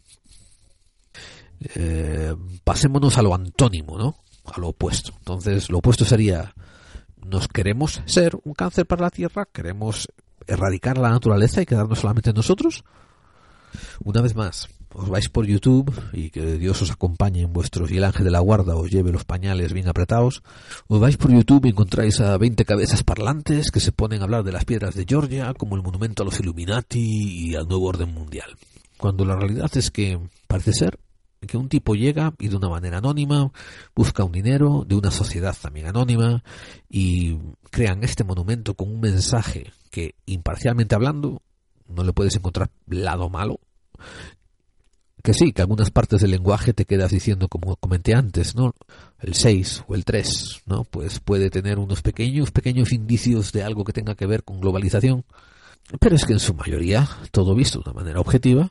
Eh, 1.75 2.35
pasémonos 2.65 3.19
a 3.19 3.23
lo 3.23 3.35
antónimo, 3.35 3.99
¿no? 3.99 4.17
A 4.45 4.59
lo 4.61 4.69
opuesto. 4.69 5.13
Entonces, 5.19 5.71
lo 5.71 5.79
opuesto 5.79 6.05
sería, 6.05 6.55
nos 7.17 7.49
queremos 7.49 8.03
ser 8.07 8.37
un 8.45 8.55
cáncer 8.55 8.87
para 8.87 9.03
la 9.03 9.11
tierra, 9.11 9.47
queremos 9.53 10.09
erradicar 10.47 10.99
la 10.99 11.11
naturaleza 11.11 11.61
y 11.61 11.67
quedarnos 11.67 11.99
solamente 12.01 12.33
nosotros. 12.33 12.85
Una 14.03 14.21
vez 14.21 14.35
más, 14.35 14.69
os 14.95 15.09
vais 15.09 15.29
por 15.29 15.47
YouTube 15.47 15.93
y 16.13 16.31
que 16.31 16.59
Dios 16.59 16.83
os 16.83 16.91
acompañe 16.91 17.43
en 17.43 17.53
vuestros 17.53 17.91
y 17.91 17.99
el 17.99 18.05
ángel 18.05 18.25
de 18.25 18.31
la 18.31 18.41
guarda 18.41 18.77
os 18.77 18.91
lleve 18.91 19.13
los 19.13 19.25
pañales 19.25 19.73
bien 19.73 19.89
apretados, 19.89 20.43
os 20.89 21.01
vais 21.01 21.17
por 21.17 21.31
YouTube 21.31 21.67
y 21.67 21.71
encontráis 21.71 22.21
a 22.21 22.37
20 22.37 22.65
cabezas 22.65 23.05
parlantes 23.05 23.71
que 23.71 23.81
se 23.81 23.93
ponen 23.93 24.21
a 24.21 24.25
hablar 24.25 24.45
de 24.45 24.53
las 24.53 24.65
piedras 24.65 24.95
de 24.95 25.05
Georgia 25.09 25.55
como 25.55 25.77
el 25.77 25.83
monumento 25.83 26.23
a 26.23 26.27
los 26.27 26.41
Illuminati 26.41 27.51
y 27.51 27.55
al 27.55 27.69
nuevo 27.69 27.87
orden 27.87 28.13
mundial. 28.13 28.57
Cuando 28.97 29.25
la 29.25 29.37
realidad 29.37 29.71
es 29.77 29.91
que 29.91 30.19
parece 30.47 30.73
ser 30.73 30.99
que 31.47 31.57
un 31.57 31.69
tipo 31.69 31.95
llega 31.95 32.35
y 32.39 32.49
de 32.49 32.57
una 32.57 32.69
manera 32.69 32.99
anónima 32.99 33.51
busca 33.95 34.25
un 34.25 34.33
dinero 34.33 34.85
de 34.87 34.95
una 34.95 35.11
sociedad 35.11 35.57
también 35.61 35.87
anónima 35.87 36.43
y 36.89 37.39
crean 37.71 38.05
este 38.05 38.25
monumento 38.25 38.75
con 38.75 38.91
un 38.91 39.01
mensaje 39.01 39.73
que 39.91 40.17
imparcialmente 40.27 40.95
hablando 40.95 41.41
no 41.89 42.05
le 42.05 42.13
puedes 42.13 42.37
encontrar 42.37 42.71
lado 42.87 43.31
malo 43.31 43.61
que 45.23 45.35
sí, 45.35 45.53
que 45.53 45.63
algunas 45.63 45.91
partes 45.91 46.21
del 46.21 46.31
lenguaje 46.31 46.73
te 46.73 46.85
quedas 46.85 47.11
diciendo 47.11 47.49
como 47.49 47.77
comenté 47.77 48.15
antes, 48.15 48.55
¿no? 48.55 48.75
El 49.21 49.35
6 49.35 49.85
o 49.89 49.95
el 49.95 50.05
3, 50.05 50.63
¿no? 50.67 50.85
Pues 50.85 51.21
puede 51.21 51.51
tener 51.51 51.79
unos 51.79 52.03
pequeños, 52.03 52.51
pequeños 52.51 52.93
indicios 52.93 53.53
de 53.53 53.63
algo 53.63 53.85
que 53.85 53.93
tenga 53.93 54.15
que 54.15 54.27
ver 54.27 54.45
con 54.45 54.61
globalización, 54.61 55.25
pero 55.99 56.17
es 56.17 56.25
que 56.25 56.33
en 56.33 56.41
su 56.41 56.55
mayoría, 56.55 57.09
todo 57.33 57.55
visto 57.55 57.81
de 57.81 57.91
una 57.91 58.01
manera 58.01 58.21
objetiva, 58.21 58.71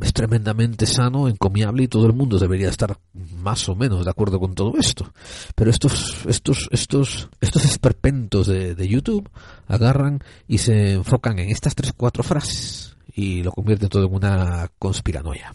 es 0.00 0.12
tremendamente 0.12 0.86
sano, 0.86 1.28
encomiable 1.28 1.82
y 1.82 1.88
todo 1.88 2.06
el 2.06 2.14
mundo 2.14 2.38
debería 2.38 2.68
estar 2.68 2.98
más 3.12 3.68
o 3.68 3.74
menos 3.74 4.04
de 4.04 4.10
acuerdo 4.10 4.40
con 4.40 4.54
todo 4.54 4.74
esto. 4.78 5.12
Pero 5.54 5.70
estos, 5.70 6.24
estos, 6.26 6.68
estos, 6.70 7.28
estos 7.40 7.64
esperpentos 7.64 8.46
de, 8.46 8.74
de 8.74 8.88
YouTube 8.88 9.28
agarran 9.68 10.20
y 10.48 10.58
se 10.58 10.92
enfocan 10.92 11.38
en 11.38 11.50
estas 11.50 11.74
tres, 11.74 11.92
cuatro 11.94 12.22
frases 12.22 12.96
y 13.14 13.42
lo 13.42 13.52
convierten 13.52 13.88
todo 13.88 14.06
en 14.06 14.14
una 14.14 14.70
conspiranoia. 14.78 15.52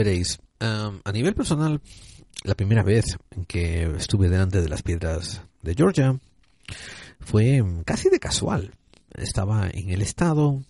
Veréis, 0.00 0.40
um, 0.62 0.98
a 1.04 1.12
nivel 1.12 1.34
personal, 1.34 1.82
la 2.44 2.54
primera 2.54 2.82
vez 2.82 3.18
que 3.46 3.82
estuve 3.98 4.30
delante 4.30 4.62
de 4.62 4.68
las 4.70 4.82
piedras 4.82 5.42
de 5.60 5.74
Georgia 5.74 6.18
fue 7.20 7.62
casi 7.84 8.08
de 8.08 8.18
casual. 8.18 8.72
Estaba 9.12 9.68
en 9.68 9.90
el 9.90 10.00
estado 10.00 10.62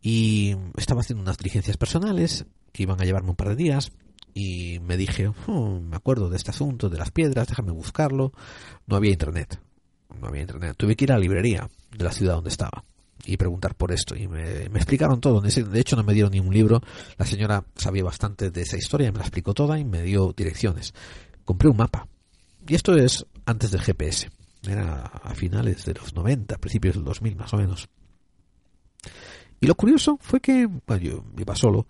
y 0.00 0.54
estaba 0.76 1.00
haciendo 1.00 1.22
unas 1.24 1.38
diligencias 1.38 1.76
personales 1.76 2.46
que 2.70 2.84
iban 2.84 3.00
a 3.00 3.04
llevarme 3.04 3.30
un 3.30 3.36
par 3.36 3.48
de 3.48 3.56
días 3.56 3.90
y 4.32 4.78
me 4.78 4.96
dije, 4.96 5.32
oh, 5.48 5.80
me 5.80 5.96
acuerdo 5.96 6.30
de 6.30 6.36
este 6.36 6.52
asunto 6.52 6.88
de 6.88 6.98
las 6.98 7.10
piedras, 7.10 7.48
déjame 7.48 7.72
buscarlo. 7.72 8.32
No 8.86 8.94
había 8.94 9.10
internet. 9.10 9.60
No 10.20 10.28
había 10.28 10.42
internet. 10.42 10.76
Tuve 10.76 10.94
que 10.94 11.06
ir 11.06 11.10
a 11.10 11.16
la 11.16 11.20
librería 11.20 11.68
de 11.90 12.04
la 12.04 12.12
ciudad 12.12 12.34
donde 12.34 12.50
estaba 12.50 12.84
y 13.26 13.36
preguntar 13.36 13.74
por 13.74 13.92
esto. 13.92 14.16
Y 14.16 14.28
me, 14.28 14.64
explicaron 14.64 15.20
todo. 15.20 15.40
De 15.40 15.80
hecho, 15.80 15.96
no 15.96 16.04
me 16.04 16.14
dieron 16.14 16.32
ni 16.32 16.40
un 16.40 16.54
libro. 16.54 16.80
La 17.18 17.26
señora 17.26 17.64
sabía 17.74 18.04
bastante 18.04 18.50
de 18.50 18.62
esa 18.62 18.76
historia, 18.76 19.12
me 19.12 19.18
la 19.18 19.24
explicó 19.24 19.52
toda 19.52 19.78
y 19.78 19.84
me 19.84 20.02
dio 20.02 20.32
direcciones. 20.36 20.94
Compré 21.44 21.68
un 21.68 21.76
mapa. 21.76 22.06
Y 22.66 22.74
esto 22.74 22.96
es 22.96 23.26
antes 23.44 23.70
del 23.70 23.82
GPS. 23.82 24.30
Era 24.66 25.02
a 25.04 25.34
finales 25.34 25.84
de 25.84 25.94
los 25.94 26.14
90, 26.14 26.58
principios 26.58 26.94
del 26.94 27.04
2000 27.04 27.36
más 27.36 27.52
o 27.52 27.56
menos. 27.58 27.88
Y 29.60 29.66
lo 29.66 29.74
curioso 29.74 30.18
fue 30.20 30.40
que, 30.40 30.66
bueno, 30.66 31.02
yo 31.02 31.24
iba 31.38 31.56
solo, 31.56 31.86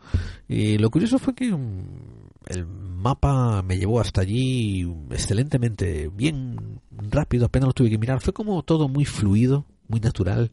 y 0.47 0.79
lo 0.79 0.89
curioso 0.91 1.19
fue 1.19 1.35
que 1.35 1.51
mm, 1.53 2.29
el 2.47 2.67
mapa 2.67 3.63
me 3.63 3.77
llevó 3.77 4.01
hasta 4.01 4.21
allí 4.21 4.89
excelentemente, 5.11 6.09
bien 6.09 6.81
rápido, 6.91 7.47
apenas 7.47 7.69
lo 7.69 7.73
tuve 7.73 7.91
que 7.91 7.99
mirar, 7.99 8.21
fue 8.21 8.33
como 8.33 8.63
todo 8.63 8.89
muy 8.89 9.05
fluido, 9.05 9.65
muy 9.89 9.99
natural, 9.99 10.53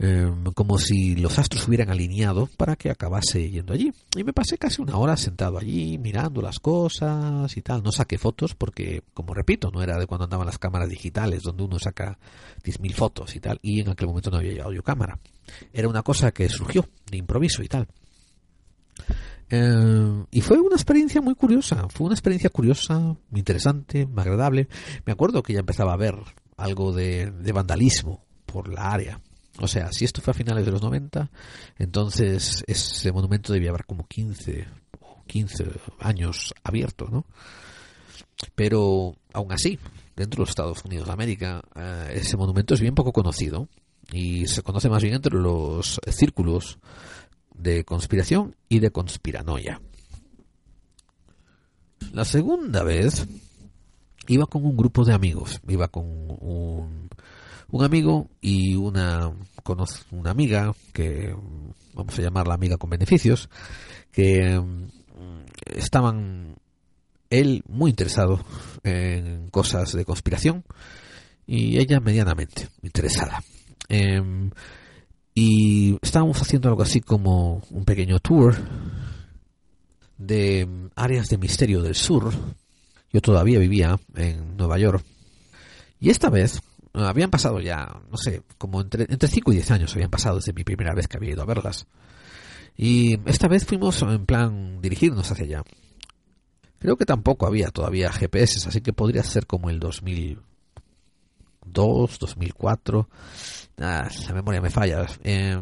Em, 0.00 0.44
como 0.54 0.78
si 0.78 1.16
los 1.16 1.40
astros 1.40 1.66
hubieran 1.66 1.90
alineado 1.90 2.48
para 2.56 2.76
que 2.76 2.88
acabase 2.88 3.50
yendo 3.50 3.72
allí. 3.72 3.92
Y 4.16 4.22
me 4.22 4.32
pasé 4.32 4.56
casi 4.56 4.80
una 4.80 4.96
hora 4.96 5.16
sentado 5.16 5.58
allí, 5.58 5.98
mirando 5.98 6.40
las 6.40 6.60
cosas 6.60 7.56
y 7.56 7.62
tal. 7.62 7.82
No 7.82 7.90
saqué 7.90 8.16
fotos 8.16 8.54
porque, 8.54 9.02
como 9.12 9.34
repito, 9.34 9.72
no 9.72 9.82
era 9.82 9.98
de 9.98 10.06
cuando 10.06 10.24
andaban 10.24 10.46
las 10.46 10.58
cámaras 10.58 10.88
digitales, 10.88 11.42
donde 11.42 11.64
uno 11.64 11.80
saca 11.80 12.16
10.000 12.62 12.94
fotos 12.94 13.34
y 13.34 13.40
tal, 13.40 13.58
y 13.60 13.80
en 13.80 13.88
aquel 13.88 14.06
momento 14.06 14.30
no 14.30 14.36
había 14.36 14.70
yo 14.70 14.82
cámara. 14.84 15.18
Era 15.72 15.88
una 15.88 16.02
cosa 16.02 16.30
que 16.30 16.48
surgió 16.48 16.88
de 17.10 17.16
improviso 17.16 17.64
y 17.64 17.68
tal. 17.68 17.88
Em, 19.50 20.26
y 20.30 20.42
fue 20.42 20.60
una 20.60 20.76
experiencia 20.76 21.20
muy 21.20 21.34
curiosa, 21.34 21.88
fue 21.88 22.06
una 22.06 22.14
experiencia 22.14 22.50
curiosa, 22.50 23.16
interesante, 23.32 24.06
agradable. 24.14 24.68
Me 25.06 25.12
acuerdo 25.12 25.42
que 25.42 25.54
ya 25.54 25.60
empezaba 25.60 25.92
a 25.92 25.96
ver 25.96 26.14
algo 26.56 26.92
de 26.92 27.52
vandalismo 27.52 28.24
por 28.46 28.68
la 28.68 28.92
área. 28.92 29.20
O 29.60 29.66
sea, 29.66 29.92
si 29.92 30.04
esto 30.04 30.20
fue 30.20 30.30
a 30.30 30.34
finales 30.34 30.64
de 30.64 30.70
los 30.70 30.82
90, 30.82 31.30
entonces 31.78 32.62
ese 32.66 33.12
monumento 33.12 33.52
debía 33.52 33.70
haber 33.70 33.84
como 33.86 34.06
15 34.06 34.66
o 35.00 35.24
15 35.26 35.70
años 35.98 36.54
abierto, 36.62 37.08
¿no? 37.10 37.26
Pero 38.54 39.16
aún 39.32 39.52
así, 39.52 39.78
dentro 40.14 40.38
de 40.38 40.42
los 40.42 40.50
Estados 40.50 40.84
Unidos 40.84 41.08
de 41.08 41.12
América, 41.12 41.62
eh, 41.74 42.12
ese 42.14 42.36
monumento 42.36 42.74
es 42.74 42.80
bien 42.80 42.94
poco 42.94 43.12
conocido 43.12 43.68
y 44.12 44.46
se 44.46 44.62
conoce 44.62 44.88
más 44.88 45.02
bien 45.02 45.14
entre 45.14 45.34
los 45.34 46.00
círculos 46.06 46.78
de 47.52 47.84
conspiración 47.84 48.54
y 48.68 48.78
de 48.78 48.92
conspiranoia. 48.92 49.80
La 52.12 52.24
segunda 52.24 52.84
vez 52.84 53.26
iba 54.28 54.46
con 54.46 54.64
un 54.64 54.76
grupo 54.76 55.04
de 55.04 55.14
amigos, 55.14 55.60
iba 55.66 55.88
con 55.88 56.04
un 56.06 57.08
un 57.70 57.84
amigo 57.84 58.30
y 58.40 58.76
una, 58.76 59.32
una 60.10 60.30
amiga, 60.30 60.74
que 60.92 61.34
vamos 61.94 62.18
a 62.18 62.22
llamarla 62.22 62.54
amiga 62.54 62.76
con 62.76 62.90
beneficios, 62.90 63.48
que 64.12 64.58
mm, 64.58 64.88
estaban 65.76 66.56
él 67.30 67.62
muy 67.68 67.90
interesado 67.90 68.44
en 68.82 69.50
cosas 69.50 69.92
de 69.92 70.04
conspiración 70.04 70.64
y 71.46 71.78
ella 71.78 72.00
medianamente 72.00 72.68
interesada. 72.82 73.42
Em, 73.88 74.50
y 75.34 75.98
estábamos 76.02 76.40
haciendo 76.42 76.68
algo 76.68 76.82
así 76.82 77.00
como 77.00 77.62
un 77.70 77.84
pequeño 77.84 78.18
tour 78.18 78.56
de 80.16 80.68
áreas 80.96 81.28
de 81.28 81.38
misterio 81.38 81.80
del 81.82 81.94
sur. 81.94 82.32
Yo 83.12 83.20
todavía 83.20 83.58
vivía 83.58 83.98
en 84.16 84.56
Nueva 84.56 84.78
York. 84.78 85.04
Y 86.00 86.10
esta 86.10 86.28
vez 86.28 86.60
habían 86.94 87.30
pasado 87.30 87.60
ya, 87.60 88.00
no 88.10 88.16
sé, 88.16 88.42
como 88.56 88.80
entre, 88.80 89.06
entre 89.08 89.28
5 89.28 89.52
y 89.52 89.56
10 89.56 89.70
años 89.72 89.94
habían 89.94 90.10
pasado 90.10 90.36
desde 90.36 90.52
mi 90.52 90.64
primera 90.64 90.94
vez 90.94 91.08
que 91.08 91.16
había 91.16 91.32
ido 91.32 91.42
a 91.42 91.46
verlas. 91.46 91.86
Y 92.76 93.18
esta 93.28 93.48
vez 93.48 93.66
fuimos 93.66 94.00
en 94.02 94.24
plan 94.24 94.80
dirigirnos 94.80 95.30
hacia 95.30 95.44
allá. 95.44 95.64
Creo 96.78 96.96
que 96.96 97.04
tampoco 97.04 97.46
había 97.46 97.70
todavía 97.70 98.12
GPS, 98.12 98.68
así 98.68 98.80
que 98.80 98.92
podría 98.92 99.24
ser 99.24 99.46
como 99.46 99.68
el 99.68 99.80
2002, 99.80 100.38
2004. 102.20 103.08
Ah, 103.80 104.08
la 104.26 104.32
memoria 104.32 104.60
me 104.60 104.70
falla. 104.70 105.06
Eh, 105.24 105.60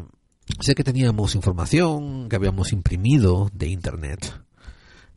sé 0.59 0.75
que 0.75 0.83
teníamos 0.83 1.33
información 1.33 2.29
que 2.29 2.35
habíamos 2.35 2.71
imprimido 2.71 3.49
de 3.51 3.67
Internet. 3.67 4.39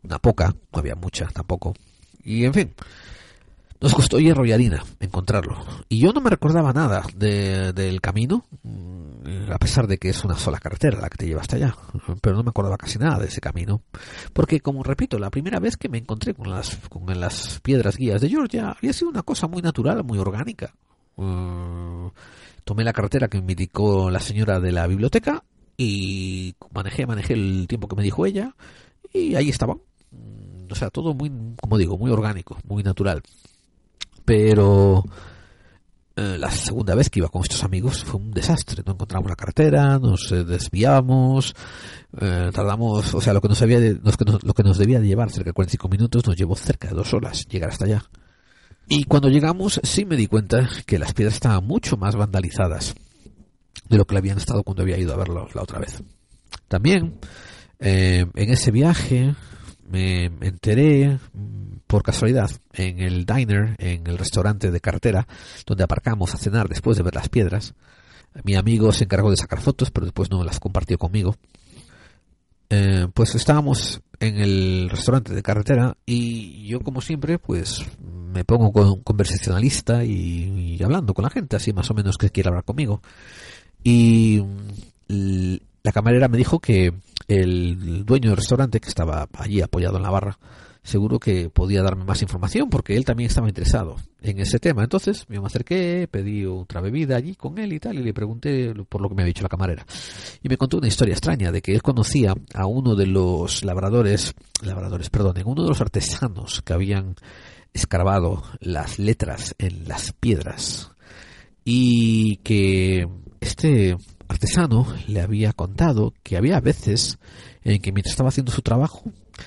Una 0.02 0.18
poca, 0.18 0.56
no 0.72 0.78
había 0.78 0.94
mucha 0.94 1.26
tampoco. 1.26 1.74
Y 2.24 2.46
en 2.46 2.54
fin, 2.54 2.74
nos 3.80 3.94
costó 3.94 4.18
hierro 4.18 4.44
y 4.44 4.52
harina 4.52 4.84
encontrarlo. 5.00 5.56
Y 5.88 6.00
yo 6.00 6.12
no 6.12 6.20
me 6.20 6.28
recordaba 6.28 6.72
nada 6.72 7.02
del 7.14 8.00
camino, 8.00 8.44
mm, 8.62 9.50
a 9.50 9.58
pesar 9.58 9.86
de 9.86 9.96
que 9.96 10.10
es 10.10 10.22
una 10.22 10.36
sola 10.36 10.58
carretera 10.58 11.00
la 11.00 11.08
que 11.08 11.16
te 11.16 11.26
lleva 11.26 11.40
hasta 11.40 11.56
allá. 11.56 11.74
Pero 12.20 12.36
no 12.36 12.42
me 12.42 12.50
acordaba 12.50 12.76
casi 12.76 12.98
nada 12.98 13.18
de 13.18 13.28
ese 13.28 13.40
camino. 13.40 13.82
Porque, 14.34 14.60
como 14.60 14.82
repito, 14.82 15.18
la 15.18 15.30
primera 15.30 15.60
vez 15.60 15.76
que 15.76 15.88
me 15.88 15.98
encontré 15.98 16.34
con 16.34 16.50
las, 16.50 16.76
con 16.88 17.18
las 17.18 17.60
piedras 17.60 17.96
guías 17.96 18.20
de 18.20 18.28
Georgia 18.28 18.76
había 18.76 18.92
sido 18.92 19.10
una 19.10 19.22
cosa 19.22 19.46
muy 19.46 19.62
natural, 19.62 20.04
muy 20.04 20.18
orgánica. 20.18 20.74
Mm, 21.16 22.08
tomé 22.64 22.84
la 22.84 22.92
carretera 22.92 23.28
que 23.28 23.40
me 23.40 23.52
indicó 23.52 24.10
la 24.10 24.20
señora 24.20 24.60
de 24.60 24.72
la 24.72 24.86
biblioteca 24.86 25.42
y 25.78 26.54
manejé, 26.74 27.06
manejé 27.06 27.32
el 27.32 27.66
tiempo 27.66 27.88
que 27.88 27.96
me 27.96 28.02
dijo 28.02 28.26
ella 28.26 28.54
y 29.10 29.36
ahí 29.36 29.48
estaba. 29.48 29.74
Mm, 30.10 30.70
o 30.70 30.74
sea, 30.74 30.90
todo 30.90 31.14
muy, 31.14 31.30
como 31.60 31.78
digo, 31.78 31.96
muy 31.96 32.10
orgánico, 32.10 32.58
muy 32.64 32.82
natural 32.82 33.22
pero 34.30 35.02
eh, 36.14 36.36
la 36.38 36.52
segunda 36.52 36.94
vez 36.94 37.10
que 37.10 37.18
iba 37.18 37.28
con 37.30 37.42
estos 37.42 37.64
amigos 37.64 38.04
fue 38.04 38.20
un 38.20 38.30
desastre. 38.30 38.84
No 38.86 38.92
encontramos 38.92 39.28
la 39.28 39.34
carretera, 39.34 39.98
nos 39.98 40.30
eh, 40.30 40.44
desviamos, 40.44 41.52
eh, 42.16 42.50
tardamos, 42.54 43.12
o 43.12 43.20
sea, 43.20 43.32
lo 43.32 43.40
que 43.40 43.48
nos 43.48 43.60
había 43.60 43.80
lo 43.80 44.54
que 44.54 44.62
nos 44.62 44.78
debía 44.78 45.00
de 45.00 45.08
llevar 45.08 45.30
cerca 45.32 45.50
de 45.50 45.54
45 45.54 45.88
minutos 45.88 46.24
nos 46.28 46.36
llevó 46.36 46.54
cerca 46.54 46.86
de 46.86 46.94
dos 46.94 47.12
horas 47.12 47.44
llegar 47.48 47.70
hasta 47.70 47.86
allá. 47.86 48.04
Y 48.86 49.02
cuando 49.02 49.28
llegamos 49.28 49.80
sí 49.82 50.04
me 50.04 50.14
di 50.14 50.28
cuenta 50.28 50.68
que 50.86 51.00
las 51.00 51.12
piedras 51.12 51.34
estaban 51.34 51.66
mucho 51.66 51.96
más 51.96 52.14
vandalizadas 52.14 52.94
de 53.88 53.98
lo 53.98 54.04
que 54.04 54.16
habían 54.16 54.38
estado 54.38 54.62
cuando 54.62 54.84
había 54.84 54.96
ido 54.96 55.12
a 55.12 55.16
verlo 55.16 55.48
la 55.52 55.62
otra 55.62 55.80
vez. 55.80 56.04
También 56.68 57.18
en 57.80 58.30
ese 58.36 58.70
viaje 58.70 59.34
me 59.90 60.26
enteré 60.26 61.18
por 61.86 62.02
casualidad 62.02 62.50
en 62.72 63.00
el 63.00 63.26
diner, 63.26 63.74
en 63.78 64.06
el 64.06 64.18
restaurante 64.18 64.70
de 64.70 64.80
carretera, 64.80 65.26
donde 65.66 65.84
aparcamos 65.84 66.34
a 66.34 66.38
cenar 66.38 66.68
después 66.68 66.96
de 66.96 67.02
ver 67.02 67.14
las 67.14 67.28
piedras. 67.28 67.74
Mi 68.44 68.54
amigo 68.54 68.92
se 68.92 69.04
encargó 69.04 69.30
de 69.30 69.36
sacar 69.36 69.60
fotos, 69.60 69.90
pero 69.90 70.06
después 70.06 70.30
no 70.30 70.44
las 70.44 70.60
compartió 70.60 70.98
conmigo. 70.98 71.36
eh, 72.70 73.08
pues 73.12 73.34
estábamos 73.34 74.00
en 74.20 74.38
el 74.38 74.88
restaurante 74.90 75.34
de 75.34 75.42
carretera 75.42 75.96
y 76.06 76.66
yo 76.68 76.80
como 76.80 77.00
siempre 77.00 77.38
pues 77.38 77.84
me 78.32 78.44
pongo 78.44 78.70
con 78.72 79.00
conversacionalista 79.02 80.04
y, 80.04 80.76
y 80.78 80.82
hablando 80.82 81.14
con 81.14 81.24
la 81.24 81.30
gente 81.30 81.56
así 81.56 81.72
más 81.72 81.90
o 81.90 81.94
menos 81.94 82.16
que 82.16 82.30
quiere 82.30 82.48
hablar 82.50 82.64
conmigo 82.64 83.00
y 83.82 84.40
mm, 85.08 85.54
la 85.82 85.92
camarera 85.92 86.28
me 86.28 86.38
dijo 86.38 86.60
que 86.60 86.92
el 87.30 88.04
dueño 88.04 88.30
del 88.30 88.36
restaurante 88.36 88.80
que 88.80 88.88
estaba 88.88 89.28
allí 89.34 89.60
apoyado 89.60 89.96
en 89.96 90.02
la 90.02 90.10
barra 90.10 90.38
seguro 90.82 91.18
que 91.18 91.50
podía 91.50 91.82
darme 91.82 92.04
más 92.04 92.22
información 92.22 92.70
porque 92.70 92.96
él 92.96 93.04
también 93.04 93.28
estaba 93.28 93.48
interesado 93.48 93.96
en 94.20 94.38
ese 94.40 94.58
tema. 94.58 94.82
Entonces 94.82 95.26
me 95.28 95.38
acerqué, 95.38 96.08
pedí 96.10 96.46
otra 96.46 96.80
bebida 96.80 97.16
allí 97.16 97.34
con 97.34 97.58
él 97.58 97.72
y 97.72 97.80
tal 97.80 97.98
y 97.98 98.02
le 98.02 98.14
pregunté 98.14 98.74
por 98.88 99.00
lo 99.00 99.08
que 99.08 99.14
me 99.14 99.22
había 99.22 99.30
dicho 99.30 99.42
la 99.42 99.48
camarera. 99.48 99.86
Y 100.42 100.48
me 100.48 100.56
contó 100.56 100.78
una 100.78 100.88
historia 100.88 101.12
extraña 101.12 101.52
de 101.52 101.62
que 101.62 101.72
él 101.72 101.82
conocía 101.82 102.34
a 102.54 102.66
uno 102.66 102.94
de 102.94 103.06
los 103.06 103.64
labradores, 103.64 104.34
labradores, 104.62 105.10
perdón, 105.10 105.36
en 105.38 105.46
uno 105.46 105.62
de 105.62 105.68
los 105.68 105.80
artesanos 105.80 106.62
que 106.62 106.72
habían 106.72 107.14
escarbado 107.72 108.42
las 108.60 108.98
letras 108.98 109.54
en 109.58 109.86
las 109.86 110.12
piedras 110.12 110.90
y 111.64 112.36
que 112.38 113.06
este 113.40 113.96
artesano 114.30 114.86
le 115.08 115.20
había 115.20 115.52
contado 115.52 116.14
que 116.22 116.36
había 116.36 116.60
veces 116.60 117.18
en 117.62 117.80
que 117.80 117.92
mientras 117.92 118.12
estaba 118.12 118.28
haciendo 118.28 118.52
su 118.52 118.62
trabajo 118.62 119.02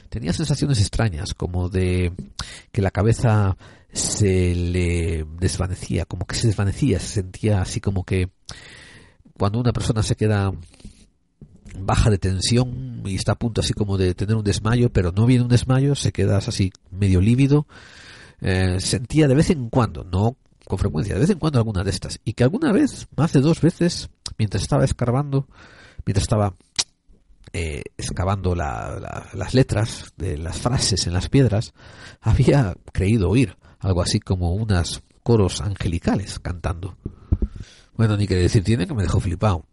tenía 0.09 0.33
sensaciones 0.33 0.79
extrañas, 0.79 1.33
como 1.33 1.69
de 1.69 2.13
que 2.71 2.81
la 2.81 2.91
cabeza 2.91 3.57
se 3.91 4.55
le 4.55 5.25
desvanecía, 5.39 6.05
como 6.05 6.25
que 6.25 6.35
se 6.35 6.47
desvanecía, 6.47 6.99
se 6.99 7.07
sentía 7.07 7.61
así 7.61 7.79
como 7.79 8.03
que 8.03 8.29
cuando 9.37 9.59
una 9.59 9.73
persona 9.73 10.03
se 10.03 10.15
queda 10.15 10.51
baja 11.79 12.09
de 12.09 12.17
tensión 12.17 13.03
y 13.05 13.15
está 13.15 13.33
a 13.33 13.39
punto 13.39 13.61
así 13.61 13.73
como 13.73 13.97
de 13.97 14.13
tener 14.15 14.35
un 14.35 14.43
desmayo, 14.43 14.91
pero 14.91 15.11
no 15.11 15.25
viene 15.25 15.43
un 15.43 15.49
desmayo, 15.49 15.95
se 15.95 16.11
queda 16.11 16.37
así 16.37 16.71
medio 16.91 17.21
lívido, 17.21 17.67
eh, 18.41 18.79
sentía 18.79 19.27
de 19.27 19.35
vez 19.35 19.49
en 19.49 19.69
cuando, 19.69 20.03
no 20.03 20.37
con 20.65 20.77
frecuencia, 20.77 21.15
de 21.15 21.21
vez 21.21 21.29
en 21.29 21.39
cuando 21.39 21.59
alguna 21.59 21.83
de 21.83 21.89
estas, 21.89 22.19
y 22.25 22.33
que 22.33 22.43
alguna 22.43 22.71
vez, 22.71 23.07
más 23.15 23.33
de 23.33 23.41
dos 23.41 23.61
veces, 23.61 24.09
mientras 24.37 24.63
estaba 24.63 24.85
escarbando, 24.85 25.47
mientras 26.05 26.23
estaba 26.23 26.53
eh, 27.53 27.83
excavando 27.97 28.55
las 28.55 29.53
letras 29.53 30.13
de 30.17 30.37
las 30.37 30.59
frases 30.59 31.07
en 31.07 31.13
las 31.13 31.29
piedras, 31.29 31.73
había 32.21 32.75
creído 32.91 33.29
oír 33.29 33.57
algo 33.79 34.01
así 34.01 34.19
como 34.19 34.53
unas 34.53 35.03
coros 35.23 35.61
angelicales 35.61 36.39
cantando. 36.39 36.97
Bueno, 37.95 38.17
ni 38.17 38.27
que 38.27 38.35
decir 38.35 38.63
tiene 38.63 38.87
que 38.87 38.93
me 38.93 39.03
dejó 39.03 39.19
flipado. 39.19 39.65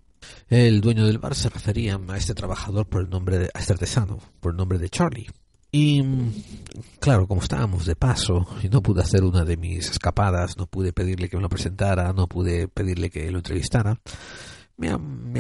El 0.48 0.80
dueño 0.80 1.06
del 1.06 1.18
bar 1.18 1.34
se 1.34 1.48
refería 1.48 1.98
a 2.08 2.16
este 2.16 2.34
trabajador 2.34 2.86
por 2.86 3.02
el 3.02 3.08
nombre 3.10 3.38
de, 3.38 3.50
a 3.54 3.58
este 3.58 3.72
artesano, 3.72 4.18
por 4.40 4.52
el 4.52 4.56
nombre 4.56 4.78
de 4.78 4.90
Charlie. 4.90 5.28
Y 5.72 6.02
claro, 6.98 7.28
como 7.28 7.42
estábamos 7.42 7.86
de 7.86 7.94
paso 7.94 8.46
y 8.62 8.68
no 8.68 8.82
pude 8.82 9.02
hacer 9.02 9.22
una 9.22 9.44
de 9.44 9.56
mis 9.56 9.90
escapadas, 9.90 10.56
no 10.56 10.66
pude 10.66 10.92
pedirle 10.92 11.28
que 11.28 11.36
me 11.36 11.42
lo 11.42 11.48
presentara, 11.48 12.12
no 12.12 12.26
pude 12.26 12.66
pedirle 12.66 13.10
que 13.10 13.30
lo 13.30 13.38
entrevistara, 13.38 14.00
me, 14.76 14.88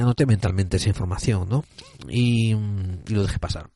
anoté 0.00 0.26
mentalmente 0.26 0.76
esa 0.76 0.88
información, 0.88 1.48
¿no? 1.48 1.64
Y, 2.08 2.54
lo 3.08 3.22
dejé 3.22 3.38
pasar. 3.38 3.70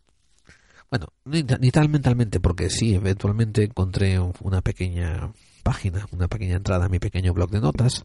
Bueno, 0.90 1.08
ni, 1.24 1.42
ni, 1.42 1.70
tal 1.70 1.88
mentalmente, 1.88 2.38
porque 2.38 2.70
sí, 2.70 2.94
eventualmente 2.94 3.64
encontré 3.64 4.20
una 4.20 4.60
pequeña 4.60 5.32
página, 5.64 6.06
una 6.12 6.28
pequeña 6.28 6.54
entrada 6.54 6.86
a 6.86 6.88
mi 6.88 7.00
pequeño 7.00 7.34
blog 7.34 7.50
de 7.50 7.60
notas 7.60 8.04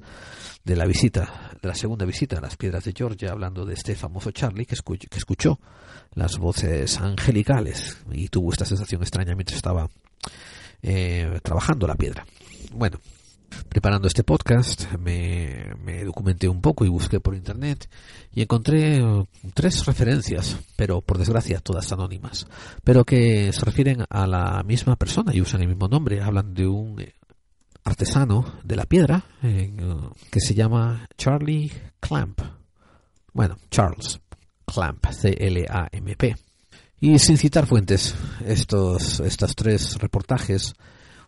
de 0.64 0.76
la 0.76 0.86
visita, 0.86 1.52
de 1.62 1.68
la 1.68 1.76
segunda 1.76 2.06
visita 2.06 2.40
a 2.40 2.42
las 2.42 2.58
piedras 2.58 2.84
de 2.86 2.94
Georgia, 2.96 3.32
hablando 3.32 3.66
de 3.66 3.76
este 3.76 3.96
famoso 3.96 4.32
Charlie 4.32 4.66
que, 4.66 4.76
que 4.76 5.18
escuchó 5.18 5.60
las 6.16 6.38
voces 6.38 7.00
angelicales 7.00 7.98
y 8.12 8.30
tuvo 8.30 8.52
esta 8.52 8.66
sensación 8.66 9.02
extraña 9.02 9.36
mientras 9.36 9.58
estaba 9.58 9.88
eh, 10.82 11.40
trabajando 11.44 11.86
la 11.86 11.96
piedra. 11.96 12.26
Bueno, 12.74 13.00
preparando 13.68 14.08
este 14.08 14.24
podcast 14.24 14.92
me, 14.94 15.74
documenté 16.06 16.48
un 16.48 16.62
poco 16.62 16.86
y 16.86 16.90
busqué 16.90 17.20
por 17.20 17.36
internet 17.36 17.90
y 18.34 18.42
encontré 18.42 19.04
uh, 19.04 19.28
tres 19.54 19.86
referencias, 19.86 20.58
pero 20.76 21.02
por 21.02 21.18
desgracia 21.18 21.60
todas 21.60 21.92
anónimas, 21.92 22.48
pero 22.84 23.06
que 23.06 23.52
se 23.54 23.66
refieren 23.66 24.06
a 24.10 24.28
la 24.28 24.64
misma 24.64 24.96
persona 24.96 25.34
y 25.34 25.42
usan 25.42 25.62
el 25.62 25.68
mismo 25.68 25.88
nombre. 25.88 26.22
Hablan 26.22 26.54
de 26.54 26.68
un 26.68 27.02
eh, 27.02 27.14
artesano 27.90 28.60
de 28.64 28.76
la 28.76 28.86
piedra 28.86 29.24
uh, 29.44 30.14
que 30.32 30.40
se 30.40 30.54
llama 30.54 31.08
Charlie 31.18 31.72
Clamp. 32.00 32.42
Bueno, 33.34 33.58
Charles 33.70 34.20
Clamp, 34.66 35.06
C-L-A-M-P. 35.08 36.36
Y 37.02 37.20
sin 37.20 37.38
citar 37.38 37.66
fuentes, 37.66 38.16
estos, 38.46 39.20
estos 39.22 39.56
tres 39.56 39.98
reportajes 39.98 40.74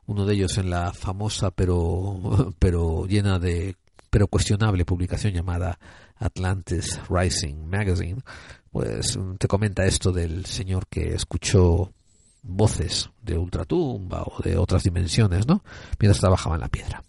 uno 0.08 0.26
de 0.26 0.34
ellos 0.34 0.58
en 0.58 0.70
la 0.70 0.94
famosa 0.94 1.52
pero, 1.52 2.54
pero 2.60 3.06
llena 3.06 3.40
de 3.40 3.76
pero 4.10 4.28
cuestionable 4.28 4.84
publicación 4.84 5.34
llamada 5.34 5.80
Atlantis 6.18 7.00
Rising 7.10 7.66
Magazine, 7.66 8.22
pues 8.70 9.18
te 9.40 9.48
comenta 9.48 9.86
esto 9.86 10.12
del 10.12 10.46
señor 10.46 10.86
que 10.88 11.14
escuchó 11.14 11.94
voces 12.44 13.10
de 13.22 13.38
ultratumba 13.38 14.24
o 14.24 14.42
de 14.44 14.58
otras 14.58 14.84
dimensiones, 14.84 15.48
¿no? 15.48 15.64
Mientras 16.00 16.20
trabajaba 16.20 16.56
en 16.56 16.62
la 16.62 16.70
piedra. 16.70 17.04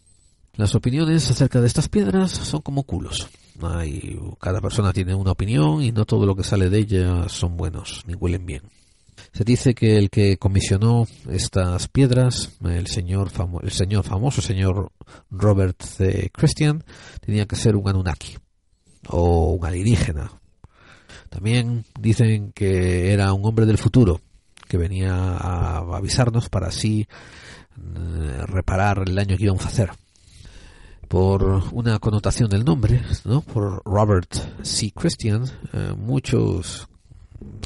Las 0.54 0.74
opiniones 0.74 1.30
acerca 1.30 1.60
de 1.60 1.66
estas 1.66 1.88
piedras 1.88 2.30
son 2.30 2.60
como 2.60 2.82
culos. 2.82 3.28
Hay, 3.62 4.18
cada 4.40 4.60
persona 4.60 4.92
tiene 4.92 5.14
una 5.14 5.32
opinión 5.32 5.82
y 5.82 5.92
no 5.92 6.04
todo 6.04 6.26
lo 6.26 6.36
que 6.36 6.44
sale 6.44 6.68
de 6.68 6.78
ellas 6.78 7.32
son 7.32 7.56
buenos 7.56 8.02
ni 8.06 8.14
huelen 8.14 8.44
bien. 8.44 8.62
Se 9.32 9.44
dice 9.44 9.74
que 9.74 9.96
el 9.96 10.10
que 10.10 10.36
comisionó 10.36 11.06
estas 11.30 11.88
piedras, 11.88 12.58
el 12.64 12.86
señor, 12.86 13.30
el 13.62 13.70
señor 13.70 14.04
famoso, 14.04 14.42
señor 14.42 14.92
Robert 15.30 15.80
C. 15.82 16.30
Christian, 16.34 16.84
tenía 17.24 17.46
que 17.46 17.56
ser 17.56 17.76
un 17.76 17.88
Anunnaki 17.88 18.36
o 19.08 19.52
un 19.52 19.64
alienígena. 19.64 20.32
También 21.30 21.86
dicen 21.98 22.52
que 22.52 23.12
era 23.12 23.32
un 23.32 23.44
hombre 23.46 23.64
del 23.64 23.78
futuro 23.78 24.20
que 24.72 24.78
venía 24.78 25.12
a 25.12 25.80
avisarnos 25.98 26.48
para 26.48 26.68
así 26.68 27.06
eh, 27.76 28.46
reparar 28.46 29.02
el 29.06 29.14
daño 29.14 29.36
que 29.36 29.44
íbamos 29.44 29.66
a 29.66 29.68
hacer. 29.68 29.90
Por 31.08 31.42
una 31.72 31.98
connotación 31.98 32.48
del 32.48 32.64
nombre, 32.64 33.02
¿no? 33.26 33.42
por 33.42 33.82
Robert 33.84 34.32
C. 34.62 34.90
Christian, 34.96 35.44
eh, 35.74 35.92
muchos 35.94 36.88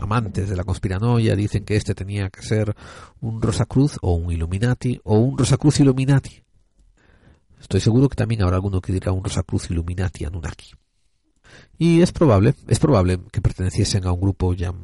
amantes 0.02 0.48
de 0.50 0.56
la 0.56 0.64
conspiranoia 0.64 1.36
dicen 1.36 1.64
que 1.64 1.76
este 1.76 1.94
tenía 1.94 2.28
que 2.28 2.42
ser 2.42 2.74
un 3.20 3.40
Rosacruz 3.40 3.98
o 4.02 4.14
un 4.14 4.32
Illuminati 4.32 5.00
o 5.04 5.16
un 5.18 5.38
Rosacruz 5.38 5.78
Illuminati. 5.78 6.42
Estoy 7.60 7.78
seguro 7.78 8.08
que 8.08 8.16
también 8.16 8.42
habrá 8.42 8.56
alguno 8.56 8.80
que 8.80 8.92
dirá 8.92 9.12
un 9.12 9.22
Rosacruz 9.22 9.70
Illuminati 9.70 10.24
Anunnaki. 10.24 10.72
Y 11.78 12.00
es 12.00 12.10
probable, 12.10 12.56
es 12.66 12.80
probable 12.80 13.20
que 13.30 13.40
perteneciesen 13.40 14.08
a 14.08 14.12
un 14.12 14.20
grupo 14.20 14.54
ya 14.54 14.74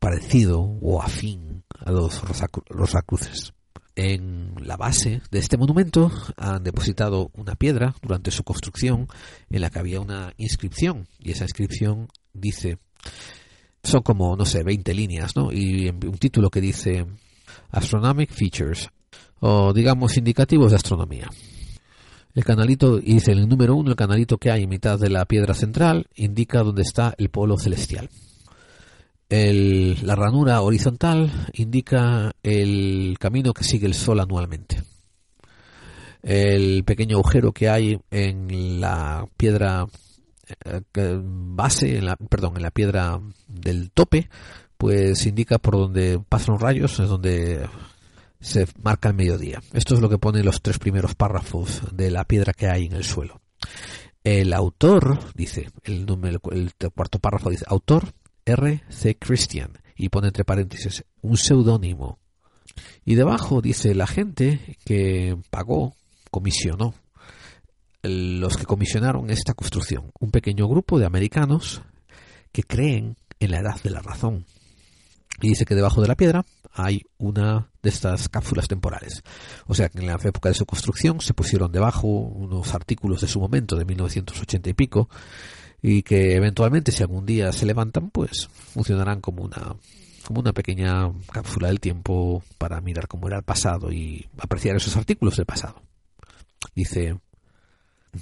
parecido 0.00 0.60
o 0.60 1.00
afín 1.00 1.49
a 1.84 1.90
los 1.90 2.22
Rosacruces. 2.68 3.52
En 3.96 4.54
la 4.62 4.76
base 4.76 5.20
de 5.30 5.38
este 5.38 5.56
monumento 5.56 6.10
han 6.36 6.62
depositado 6.62 7.30
una 7.34 7.54
piedra 7.54 7.94
durante 8.00 8.30
su 8.30 8.44
construcción 8.44 9.08
en 9.50 9.60
la 9.60 9.70
que 9.70 9.78
había 9.78 10.00
una 10.00 10.32
inscripción 10.36 11.06
y 11.18 11.32
esa 11.32 11.44
inscripción 11.44 12.08
dice 12.32 12.78
son 13.82 14.02
como, 14.02 14.36
no 14.36 14.44
sé, 14.44 14.62
20 14.62 14.94
líneas, 14.94 15.34
¿no? 15.36 15.50
Y 15.52 15.88
un 15.88 16.18
título 16.18 16.50
que 16.50 16.60
dice 16.60 17.06
Astronomic 17.70 18.30
Features, 18.30 18.88
o 19.40 19.72
digamos 19.72 20.16
indicativos 20.16 20.70
de 20.70 20.76
astronomía. 20.76 21.28
El 22.34 22.44
canalito, 22.44 22.98
dice 22.98 23.32
el 23.32 23.48
número 23.48 23.74
uno, 23.74 23.90
el 23.90 23.96
canalito 23.96 24.38
que 24.38 24.50
hay 24.50 24.64
en 24.64 24.68
mitad 24.68 24.98
de 24.98 25.10
la 25.10 25.24
piedra 25.24 25.54
central, 25.54 26.06
indica 26.14 26.62
dónde 26.62 26.82
está 26.82 27.14
el 27.18 27.30
polo 27.30 27.58
celestial. 27.58 28.08
La 29.30 30.16
ranura 30.16 30.60
horizontal 30.60 31.30
indica 31.52 32.32
el 32.42 33.16
camino 33.20 33.52
que 33.52 33.64
sigue 33.64 33.86
el 33.86 33.94
Sol 33.94 34.20
anualmente. 34.20 34.82
El 36.22 36.84
pequeño 36.84 37.16
agujero 37.16 37.52
que 37.52 37.68
hay 37.68 37.98
en 38.10 38.80
la 38.80 39.26
piedra 39.36 39.86
eh, 40.64 41.20
base, 41.22 41.98
en 41.98 42.06
la, 42.06 42.16
perdón, 42.16 42.56
en 42.56 42.62
la 42.62 42.70
piedra 42.70 43.20
del 43.46 43.90
tope, 43.92 44.28
pues 44.76 45.24
indica 45.26 45.58
por 45.58 45.76
donde 45.76 46.20
pasan 46.28 46.54
los 46.54 46.62
rayos, 46.62 46.98
es 46.98 47.08
donde 47.08 47.68
se 48.40 48.66
marca 48.82 49.10
el 49.10 49.14
mediodía. 49.14 49.62
Esto 49.72 49.94
es 49.94 50.00
lo 50.00 50.08
que 50.08 50.18
pone 50.18 50.42
los 50.42 50.60
tres 50.60 50.78
primeros 50.78 51.14
párrafos 51.14 51.82
de 51.92 52.10
la 52.10 52.24
piedra 52.24 52.52
que 52.52 52.66
hay 52.66 52.86
en 52.86 52.94
el 52.94 53.04
suelo. 53.04 53.40
El 54.24 54.52
autor, 54.52 55.18
dice, 55.34 55.70
el, 55.84 56.04
número, 56.04 56.40
el 56.50 56.72
cuarto 56.94 57.18
párrafo 57.18 57.48
dice, 57.48 57.64
autor 57.68 58.12
R. 58.44 58.82
C. 58.88 59.16
Christian, 59.16 59.72
y 59.96 60.08
pone 60.08 60.28
entre 60.28 60.44
paréntesis 60.44 61.04
un 61.22 61.36
seudónimo. 61.36 62.18
Y 63.04 63.14
debajo 63.14 63.60
dice 63.60 63.94
la 63.94 64.06
gente 64.06 64.76
que 64.84 65.36
pagó, 65.50 65.94
comisionó 66.30 66.94
los 68.02 68.56
que 68.56 68.64
comisionaron 68.64 69.30
esta 69.30 69.54
construcción, 69.54 70.10
un 70.18 70.30
pequeño 70.30 70.66
grupo 70.68 70.98
de 70.98 71.06
americanos 71.06 71.82
que 72.52 72.62
creen 72.62 73.16
en 73.38 73.50
la 73.50 73.58
edad 73.58 73.82
de 73.82 73.90
la 73.90 74.00
razón. 74.00 74.46
Y 75.42 75.48
dice 75.48 75.64
que 75.64 75.74
debajo 75.74 76.02
de 76.02 76.08
la 76.08 76.16
piedra 76.16 76.44
hay 76.72 77.02
una 77.18 77.70
de 77.82 77.88
estas 77.88 78.28
cápsulas 78.28 78.68
temporales. 78.68 79.22
O 79.66 79.74
sea 79.74 79.88
que 79.88 79.98
en 79.98 80.06
la 80.06 80.18
época 80.22 80.50
de 80.50 80.54
su 80.54 80.66
construcción 80.66 81.20
se 81.20 81.34
pusieron 81.34 81.72
debajo 81.72 82.06
unos 82.08 82.74
artículos 82.74 83.22
de 83.22 83.28
su 83.28 83.40
momento, 83.40 83.76
de 83.76 83.84
1980 83.84 84.70
y 84.70 84.74
pico, 84.74 85.08
y 85.82 86.02
que 86.02 86.34
eventualmente 86.34 86.92
si 86.92 87.02
algún 87.02 87.26
día 87.26 87.52
se 87.52 87.66
levantan, 87.66 88.10
pues 88.10 88.48
funcionarán 88.48 89.20
como 89.20 89.42
una 89.42 89.76
como 90.24 90.40
una 90.40 90.52
pequeña 90.52 91.10
cápsula 91.32 91.68
del 91.68 91.80
tiempo 91.80 92.42
para 92.58 92.80
mirar 92.80 93.08
cómo 93.08 93.26
era 93.26 93.38
el 93.38 93.42
pasado 93.42 93.90
y 93.90 94.28
apreciar 94.38 94.76
esos 94.76 94.96
artículos 94.96 95.36
del 95.36 95.46
pasado. 95.46 95.82
Dice 96.74 97.18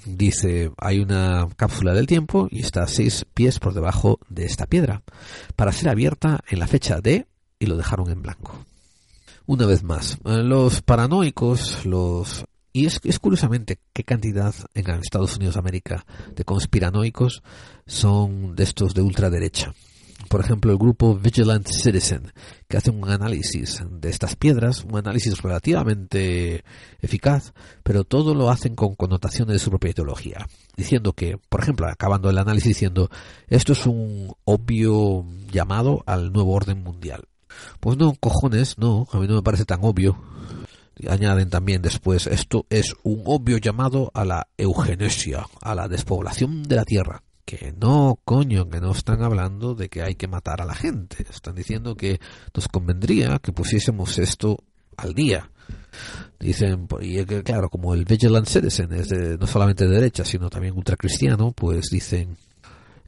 dice 0.04 0.70
hay 0.76 1.00
una 1.00 1.48
cápsula 1.56 1.94
del 1.94 2.06
tiempo 2.06 2.48
y 2.50 2.60
está 2.60 2.82
a 2.82 2.88
seis 2.88 3.26
pies 3.34 3.58
por 3.58 3.74
debajo 3.74 4.18
de 4.28 4.44
esta 4.44 4.66
piedra 4.66 5.02
para 5.56 5.72
ser 5.72 5.88
abierta 5.88 6.40
en 6.48 6.58
la 6.58 6.66
fecha 6.66 7.00
de 7.00 7.26
y 7.58 7.66
lo 7.66 7.76
dejaron 7.76 8.10
en 8.10 8.22
blanco. 8.22 8.64
Una 9.46 9.66
vez 9.66 9.82
más, 9.82 10.18
los 10.24 10.82
paranoicos, 10.82 11.86
los 11.86 12.44
y 12.78 12.86
es, 12.86 13.00
es, 13.02 13.18
curiosamente 13.18 13.80
qué 13.92 14.04
cantidad 14.04 14.54
en 14.74 14.88
Estados 14.90 15.36
Unidos 15.36 15.54
de 15.54 15.60
América 15.60 16.06
de 16.36 16.44
conspiranoicos 16.44 17.42
son 17.86 18.54
de 18.54 18.62
estos 18.62 18.94
de 18.94 19.02
ultraderecha. 19.02 19.74
Por 20.28 20.40
ejemplo, 20.40 20.70
el 20.70 20.78
grupo 20.78 21.16
Vigilant 21.16 21.66
Citizen, 21.66 22.32
que 22.68 22.76
hace 22.76 22.90
un 22.90 23.08
análisis 23.08 23.82
de 23.90 24.10
estas 24.10 24.36
piedras, 24.36 24.84
un 24.84 24.96
análisis 24.96 25.42
relativamente 25.42 26.62
eficaz, 27.00 27.52
pero 27.82 28.04
todo 28.04 28.34
lo 28.34 28.50
hacen 28.50 28.76
con 28.76 28.94
connotaciones 28.94 29.54
de 29.54 29.58
su 29.58 29.70
propia 29.70 29.90
ideología, 29.90 30.46
diciendo 30.76 31.14
que, 31.14 31.36
por 31.48 31.62
ejemplo, 31.62 31.88
acabando 31.88 32.30
el 32.30 32.38
análisis 32.38 32.68
diciendo, 32.68 33.10
esto 33.48 33.72
es 33.72 33.86
un 33.86 34.32
obvio 34.44 35.24
llamado 35.50 36.04
al 36.06 36.32
nuevo 36.32 36.52
orden 36.52 36.82
mundial. 36.82 37.24
Pues 37.80 37.96
no, 37.96 38.14
cojones, 38.20 38.78
no, 38.78 39.08
a 39.10 39.18
mí 39.18 39.26
no 39.26 39.34
me 39.34 39.42
parece 39.42 39.64
tan 39.64 39.80
obvio. 39.82 40.16
Añaden 41.06 41.50
también 41.50 41.82
después, 41.82 42.26
esto 42.26 42.66
es 42.70 42.94
un 43.02 43.22
obvio 43.26 43.58
llamado 43.58 44.10
a 44.14 44.24
la 44.24 44.48
eugenesia, 44.56 45.46
a 45.60 45.74
la 45.74 45.88
despoblación 45.88 46.62
de 46.62 46.76
la 46.76 46.84
Tierra. 46.84 47.22
Que 47.44 47.72
no, 47.80 48.18
coño, 48.24 48.68
que 48.68 48.80
no 48.80 48.92
están 48.92 49.22
hablando 49.22 49.74
de 49.74 49.88
que 49.88 50.02
hay 50.02 50.16
que 50.16 50.28
matar 50.28 50.60
a 50.60 50.66
la 50.66 50.74
gente. 50.74 51.24
Están 51.30 51.54
diciendo 51.54 51.96
que 51.96 52.20
nos 52.54 52.68
convendría 52.68 53.38
que 53.38 53.52
pusiésemos 53.52 54.18
esto 54.18 54.58
al 54.96 55.14
día. 55.14 55.50
Dicen, 56.38 56.86
y 57.00 57.24
que 57.24 57.42
claro, 57.42 57.68
como 57.70 57.94
el 57.94 58.04
Vigilant 58.04 58.46
Citizen 58.46 58.92
es 58.92 59.08
de, 59.08 59.38
no 59.38 59.46
solamente 59.46 59.86
de 59.86 59.94
derecha, 59.94 60.24
sino 60.24 60.50
también 60.50 60.76
ultracristiano, 60.76 61.52
pues 61.52 61.88
dicen, 61.90 62.36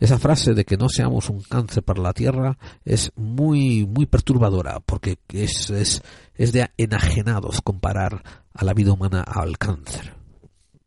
esa 0.01 0.19
frase 0.19 0.55
de 0.55 0.65
que 0.65 0.79
no 0.79 0.89
seamos 0.89 1.29
un 1.29 1.43
cáncer 1.43 1.83
para 1.83 2.03
la 2.03 2.15
tierra 2.15 2.59
es 2.85 3.13
muy 3.17 3.87
muy 3.87 4.07
perturbadora 4.07 4.81
porque 4.81 5.19
es, 5.29 5.69
es, 5.71 6.03
es 6.35 6.53
de 6.53 6.71
enajenados 6.79 7.61
comparar 7.61 8.23
a 8.55 8.65
la 8.65 8.73
vida 8.73 8.93
humana 8.93 9.23
al 9.23 9.59
cáncer. 9.59 10.15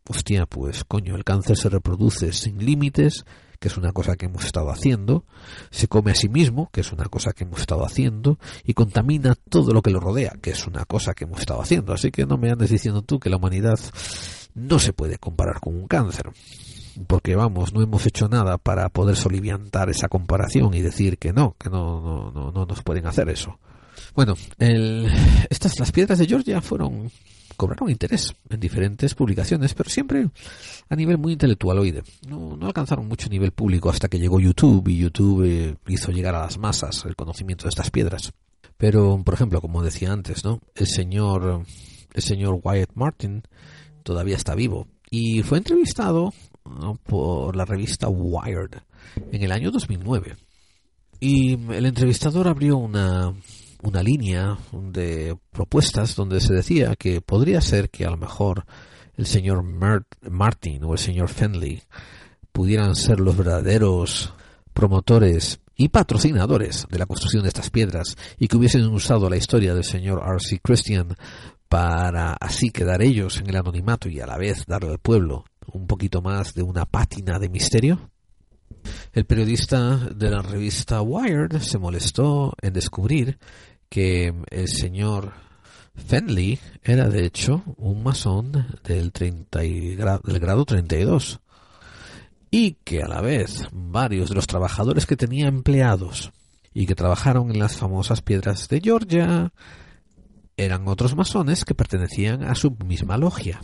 Hostia, 0.10 0.46
pues 0.48 0.84
coño, 0.84 1.16
el 1.16 1.24
cáncer 1.24 1.58
se 1.58 1.70
reproduce 1.70 2.34
sin 2.34 2.58
límites, 2.58 3.24
que 3.60 3.70
es 3.70 3.78
una 3.78 3.94
cosa 3.94 4.18
que 4.18 4.26
hemos 4.26 4.44
estado 4.44 4.70
haciendo, 4.70 5.26
se 5.70 5.88
come 5.88 6.12
a 6.12 6.16
sí 6.16 6.28
mismo, 6.28 6.70
que 6.74 6.82
es 6.82 6.92
una 6.92 7.06
cosa 7.06 7.32
que 7.32 7.46
hemos 7.46 7.62
estado 7.62 7.86
haciendo, 7.86 8.38
y 8.66 8.74
contamina 8.74 9.36
todo 9.36 9.72
lo 9.74 9.82
que 9.82 9.92
lo 9.92 10.02
rodea, 10.02 10.34
que 10.42 10.50
es 10.50 10.68
una 10.68 10.84
cosa 10.84 11.14
que 11.14 11.24
hemos 11.24 11.40
estado 11.40 11.62
haciendo. 11.62 11.94
Así 11.94 12.12
que 12.12 12.26
no 12.26 12.38
me 12.38 12.52
andes 12.52 12.70
diciendo 12.70 13.02
tú 13.02 13.18
que 13.18 13.30
la 13.30 13.38
humanidad 13.38 13.80
no 14.56 14.78
se 14.80 14.92
puede 14.92 15.18
comparar 15.18 15.62
con 15.62 15.76
un 15.76 15.88
cáncer 15.88 16.34
porque 17.08 17.36
vamos, 17.36 17.74
no 17.74 17.82
hemos 17.82 18.06
hecho 18.06 18.28
nada 18.28 18.58
para 18.58 18.90
poder 18.90 19.16
soliviantar 19.16 19.90
esa 19.90 20.08
comparación 20.08 20.74
y 20.74 20.82
decir 20.82 21.18
que 21.18 21.34
no, 21.34 21.56
que 21.58 21.70
no, 21.70 22.02
no, 22.02 22.32
no, 22.32 22.52
no 22.52 22.66
nos 22.66 22.84
pueden 22.84 23.08
hacer 23.08 23.30
eso. 23.30 23.60
Bueno, 24.16 24.36
el, 24.60 25.10
estas, 25.50 25.80
las 25.80 25.92
piedras 25.92 26.20
de 26.20 26.28
Georgia 26.28 26.62
fueron, 26.62 27.12
cobraron 27.58 27.90
interés 27.90 28.34
en 28.50 28.60
diferentes 28.60 29.16
publicaciones, 29.16 29.74
pero 29.74 29.90
siempre 29.90 30.30
a 30.90 30.96
nivel 30.96 31.18
muy 31.18 31.34
intelectual, 31.34 31.80
oíde. 31.80 32.04
No, 32.28 32.56
no 32.56 32.68
alcanzaron 32.68 33.08
mucho 33.08 33.30
nivel 33.30 33.52
público 33.52 33.90
hasta 33.90 34.08
que 34.08 34.20
llegó 34.20 34.40
YouTube 34.40 34.88
y 34.88 34.98
YouTube 34.98 35.44
eh, 35.46 35.76
hizo 35.88 36.12
llegar 36.12 36.36
a 36.36 36.42
las 36.42 36.58
masas 36.58 37.06
el 37.06 37.16
conocimiento 37.16 37.64
de 37.64 37.70
estas 37.70 37.92
piedras. 37.92 38.34
Pero, 38.78 39.22
por 39.24 39.34
ejemplo, 39.34 39.62
como 39.62 39.84
decía 39.84 40.12
antes, 40.12 40.44
¿no? 40.44 40.60
El 40.76 40.88
señor, 40.88 41.64
el 42.14 42.22
señor 42.22 42.60
Wyatt 42.64 42.92
Martin 42.96 43.44
todavía 44.04 44.36
está 44.36 44.56
vivo 44.56 44.88
y 45.10 45.44
fue 45.44 45.60
entrevistado 45.60 46.34
por 47.04 47.56
la 47.56 47.66
revista 47.66 48.08
Wired 48.10 48.72
en 49.32 49.44
el 49.44 49.52
año 49.52 49.72
2009. 49.72 50.36
Y 51.20 51.54
el 51.72 51.86
entrevistador 51.86 52.48
abrió 52.48 52.78
una, 52.78 53.34
una 53.82 54.04
línea 54.04 54.58
de 54.72 55.38
propuestas 55.52 56.16
donde 56.16 56.42
se 56.42 56.54
decía 56.54 56.96
que 56.96 57.22
podría 57.22 57.62
ser 57.62 57.90
que 57.90 58.06
a 58.06 58.10
lo 58.10 58.18
mejor 58.18 58.66
el 59.16 59.26
señor 59.26 59.64
Martin 59.64 60.84
o 60.84 60.94
el 60.94 61.00
señor 61.00 61.30
Fenley 61.30 61.82
pudieran 62.52 62.96
ser 62.96 63.20
los 63.20 63.38
verdaderos 63.38 64.34
promotores 64.74 65.60
y 65.76 65.90
patrocinadores 65.90 66.86
de 66.90 67.00
la 67.00 67.06
construcción 67.06 67.44
de 67.44 67.50
estas 67.50 67.70
piedras 67.70 68.16
y 68.38 68.48
que 68.48 68.58
hubiesen 68.58 68.86
usado 68.88 69.30
la 69.30 69.38
historia 69.38 69.74
del 69.74 69.84
señor 69.84 70.22
R.C. 70.26 70.60
Christian 70.62 71.16
para 71.68 72.34
así 72.34 72.70
quedar 72.70 73.02
ellos 73.02 73.40
en 73.40 73.50
el 73.50 73.56
anonimato 73.56 74.08
y 74.08 74.20
a 74.20 74.28
la 74.28 74.38
vez 74.38 74.66
darle 74.68 74.92
al 74.92 75.00
pueblo 75.00 75.46
un 75.74 75.88
poquito 75.88 76.22
más 76.22 76.54
de 76.54 76.64
una 76.64 76.86
pátina 76.86 77.40
de 77.40 77.50
misterio? 77.50 78.10
El 79.12 79.26
periodista 79.26 79.98
de 79.98 80.30
la 80.30 80.42
revista 80.42 81.02
Wired 81.02 81.60
se 81.60 81.78
molestó 81.78 82.54
en 82.62 82.74
descubrir 82.74 83.38
que 83.90 84.34
el 84.50 84.68
señor 84.68 85.34
Fenley 85.96 86.60
era 86.82 87.08
de 87.08 87.26
hecho 87.26 87.64
un 87.78 88.04
masón 88.04 88.52
del, 88.84 89.12
30 89.12 89.60
del 89.60 90.40
grado 90.40 90.66
32 90.66 91.40
y 92.50 92.74
que 92.84 93.04
a 93.04 93.08
la 93.08 93.22
vez 93.22 93.68
varios 93.72 94.30
de 94.30 94.36
los 94.36 94.48
trabajadores 94.48 95.06
que 95.06 95.16
tenía 95.16 95.48
empleados 95.48 96.32
y 96.74 96.86
que 96.86 96.96
trabajaron 96.96 97.52
en 97.52 97.60
las 97.60 97.78
famosas 97.78 98.22
piedras 98.22 98.68
de 98.68 98.82
Georgia 98.82 99.54
eran 100.58 100.88
otros 100.88 101.16
masones 101.16 101.66
que 101.66 101.76
pertenecían 101.76 102.44
a 102.44 102.56
su 102.56 102.72
misma 102.72 103.18
logia. 103.18 103.62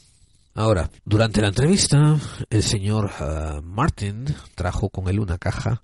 Ahora, 0.59 0.91
durante 1.05 1.39
la 1.39 1.47
entrevista, 1.47 2.17
el 2.49 2.63
señor 2.63 3.11
uh, 3.21 3.61
Martin 3.61 4.25
trajo 4.55 4.89
con 4.89 5.07
él 5.07 5.21
una 5.21 5.37
caja 5.37 5.81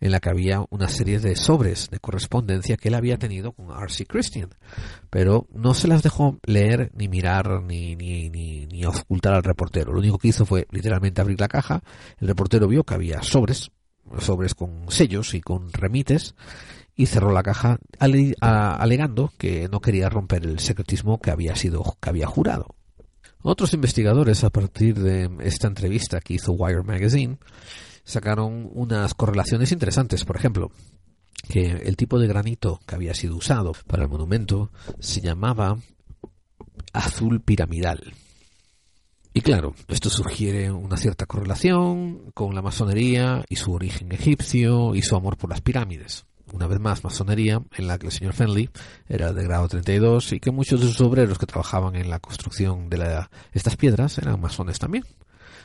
en 0.00 0.12
la 0.12 0.20
que 0.20 0.30
había 0.30 0.64
una 0.70 0.88
serie 0.88 1.20
de 1.20 1.36
sobres 1.36 1.90
de 1.90 1.98
correspondencia 1.98 2.78
que 2.78 2.88
él 2.88 2.94
había 2.94 3.18
tenido 3.18 3.52
con 3.52 3.66
R.C. 3.70 4.06
Christian, 4.06 4.48
pero 5.10 5.46
no 5.52 5.74
se 5.74 5.88
las 5.88 6.02
dejó 6.02 6.38
leer, 6.46 6.90
ni 6.94 7.06
mirar, 7.06 7.62
ni, 7.64 7.96
ni, 7.96 8.30
ni, 8.30 8.64
ni 8.64 8.86
ocultar 8.86 9.34
al 9.34 9.42
reportero. 9.42 9.92
Lo 9.92 9.98
único 9.98 10.16
que 10.16 10.28
hizo 10.28 10.46
fue 10.46 10.66
literalmente 10.70 11.20
abrir 11.20 11.38
la 11.38 11.48
caja. 11.48 11.82
El 12.18 12.28
reportero 12.28 12.66
vio 12.66 12.84
que 12.84 12.94
había 12.94 13.22
sobres, 13.22 13.72
sobres 14.20 14.54
con 14.54 14.90
sellos 14.90 15.34
y 15.34 15.42
con 15.42 15.70
remites, 15.70 16.34
y 16.96 17.04
cerró 17.04 17.30
la 17.30 17.42
caja 17.42 17.76
alegando 17.98 19.34
que 19.36 19.68
no 19.68 19.82
quería 19.82 20.08
romper 20.08 20.46
el 20.46 20.60
secretismo 20.60 21.20
que 21.20 21.30
había 21.30 21.56
sido 21.56 21.98
que 22.00 22.08
había 22.08 22.26
jurado. 22.26 22.74
Otros 23.46 23.74
investigadores, 23.74 24.42
a 24.42 24.48
partir 24.48 24.98
de 24.98 25.28
esta 25.40 25.66
entrevista 25.68 26.22
que 26.22 26.32
hizo 26.32 26.52
Wire 26.52 26.82
Magazine, 26.82 27.36
sacaron 28.02 28.70
unas 28.72 29.12
correlaciones 29.12 29.70
interesantes. 29.70 30.24
Por 30.24 30.36
ejemplo, 30.36 30.70
que 31.46 31.66
el 31.66 31.94
tipo 31.94 32.18
de 32.18 32.26
granito 32.26 32.80
que 32.86 32.94
había 32.94 33.12
sido 33.12 33.36
usado 33.36 33.72
para 33.86 34.04
el 34.04 34.08
monumento 34.08 34.70
se 34.98 35.20
llamaba 35.20 35.76
azul 36.94 37.42
piramidal. 37.42 38.14
Y 39.34 39.42
claro, 39.42 39.74
esto 39.88 40.08
sugiere 40.08 40.72
una 40.72 40.96
cierta 40.96 41.26
correlación 41.26 42.30
con 42.32 42.54
la 42.54 42.62
masonería 42.62 43.44
y 43.50 43.56
su 43.56 43.74
origen 43.74 44.10
egipcio 44.12 44.94
y 44.94 45.02
su 45.02 45.16
amor 45.16 45.36
por 45.36 45.50
las 45.50 45.60
pirámides 45.60 46.24
una 46.54 46.68
vez 46.68 46.78
más, 46.78 47.02
masonería, 47.02 47.60
en 47.76 47.86
la 47.88 47.98
que 47.98 48.06
el 48.06 48.12
señor 48.12 48.32
Fenley 48.32 48.70
era 49.08 49.32
de 49.32 49.42
grado 49.42 49.66
32 49.66 50.34
y 50.34 50.40
que 50.40 50.52
muchos 50.52 50.80
de 50.80 50.86
sus 50.86 51.00
obreros 51.00 51.36
que 51.36 51.46
trabajaban 51.46 51.96
en 51.96 52.08
la 52.08 52.20
construcción 52.20 52.88
de 52.88 53.26
estas 53.52 53.76
piedras 53.76 54.18
eran 54.18 54.40
masones 54.40 54.78
también. 54.78 55.04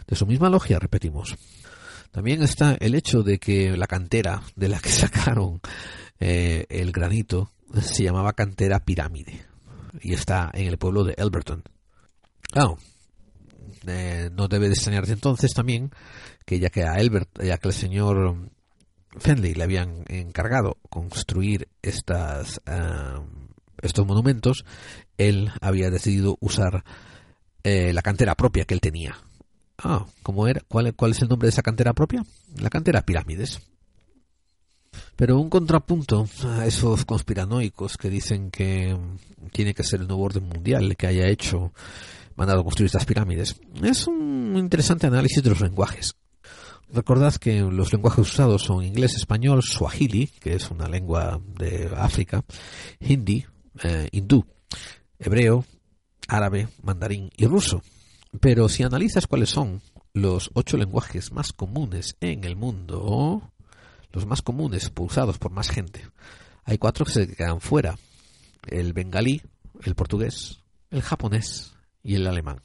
De 0.08 0.16
su 0.16 0.26
misma 0.26 0.50
logia, 0.50 0.80
repetimos. 0.80 1.38
También 2.12 2.42
está 2.42 2.76
el 2.80 2.96
hecho 2.96 3.22
de 3.22 3.38
que 3.38 3.78
la 3.78 3.86
cantera 3.86 4.42
de 4.56 4.68
la 4.68 4.80
que 4.80 4.90
sacaron 4.90 5.62
eh, 6.20 6.66
el 6.70 6.92
granito 6.92 7.52
se 7.80 8.04
llamaba 8.04 8.34
cantera 8.34 8.80
pirámide 8.80 9.46
y 10.02 10.14
está 10.14 10.50
en 10.54 10.68
el 10.68 10.80
pueblo 10.80 11.04
de 11.04 11.14
Elberton. 11.18 11.64
Claro, 12.42 12.80
eh, 13.86 14.32
no 14.34 14.48
debe 14.48 14.70
de 14.70 14.74
extrañarse 14.74 15.14
entonces 15.14 15.54
también 15.54 15.92
que 16.46 16.58
ya 16.58 16.72
que 16.72 16.84
a 16.84 16.96
Elbert, 16.96 17.30
ya 17.44 17.60
que 17.60 17.68
el 17.68 17.76
señor 17.76 18.50
Fenley 19.18 19.54
le 19.54 19.64
habían 19.64 20.04
encargado 20.08 20.78
construir 20.90 21.68
estas, 21.82 22.62
estos 23.82 24.06
monumentos, 24.06 24.66
él 25.18 25.52
había 25.62 25.90
decidido 25.90 26.38
usar 26.40 26.84
eh, 27.64 27.92
la 27.94 28.02
cantera 28.02 28.36
propia 28.36 28.66
que 28.66 28.74
él 28.74 28.82
tenía. 28.82 29.18
Ah, 29.78 30.06
¿cómo 30.24 30.48
era? 30.48 30.62
¿Cuál, 30.68 30.94
¿Cuál 30.94 31.12
es 31.12 31.22
el 31.22 31.30
nombre 31.30 31.48
de 31.48 31.52
esa 31.52 31.62
cantera 31.62 31.94
propia? 31.94 32.24
La 32.58 32.70
cantera 32.70 33.02
Pirámides. 33.02 33.60
Pero 35.16 35.40
un 35.40 35.50
contrapunto 35.50 36.28
a 36.46 36.66
esos 36.66 37.06
conspiranoicos 37.06 37.98
que 37.98 38.10
dicen 38.10 38.52
que 38.52 38.98
tiene 39.52 39.74
que 39.74 39.84
ser 39.84 40.02
el 40.02 40.08
nuevo 40.08 40.24
orden 40.24 40.48
mundial 40.48 40.86
el 40.86 40.98
que 40.98 41.08
haya 41.08 41.28
hecho, 41.28 41.74
mandado 42.36 42.64
construir 42.64 42.88
estas 42.88 43.06
pirámides, 43.06 43.60
es 43.84 44.08
un 44.08 44.56
interesante 44.58 45.08
análisis 45.08 45.44
de 45.44 45.50
los 45.50 45.62
lenguajes. 45.62 46.16
Recordad 46.92 47.36
que 47.36 47.62
los 47.62 47.94
lenguajes 47.94 48.20
usados 48.20 48.64
son 48.64 48.84
inglés, 48.84 49.16
español, 49.16 49.62
swahili, 49.62 50.28
que 50.40 50.56
es 50.56 50.72
una 50.72 50.88
lengua 50.88 51.40
de 51.46 51.92
África, 51.96 52.44
hindi, 53.00 53.46
eh, 53.84 54.10
hindú, 54.12 54.44
hebreo, 55.20 55.66
árabe, 56.28 56.68
mandarín 56.82 57.30
y 57.38 57.46
ruso. 57.46 57.84
Pero 58.40 58.70
si 58.70 58.82
analizas 58.84 59.28
cuáles 59.28 59.50
son 59.50 59.82
los 60.14 60.50
ocho 60.54 60.78
lenguajes 60.78 61.32
más 61.32 61.54
comunes 61.54 62.16
en 62.22 62.44
el 62.44 62.56
mundo, 62.56 63.52
los 64.12 64.26
más 64.26 64.42
comunes 64.42 64.92
usados 64.98 65.38
por 65.38 65.52
más 65.52 65.70
gente, 65.70 66.08
hay 66.64 66.80
cuatro 66.80 67.06
que 67.06 67.12
se 67.12 67.36
quedan 67.36 67.62
fuera. 67.62 67.98
El 68.68 68.94
bengalí, 68.94 69.42
el 69.84 69.94
portugués, 69.94 70.64
el 70.90 71.04
japonés 71.04 71.74
y 72.04 72.16
el 72.16 72.26
alemán. 72.26 72.62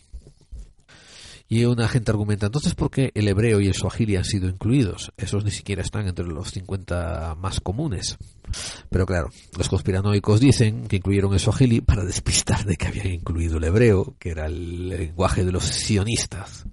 Y 1.48 1.64
una 1.66 1.88
gente 1.88 2.10
argumenta, 2.10 2.46
entonces, 2.46 2.74
¿por 2.74 2.90
qué 2.90 3.12
el 3.14 3.28
hebreo 3.28 3.60
y 3.60 3.68
el 3.68 3.74
swahili 3.74 4.16
han 4.16 4.24
sido 4.24 4.48
incluidos? 4.48 5.12
Esos 5.16 5.44
ni 5.44 5.50
siquiera 5.50 5.82
están 5.82 6.08
entre 6.08 6.26
los 6.26 6.50
50 6.50 7.36
más 7.38 7.60
comunes. 7.60 8.16
Pero 8.88 9.04
claro, 9.04 9.30
los 9.56 9.68
conspiranoicos 9.68 10.40
dicen 10.40 10.86
que 10.88 10.96
incluyeron 10.96 11.34
el 11.34 11.40
swahili 11.40 11.80
para 11.80 12.04
despistar 12.04 12.64
de 12.64 12.76
que 12.76 12.86
habían 12.86 13.08
incluido 13.08 13.58
el 13.58 13.64
hebreo, 13.64 14.16
que 14.18 14.30
era 14.30 14.46
el 14.46 14.88
lenguaje 14.88 15.44
de 15.44 15.52
los 15.52 15.64
sionistas. 15.64 16.64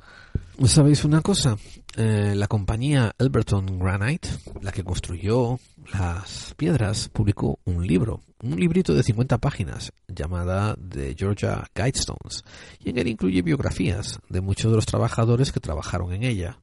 ¿Sabéis 0.66 1.04
una 1.06 1.22
cosa? 1.22 1.58
Eh, 1.98 2.34
la 2.36 2.48
compañía 2.48 3.14
Alberton 3.18 3.80
Granite, 3.80 4.30
la 4.62 4.72
que 4.72 4.84
construyó 4.84 5.60
las 5.94 6.54
piedras, 6.56 7.10
publicó 7.10 7.60
un 7.66 7.86
libro, 7.86 8.22
un 8.44 8.60
librito 8.60 8.94
de 8.94 9.04
50 9.04 9.40
páginas, 9.40 9.92
llamada 10.08 10.76
The 10.76 11.16
Georgia 11.18 11.68
Guidestones, 11.76 12.44
y 12.80 12.92
en 12.92 13.00
él 13.00 13.08
incluye 13.08 13.42
biografías 13.42 14.20
de 14.30 14.42
muchos 14.42 14.72
de 14.72 14.76
los 14.76 14.86
trabajadores 14.86 15.52
que 15.52 15.60
trabajaron 15.60 16.14
en 16.14 16.24
ella, 16.24 16.60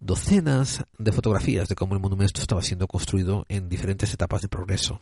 docenas 0.00 0.84
de 0.98 1.12
fotografías 1.12 1.68
de 1.68 1.74
cómo 1.74 1.94
el 1.94 2.00
monumento 2.00 2.40
estaba 2.40 2.62
siendo 2.62 2.86
construido 2.86 3.44
en 3.48 3.68
diferentes 3.68 4.12
etapas 4.12 4.42
de 4.42 4.48
progreso. 4.48 5.00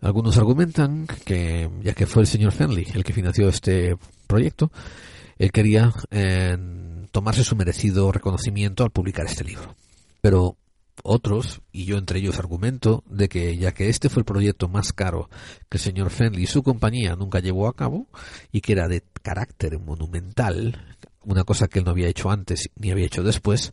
Algunos 0.00 0.38
argumentan 0.38 1.06
que, 1.24 1.68
ya 1.82 1.92
que 1.92 2.06
fue 2.06 2.22
el 2.22 2.28
señor 2.28 2.52
Fenley 2.52 2.86
el 2.94 3.04
que 3.04 3.12
financió 3.12 3.48
este 3.48 3.96
proyecto, 4.26 4.70
él 5.38 5.52
quería 5.52 5.92
eh, 6.10 6.56
tomarse 7.16 7.44
su 7.44 7.56
merecido 7.56 8.12
reconocimiento 8.12 8.84
al 8.84 8.90
publicar 8.90 9.24
este 9.24 9.42
libro. 9.42 9.74
Pero 10.20 10.58
otros, 11.02 11.62
y 11.72 11.86
yo 11.86 11.96
entre 11.96 12.18
ellos 12.18 12.38
argumento, 12.38 13.04
de 13.08 13.30
que 13.30 13.56
ya 13.56 13.72
que 13.72 13.88
este 13.88 14.10
fue 14.10 14.20
el 14.20 14.26
proyecto 14.26 14.68
más 14.68 14.92
caro 14.92 15.30
que 15.70 15.78
el 15.78 15.82
señor 15.82 16.10
Fenley 16.10 16.42
y 16.42 16.46
su 16.46 16.62
compañía 16.62 17.16
nunca 17.16 17.40
llevó 17.40 17.68
a 17.68 17.74
cabo, 17.74 18.06
y 18.52 18.60
que 18.60 18.72
era 18.72 18.86
de 18.86 19.02
carácter 19.22 19.78
monumental, 19.78 20.98
una 21.24 21.44
cosa 21.44 21.68
que 21.68 21.78
él 21.78 21.86
no 21.86 21.92
había 21.92 22.08
hecho 22.08 22.30
antes 22.30 22.68
ni 22.76 22.90
había 22.90 23.06
hecho 23.06 23.22
después, 23.22 23.72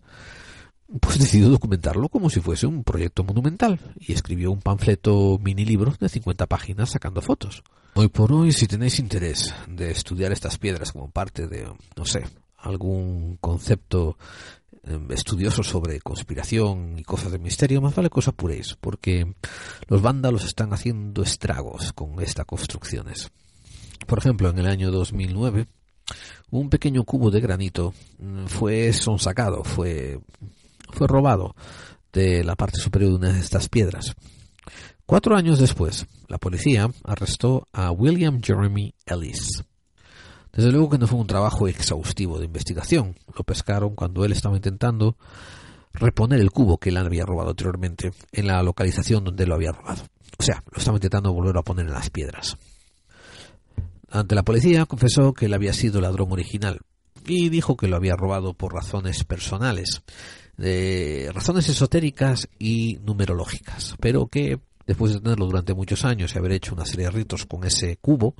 pues 1.02 1.20
decidió 1.20 1.50
documentarlo 1.50 2.08
como 2.08 2.30
si 2.30 2.40
fuese 2.40 2.66
un 2.66 2.86
proyecto 2.86 3.26
monumental 3.26 3.78
y 4.00 4.14
escribió 4.14 4.54
un 4.54 4.62
panfleto 4.62 5.38
mini 5.44 5.66
libro 5.66 5.94
de 6.00 6.08
50 6.08 6.48
páginas 6.48 6.92
sacando 6.92 7.22
fotos. 7.22 7.62
Hoy 7.96 8.08
por 8.08 8.32
hoy, 8.32 8.54
si 8.54 8.68
tenéis 8.68 9.00
interés 9.00 9.54
de 9.68 9.92
estudiar 9.92 10.32
estas 10.32 10.58
piedras 10.58 10.94
como 10.94 11.12
parte 11.12 11.48
de, 11.48 11.68
no 11.98 12.06
sé, 12.06 12.24
algún 12.64 13.38
concepto 13.40 14.18
em, 14.84 15.12
estudioso 15.12 15.64
sobre 15.64 16.02
conspiración 16.02 16.98
y 16.98 17.04
cosas 17.04 17.32
de 17.32 17.40
misterio, 17.40 17.82
más 17.82 17.96
vale 17.96 18.10
que 18.10 18.20
os 18.20 18.28
apuréis, 18.28 18.76
porque 18.80 19.36
los 19.88 20.02
vándalos 20.02 20.46
están 20.46 20.74
haciendo 20.74 21.22
estragos 21.22 21.94
con 21.94 22.22
estas 22.22 22.46
construcciones. 22.46 23.32
Por 24.08 24.20
ejemplo, 24.20 24.50
en 24.50 24.58
el 24.58 24.68
año 24.68 24.92
2009, 24.92 25.68
un 26.52 26.70
pequeño 26.70 27.04
cubo 27.04 27.32
de 27.32 27.42
granito 27.42 27.94
mm, 28.20 28.46
fue 28.46 28.92
sonsacado, 28.94 29.64
fue, 29.64 30.20
fue 30.92 31.08
robado 31.08 31.56
de 32.12 32.44
la 32.44 32.56
parte 32.56 32.80
superior 32.80 33.12
de 33.12 33.18
una 33.18 33.34
de 33.34 33.40
estas 33.40 33.70
piedras. 33.70 34.16
Cuatro 35.06 35.36
años 35.36 35.60
después, 35.60 36.08
la 36.28 36.38
policía 36.38 36.90
arrestó 37.04 37.68
a 37.74 37.92
William 37.92 38.42
Jeremy 38.42 38.94
Ellis, 39.06 39.64
desde 40.54 40.72
luego 40.72 40.92
que 40.92 40.98
no 41.00 41.08
fue 41.08 41.20
un 41.20 41.28
trabajo 41.28 41.68
exhaustivo 41.68 42.38
de 42.38 42.46
investigación. 42.46 43.16
Lo 43.36 43.44
pescaron 43.44 43.96
cuando 43.96 44.24
él 44.24 44.32
estaba 44.32 44.56
intentando 44.56 45.18
reponer 45.94 46.40
el 46.40 46.52
cubo 46.52 46.78
que 46.78 46.90
él 46.90 46.98
había 46.98 47.26
robado 47.26 47.50
anteriormente 47.50 48.12
en 48.32 48.48
la 48.48 48.62
localización 48.62 49.24
donde 49.24 49.48
lo 49.48 49.56
había 49.56 49.72
robado. 49.72 50.04
O 50.38 50.44
sea, 50.44 50.64
lo 50.72 50.78
estaba 50.78 50.98
intentando 50.98 51.34
volver 51.34 51.58
a 51.58 51.64
poner 51.64 51.88
en 51.88 51.94
las 51.94 52.10
piedras. 52.10 52.58
Ante 54.10 54.36
la 54.36 54.44
policía 54.44 54.86
confesó 54.86 55.34
que 55.34 55.48
él 55.48 55.54
había 55.54 55.74
sido 55.74 56.00
ladrón 56.00 56.32
original 56.32 56.82
y 57.26 57.50
dijo 57.50 57.76
que 57.76 57.88
lo 57.88 57.96
había 57.96 58.16
robado 58.16 58.54
por 58.54 58.74
razones 58.74 59.24
personales, 59.24 60.04
de 60.58 61.32
razones 61.34 61.68
esotéricas 61.70 62.48
y 62.60 63.00
numerológicas, 63.04 63.96
pero 64.00 64.28
que 64.28 64.60
después 64.86 65.14
de 65.14 65.22
tenerlo 65.22 65.46
durante 65.46 65.74
muchos 65.74 66.06
años 66.06 66.36
y 66.36 66.38
haber 66.38 66.52
hecho 66.52 66.76
una 66.76 66.86
serie 66.86 67.06
de 67.06 67.12
ritos 67.12 67.46
con 67.46 67.64
ese 67.64 67.98
cubo, 67.98 68.36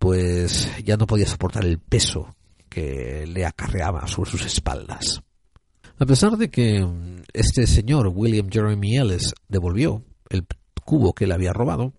pues 0.00 0.68
ya 0.82 0.96
no 0.96 1.06
podía 1.06 1.26
soportar 1.26 1.66
el 1.66 1.78
peso 1.78 2.34
que 2.70 3.26
le 3.26 3.44
acarreaba 3.44 4.06
sobre 4.06 4.30
sus 4.30 4.46
espaldas. 4.46 5.20
A 5.98 6.06
pesar 6.06 6.38
de 6.38 6.48
que 6.48 6.88
este 7.34 7.66
señor 7.66 8.08
William 8.08 8.48
Jeremy 8.50 8.96
Ellis 8.96 9.34
devolvió 9.46 10.02
el 10.30 10.46
cubo 10.86 11.12
que 11.12 11.26
le 11.26 11.34
había 11.34 11.52
robado, 11.52 11.92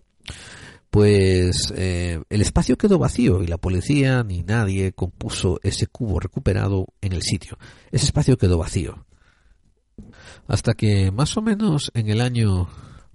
pues 0.90 1.72
eh, 1.76 2.20
el 2.28 2.40
espacio 2.40 2.76
quedó 2.76 2.98
vacío 2.98 3.40
y 3.40 3.46
la 3.46 3.58
policía 3.58 4.24
ni 4.24 4.42
nadie 4.42 4.90
compuso 4.92 5.60
ese 5.62 5.86
cubo 5.86 6.18
recuperado 6.18 6.88
en 7.02 7.12
el 7.12 7.22
sitio. 7.22 7.56
Ese 7.92 8.06
espacio 8.06 8.36
quedó 8.36 8.58
vacío. 8.58 9.06
Hasta 10.48 10.74
que 10.74 11.12
más 11.12 11.36
o 11.36 11.40
menos 11.40 11.92
en 11.94 12.10
el 12.10 12.20
año 12.20 12.68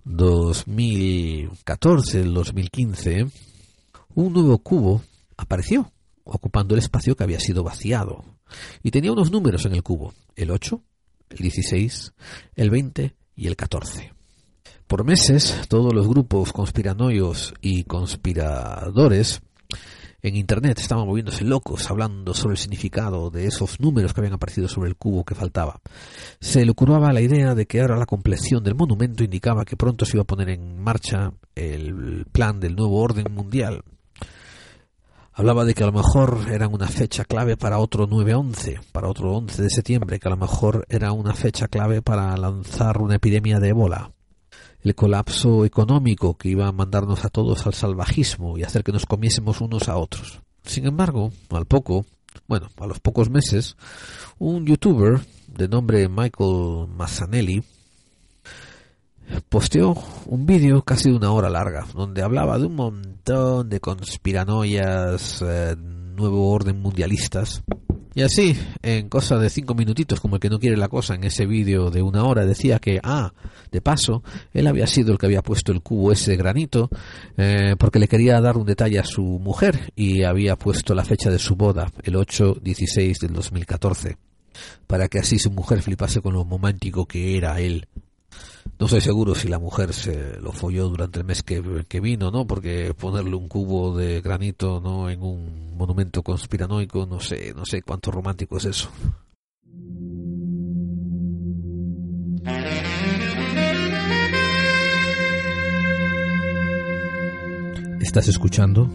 2014, 0.05 2.21
el 2.21 2.33
2015, 2.33 3.27
un 4.23 4.33
nuevo 4.33 4.57
cubo 4.57 5.03
apareció, 5.37 5.91
ocupando 6.23 6.73
el 6.73 6.79
espacio 6.79 7.15
que 7.15 7.23
había 7.23 7.39
sido 7.39 7.63
vaciado. 7.63 8.25
Y 8.81 8.89
tenía 8.89 9.11
unos 9.11 9.29
números 9.29 9.65
en 9.67 9.73
el 9.73 9.83
cubo, 9.83 10.15
el 10.35 10.49
8, 10.49 10.81
el 11.29 11.37
16, 11.37 12.13
el 12.55 12.69
20 12.71 13.15
y 13.35 13.45
el 13.47 13.55
14. 13.55 14.11
Por 14.87 15.03
meses, 15.03 15.61
todos 15.69 15.93
los 15.93 16.07
grupos 16.07 16.51
conspiranoios 16.51 17.53
y 17.61 17.83
conspiradores 17.83 19.41
en 20.23 20.35
Internet 20.35 20.79
estaban 20.79 21.05
moviéndose 21.05 21.43
locos 21.43 21.87
hablando 21.91 22.33
sobre 22.33 22.53
el 22.53 22.57
significado 22.57 23.29
de 23.29 23.45
esos 23.45 23.79
números 23.79 24.15
que 24.15 24.21
habían 24.21 24.33
aparecido 24.33 24.67
sobre 24.67 24.89
el 24.89 24.95
cubo 24.95 25.25
que 25.25 25.35
faltaba. 25.35 25.79
Se 26.39 26.65
le 26.65 26.73
curaba 26.73 27.13
la 27.13 27.21
idea 27.21 27.53
de 27.53 27.67
que 27.67 27.81
ahora 27.81 27.97
la 27.97 28.07
compleción 28.07 28.63
del 28.63 28.73
monumento 28.73 29.23
indicaba 29.23 29.63
que 29.63 29.77
pronto 29.77 30.05
se 30.05 30.17
iba 30.17 30.23
a 30.23 30.27
poner 30.27 30.49
en 30.49 30.79
marcha 30.81 31.33
el 31.53 32.25
plan 32.31 32.59
del 32.59 32.75
nuevo 32.75 32.99
orden 32.99 33.31
mundial, 33.31 33.83
hablaba 35.37 35.65
de 35.65 35.75
que 35.75 35.83
a 35.83 35.85
lo 35.85 35.91
mejor 35.91 36.47
eran 36.51 36.73
una 36.73 36.87
fecha 36.87 37.23
clave 37.23 37.57
para 37.57 37.77
otro 37.77 38.07
9-11, 38.07 38.81
para 38.91 39.07
otro 39.07 39.37
11 39.37 39.61
de 39.61 39.69
septiembre, 39.69 40.19
que 40.19 40.27
a 40.27 40.31
lo 40.31 40.37
mejor 40.37 40.87
era 40.89 41.11
una 41.11 41.33
fecha 41.33 41.67
clave 41.67 42.01
para 42.01 42.35
lanzar 42.35 42.99
una 42.99 43.15
epidemia 43.15 43.59
de 43.59 43.69
ébola. 43.69 44.11
El 44.81 44.95
colapso 44.95 45.63
económico 45.63 46.35
que 46.37 46.49
iba 46.49 46.67
a 46.67 46.71
mandarnos 46.71 47.23
a 47.23 47.29
todos 47.29 47.67
al 47.67 47.75
salvajismo 47.75 48.57
y 48.57 48.63
hacer 48.63 48.83
que 48.83 48.91
nos 48.91 49.05
comiésemos 49.05 49.61
unos 49.61 49.89
a 49.89 49.97
otros. 49.97 50.41
Sin 50.63 50.87
embargo, 50.87 51.31
al 51.51 51.67
poco, 51.67 52.07
bueno, 52.47 52.69
a 52.77 52.87
los 52.87 52.99
pocos 52.99 53.29
meses, 53.29 53.77
un 54.39 54.65
youtuber 54.65 55.19
de 55.47 55.67
nombre 55.67 56.09
Michael 56.09 56.87
Mazzanelli 56.97 57.63
posteó 59.49 59.95
un 60.25 60.45
vídeo 60.45 60.81
casi 60.83 61.09
de 61.09 61.15
una 61.15 61.31
hora 61.31 61.49
larga, 61.49 61.85
donde 61.93 62.21
hablaba 62.21 62.57
de 62.57 62.65
un 62.65 62.75
montón 62.75 63.69
de 63.69 63.79
conspiranoias, 63.79 65.41
eh, 65.41 65.75
nuevo 65.77 66.51
orden 66.51 66.81
mundialistas. 66.81 67.63
Y 68.15 68.23
así, 68.23 68.57
en 68.81 69.09
cosa 69.09 69.37
de 69.37 69.47
cinco 69.51 69.75
minutitos, 69.75 70.19
como 70.19 70.37
el 70.37 70.39
que 70.39 70.49
no 70.49 70.57
quiere 70.57 70.75
la 70.75 70.87
cosa, 70.87 71.13
en 71.13 71.23
ese 71.23 71.45
vídeo 71.45 71.91
de 71.91 72.01
una 72.01 72.23
hora, 72.23 72.45
decía 72.45 72.79
que, 72.79 72.99
ah, 73.03 73.31
de 73.71 73.79
paso, 73.79 74.23
él 74.53 74.65
había 74.65 74.87
sido 74.87 75.11
el 75.11 75.19
que 75.19 75.27
había 75.27 75.43
puesto 75.43 75.71
el 75.71 75.81
cubo 75.81 76.11
ese 76.11 76.35
granito, 76.35 76.89
eh, 77.37 77.75
porque 77.77 77.99
le 77.99 78.07
quería 78.07 78.41
dar 78.41 78.57
un 78.57 78.65
detalle 78.65 78.97
a 78.97 79.03
su 79.03 79.21
mujer 79.21 79.93
y 79.95 80.23
había 80.23 80.55
puesto 80.55 80.95
la 80.95 81.05
fecha 81.05 81.29
de 81.29 81.37
su 81.37 81.55
boda, 81.55 81.91
el 82.01 82.15
8-16 82.15 83.19
del 83.19 83.33
2014, 83.33 84.17
para 84.87 85.07
que 85.09 85.19
así 85.19 85.37
su 85.37 85.51
mujer 85.51 85.83
flipase 85.83 86.19
con 86.19 86.33
lo 86.33 86.43
romántico 86.43 87.05
que 87.05 87.37
era 87.37 87.59
él 87.59 87.87
no 88.79 88.85
estoy 88.85 89.01
seguro 89.01 89.35
si 89.35 89.47
la 89.47 89.59
mujer 89.59 89.93
se 89.93 90.39
lo 90.39 90.51
folló 90.51 90.87
durante 90.89 91.19
el 91.19 91.25
mes 91.25 91.43
que, 91.43 91.85
que, 91.87 91.99
vino, 91.99 92.31
¿no? 92.31 92.45
Porque 92.45 92.93
ponerle 92.93 93.35
un 93.35 93.47
cubo 93.47 93.97
de 93.97 94.21
granito, 94.21 94.79
¿no? 94.79 95.09
En 95.09 95.21
un 95.21 95.75
monumento 95.77 96.21
conspiranoico, 96.23 97.05
no 97.05 97.19
sé, 97.19 97.53
no 97.55 97.65
sé 97.65 97.81
cuánto 97.81 98.11
romántico 98.11 98.57
es 98.57 98.65
eso. 98.65 98.89
Estás 108.01 108.27
escuchando 108.29 108.89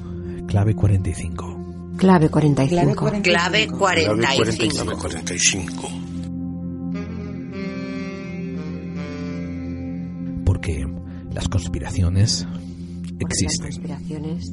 Clave 0.47 0.75
45. 0.75 1.97
Clave 1.97 2.29
45. 2.29 2.75
Clave 2.75 2.97
45. 2.97 3.23
Clave 3.23 3.69
45. 3.69 4.85
Clave 4.85 4.97
45. 4.99 6.12
Porque 10.63 10.87
las 11.35 11.49
conspiraciones 11.49 12.47
existen. 13.19 13.67
Conspiraciones 13.67 14.53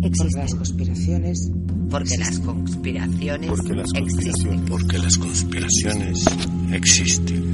Porque 0.00 0.06
existen. 0.08 0.40
las 0.40 0.54
conspiraciones. 0.56 1.50
Porque 1.88 2.16
las 2.16 2.40
conspiraciones 2.40 3.48
Porque 3.50 3.72
las 3.74 3.94
existen. 3.94 4.64
porque 4.64 4.98
las 4.98 5.16
conspiraciones 5.16 6.24
existen. 6.72 7.44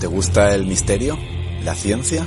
¿Te 0.00 0.06
gusta 0.08 0.54
el 0.54 0.66
misterio? 0.66 1.16
¿La 1.64 1.74
ciencia? 1.74 2.26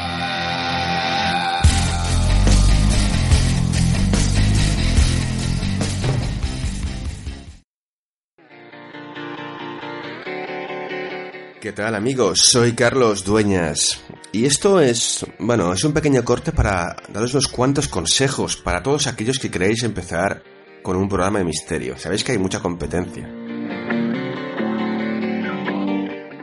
¿Qué 11.61 11.73
tal 11.73 11.93
amigos? 11.93 12.41
Soy 12.43 12.73
Carlos 12.73 13.23
Dueñas 13.23 14.01
y 14.31 14.45
esto 14.45 14.81
es, 14.81 15.23
bueno, 15.37 15.71
es 15.73 15.83
un 15.83 15.93
pequeño 15.93 16.25
corte 16.25 16.51
para 16.51 16.95
daros 17.13 17.35
unos 17.35 17.47
cuantos 17.47 17.87
consejos 17.87 18.57
para 18.57 18.81
todos 18.81 19.05
aquellos 19.05 19.37
que 19.37 19.51
queréis 19.51 19.83
empezar 19.83 20.41
con 20.81 20.97
un 20.97 21.07
programa 21.07 21.37
de 21.37 21.45
misterio. 21.45 21.99
Sabéis 21.99 22.23
que 22.23 22.31
hay 22.31 22.39
mucha 22.39 22.61
competencia. 22.61 23.29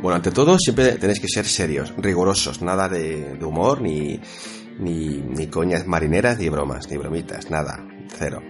Bueno, 0.01 0.15
ante 0.15 0.31
todo 0.31 0.57
siempre 0.57 0.93
tenéis 0.93 1.19
que 1.19 1.27
ser 1.27 1.47
serios, 1.47 1.93
rigurosos, 1.97 2.63
nada 2.63 2.89
de, 2.89 3.35
de 3.35 3.45
humor, 3.45 3.81
ni, 3.83 4.21
ni, 4.79 5.17
ni 5.17 5.49
coñas 5.49 5.85
marineras, 5.85 6.39
ni 6.39 6.49
bromas, 6.49 6.89
ni 6.89 6.97
bromitas, 6.97 7.51
nada, 7.51 7.85
cero. 8.17 8.41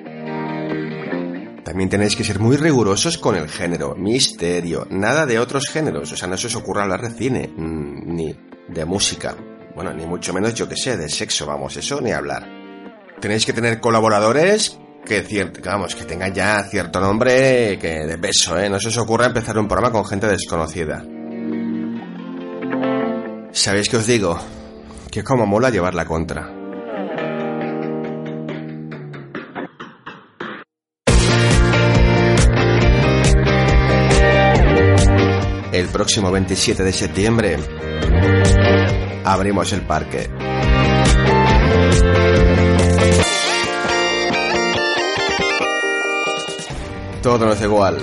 También 1.68 1.90
tenéis 1.90 2.16
que 2.16 2.24
ser 2.24 2.38
muy 2.40 2.56
rigurosos 2.56 3.18
con 3.18 3.36
el 3.36 3.46
género, 3.46 3.94
misterio, 3.94 4.86
nada 4.88 5.26
de 5.26 5.38
otros 5.38 5.68
géneros, 5.68 6.10
o 6.10 6.16
sea, 6.16 6.26
no 6.26 6.38
se 6.38 6.46
os 6.46 6.56
ocurra 6.56 6.84
hablar 6.84 7.02
de 7.02 7.10
cine, 7.10 7.46
mm, 7.54 8.14
ni 8.16 8.34
de 8.68 8.84
música, 8.86 9.36
bueno, 9.74 9.92
ni 9.92 10.06
mucho 10.06 10.32
menos 10.32 10.54
yo 10.54 10.66
que 10.66 10.76
sé, 10.76 10.96
de 10.96 11.10
sexo, 11.10 11.44
vamos, 11.44 11.76
eso 11.76 12.00
ni 12.00 12.10
hablar. 12.10 12.48
Tenéis 13.20 13.44
que 13.44 13.52
tener 13.52 13.80
colaboradores 13.80 14.78
que, 15.04 15.22
cier- 15.28 15.52
que, 15.52 15.60
vamos, 15.68 15.94
que 15.94 16.04
tengan 16.04 16.32
ya 16.32 16.62
cierto 16.64 17.00
nombre 17.00 17.78
que 17.78 18.06
de 18.06 18.16
peso, 18.16 18.58
¿eh? 18.58 18.70
No 18.70 18.80
se 18.80 18.88
os 18.88 18.96
ocurra 18.96 19.26
empezar 19.26 19.58
un 19.58 19.68
programa 19.68 19.92
con 19.92 20.06
gente 20.06 20.26
desconocida. 20.26 21.04
¿Sabéis 23.52 23.90
qué 23.90 23.98
os 23.98 24.06
digo? 24.06 24.38
Que 25.10 25.22
como 25.22 25.44
mola 25.44 25.68
llevar 25.68 25.94
la 25.94 26.06
contra. 26.06 26.50
El 35.78 35.86
próximo 35.90 36.32
27 36.32 36.82
de 36.82 36.92
septiembre 36.92 37.56
abrimos 39.24 39.72
el 39.72 39.82
parque. 39.82 40.28
Todo 47.22 47.46
nos 47.46 47.60
da 47.60 47.64
igual. 47.64 47.98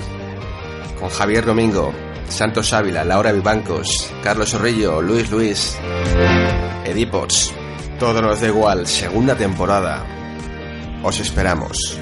Con 0.98 1.10
Javier 1.10 1.44
Domingo, 1.44 1.92
Santos 2.30 2.72
Ávila, 2.72 3.04
Laura 3.04 3.30
Vivancos, 3.32 4.10
Carlos 4.22 4.52
Zorrillo, 4.52 5.02
Luis 5.02 5.30
Luis, 5.30 5.76
Edipots. 6.86 7.52
Todo 7.98 8.22
nos 8.22 8.40
da 8.40 8.46
igual. 8.46 8.86
Segunda 8.86 9.34
temporada. 9.34 10.02
Os 11.02 11.20
esperamos. 11.20 11.98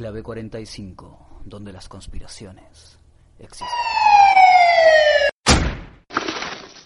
Clave 0.00 0.22
45, 0.22 1.42
donde 1.44 1.74
las 1.74 1.86
conspiraciones 1.86 2.98
existen. 3.38 3.68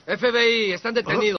FBI, 0.04 0.72
están 0.72 0.94
detenidos. 0.94 1.38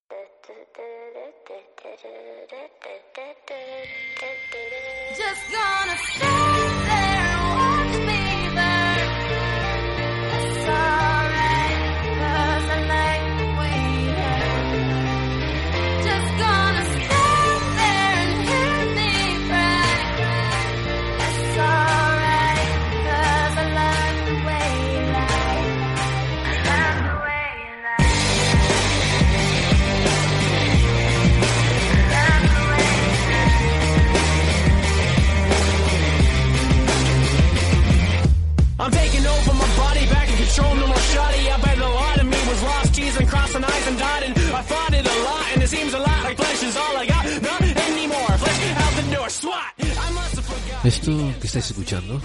Esto 50.85 51.11
que 51.41 51.47
estáis 51.47 51.71
escuchando, 51.71 52.21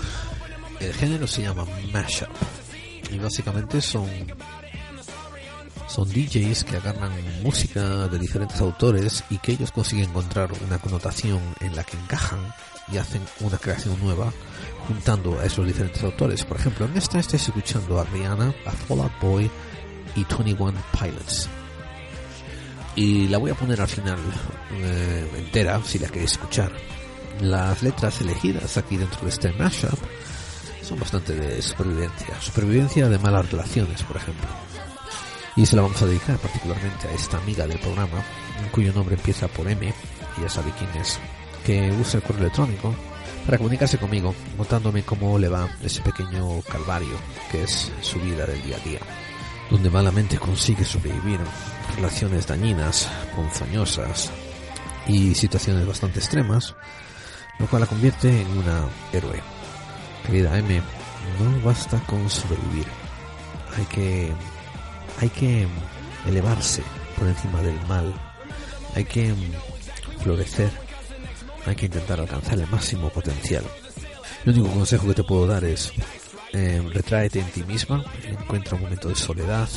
el 0.81 0.93
género 0.93 1.27
se 1.27 1.41
llama 1.41 1.65
mashup 1.95 2.29
y 3.11 3.19
básicamente 3.19 3.81
son 3.81 4.07
son 5.89 6.07
DJs 6.07 6.65
que 6.65 6.77
agarran 6.77 7.11
música 7.43 7.81
de 8.09 8.19
diferentes 8.19 8.61
autores 8.61 9.25
y 9.31 9.39
que 9.39 9.53
ellos 9.53 9.73
consiguen 9.73 10.11
encontrar 10.11 10.51
una 10.67 10.79
connotación 10.79 11.41
en 11.61 11.75
la 11.75 11.85
que 11.85 11.97
encajan 11.97 12.55
y 12.93 12.99
hacen 12.99 13.23
una 13.41 13.57
creación 13.57 13.99
nueva 13.99 14.31
juntando 14.87 15.41
a 15.41 15.47
esos 15.47 15.67
diferentes 15.67 16.03
autores. 16.03 16.45
Por 16.45 16.59
ejemplo, 16.59 16.85
en 16.85 16.99
esta 16.99 17.19
estáis 17.19 17.49
escuchando 17.49 17.99
a 17.99 18.05
Rihanna, 18.05 18.55
a 18.67 18.71
Fall 18.73 19.01
Out 19.01 19.21
Boy 19.23 19.51
y 20.15 20.25
21 20.25 20.75
Pilots. 21.01 21.49
Y 22.95 23.27
la 23.29 23.39
voy 23.39 23.53
a 23.53 23.55
poner 23.55 23.81
al 23.81 23.89
final 23.89 24.19
eh, 24.73 25.31
entera 25.39 25.81
si 25.83 25.99
la 25.99 26.09
queréis 26.09 26.33
escuchar. 26.33 26.71
Las 27.41 27.83
letras 27.83 28.21
elegidas 28.21 28.77
aquí 28.77 28.97
dentro 28.97 29.21
de 29.23 29.29
este 29.29 29.53
mashup 29.53 29.99
son 30.83 30.99
bastante 30.99 31.35
de 31.35 31.63
supervivencia. 31.63 32.41
Supervivencia 32.41 33.09
de 33.09 33.19
malas 33.19 33.51
relaciones, 33.51 34.03
por 34.03 34.17
ejemplo. 34.17 34.49
Y 35.57 35.67
se 35.67 35.77
la 35.77 35.83
vamos 35.83 36.01
a 36.03 36.07
dedicar 36.07 36.37
particularmente 36.39 37.09
a 37.09 37.13
esta 37.13 37.39
amiga 37.39 37.67
del 37.67 37.79
programa, 37.79 38.23
cuyo 38.73 38.93
nombre 38.93 39.15
empieza 39.15 39.49
por 39.49 39.69
M, 39.69 39.93
y 40.37 40.43
ya 40.43 40.49
sabe 40.49 40.73
quién 40.79 40.91
es, 41.01 41.19
que 41.65 41.91
usa 41.93 42.19
el 42.19 42.23
correo 42.25 42.43
electrónico 42.43 42.95
para 43.45 43.59
comunicarse 43.59 43.99
conmigo, 43.99 44.35
contándome 44.57 45.03
cómo 45.03 45.39
le 45.39 45.49
va 45.49 45.69
ese 45.83 46.03
pequeño 46.03 46.61
calvario 46.63 47.17
que 47.51 47.63
es 47.63 47.91
su 48.01 48.19
vida 48.21 48.47
del 48.47 48.63
día 48.63 48.77
a 48.77 48.89
día, 48.89 49.01
donde 49.71 49.91
malamente 49.91 50.39
consigue 50.39 50.85
sobrevivir 50.85 51.41
relaciones 51.97 52.47
dañinas, 52.47 53.09
ponzoñosas 53.35 54.31
y 55.07 55.35
situaciones 55.35 55.87
bastante 55.87 56.19
extremas, 56.19 56.75
lo 57.61 57.67
cual 57.67 57.81
la 57.83 57.87
convierte 57.87 58.41
en 58.41 58.59
una 58.59 58.89
héroe. 59.13 59.41
Querida 60.27 60.59
M, 60.59 60.81
no 61.39 61.61
basta 61.65 62.01
con 62.07 62.29
sobrevivir, 62.29 62.87
hay 63.77 63.85
que 63.85 64.33
hay 65.21 65.29
que 65.29 65.67
elevarse 66.27 66.83
por 67.19 67.29
encima 67.29 67.61
del 67.63 67.79
mal, 67.87 68.13
hay 68.95 69.05
que 69.05 69.35
florecer, 70.23 70.71
hay 71.67 71.77
que 71.77 71.87
intentar 71.87 72.21
alcanzar 72.21 72.59
el 72.59 72.67
máximo 72.69 73.11
potencial. 73.11 73.65
El 74.45 74.59
único 74.59 74.75
consejo 74.75 75.07
que 75.09 75.15
te 75.15 75.25
puedo 75.25 75.47
dar 75.47 75.65
es 75.65 75.93
eh, 76.53 76.83
retráete 76.93 77.39
en 77.39 77.51
ti 77.51 77.63
misma, 77.63 78.05
encuentra 78.25 78.75
un 78.75 78.83
momento 78.83 79.09
de 79.09 79.15
soledad, 79.15 79.69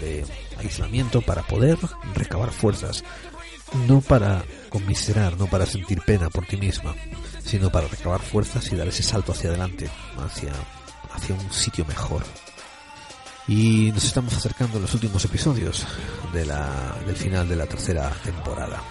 de, 0.00 0.24
aislamiento 0.58 1.20
para 1.20 1.42
poder 1.42 1.78
recabar 2.14 2.50
fuerzas, 2.50 3.04
no 3.86 4.00
para 4.00 4.44
conmiserar, 4.68 5.38
no 5.38 5.46
para 5.46 5.66
sentir 5.66 6.00
pena 6.02 6.30
por 6.30 6.46
ti 6.46 6.56
misma, 6.56 6.94
sino 7.44 7.70
para 7.70 7.88
recabar 7.88 8.20
fuerzas 8.20 8.70
y 8.72 8.76
dar 8.76 8.88
ese 8.88 9.02
salto 9.02 9.32
hacia 9.32 9.50
adelante, 9.50 9.88
hacia, 10.18 10.52
hacia 11.12 11.34
un 11.34 11.52
sitio 11.52 11.84
mejor. 11.84 12.22
Y 13.48 13.90
nos 13.92 14.04
estamos 14.04 14.34
acercando 14.34 14.78
a 14.78 14.80
los 14.80 14.94
últimos 14.94 15.24
episodios 15.24 15.86
de 16.32 16.46
la, 16.46 16.96
del 17.06 17.16
final 17.16 17.48
de 17.48 17.56
la 17.56 17.66
tercera 17.66 18.10
temporada. 18.22 18.82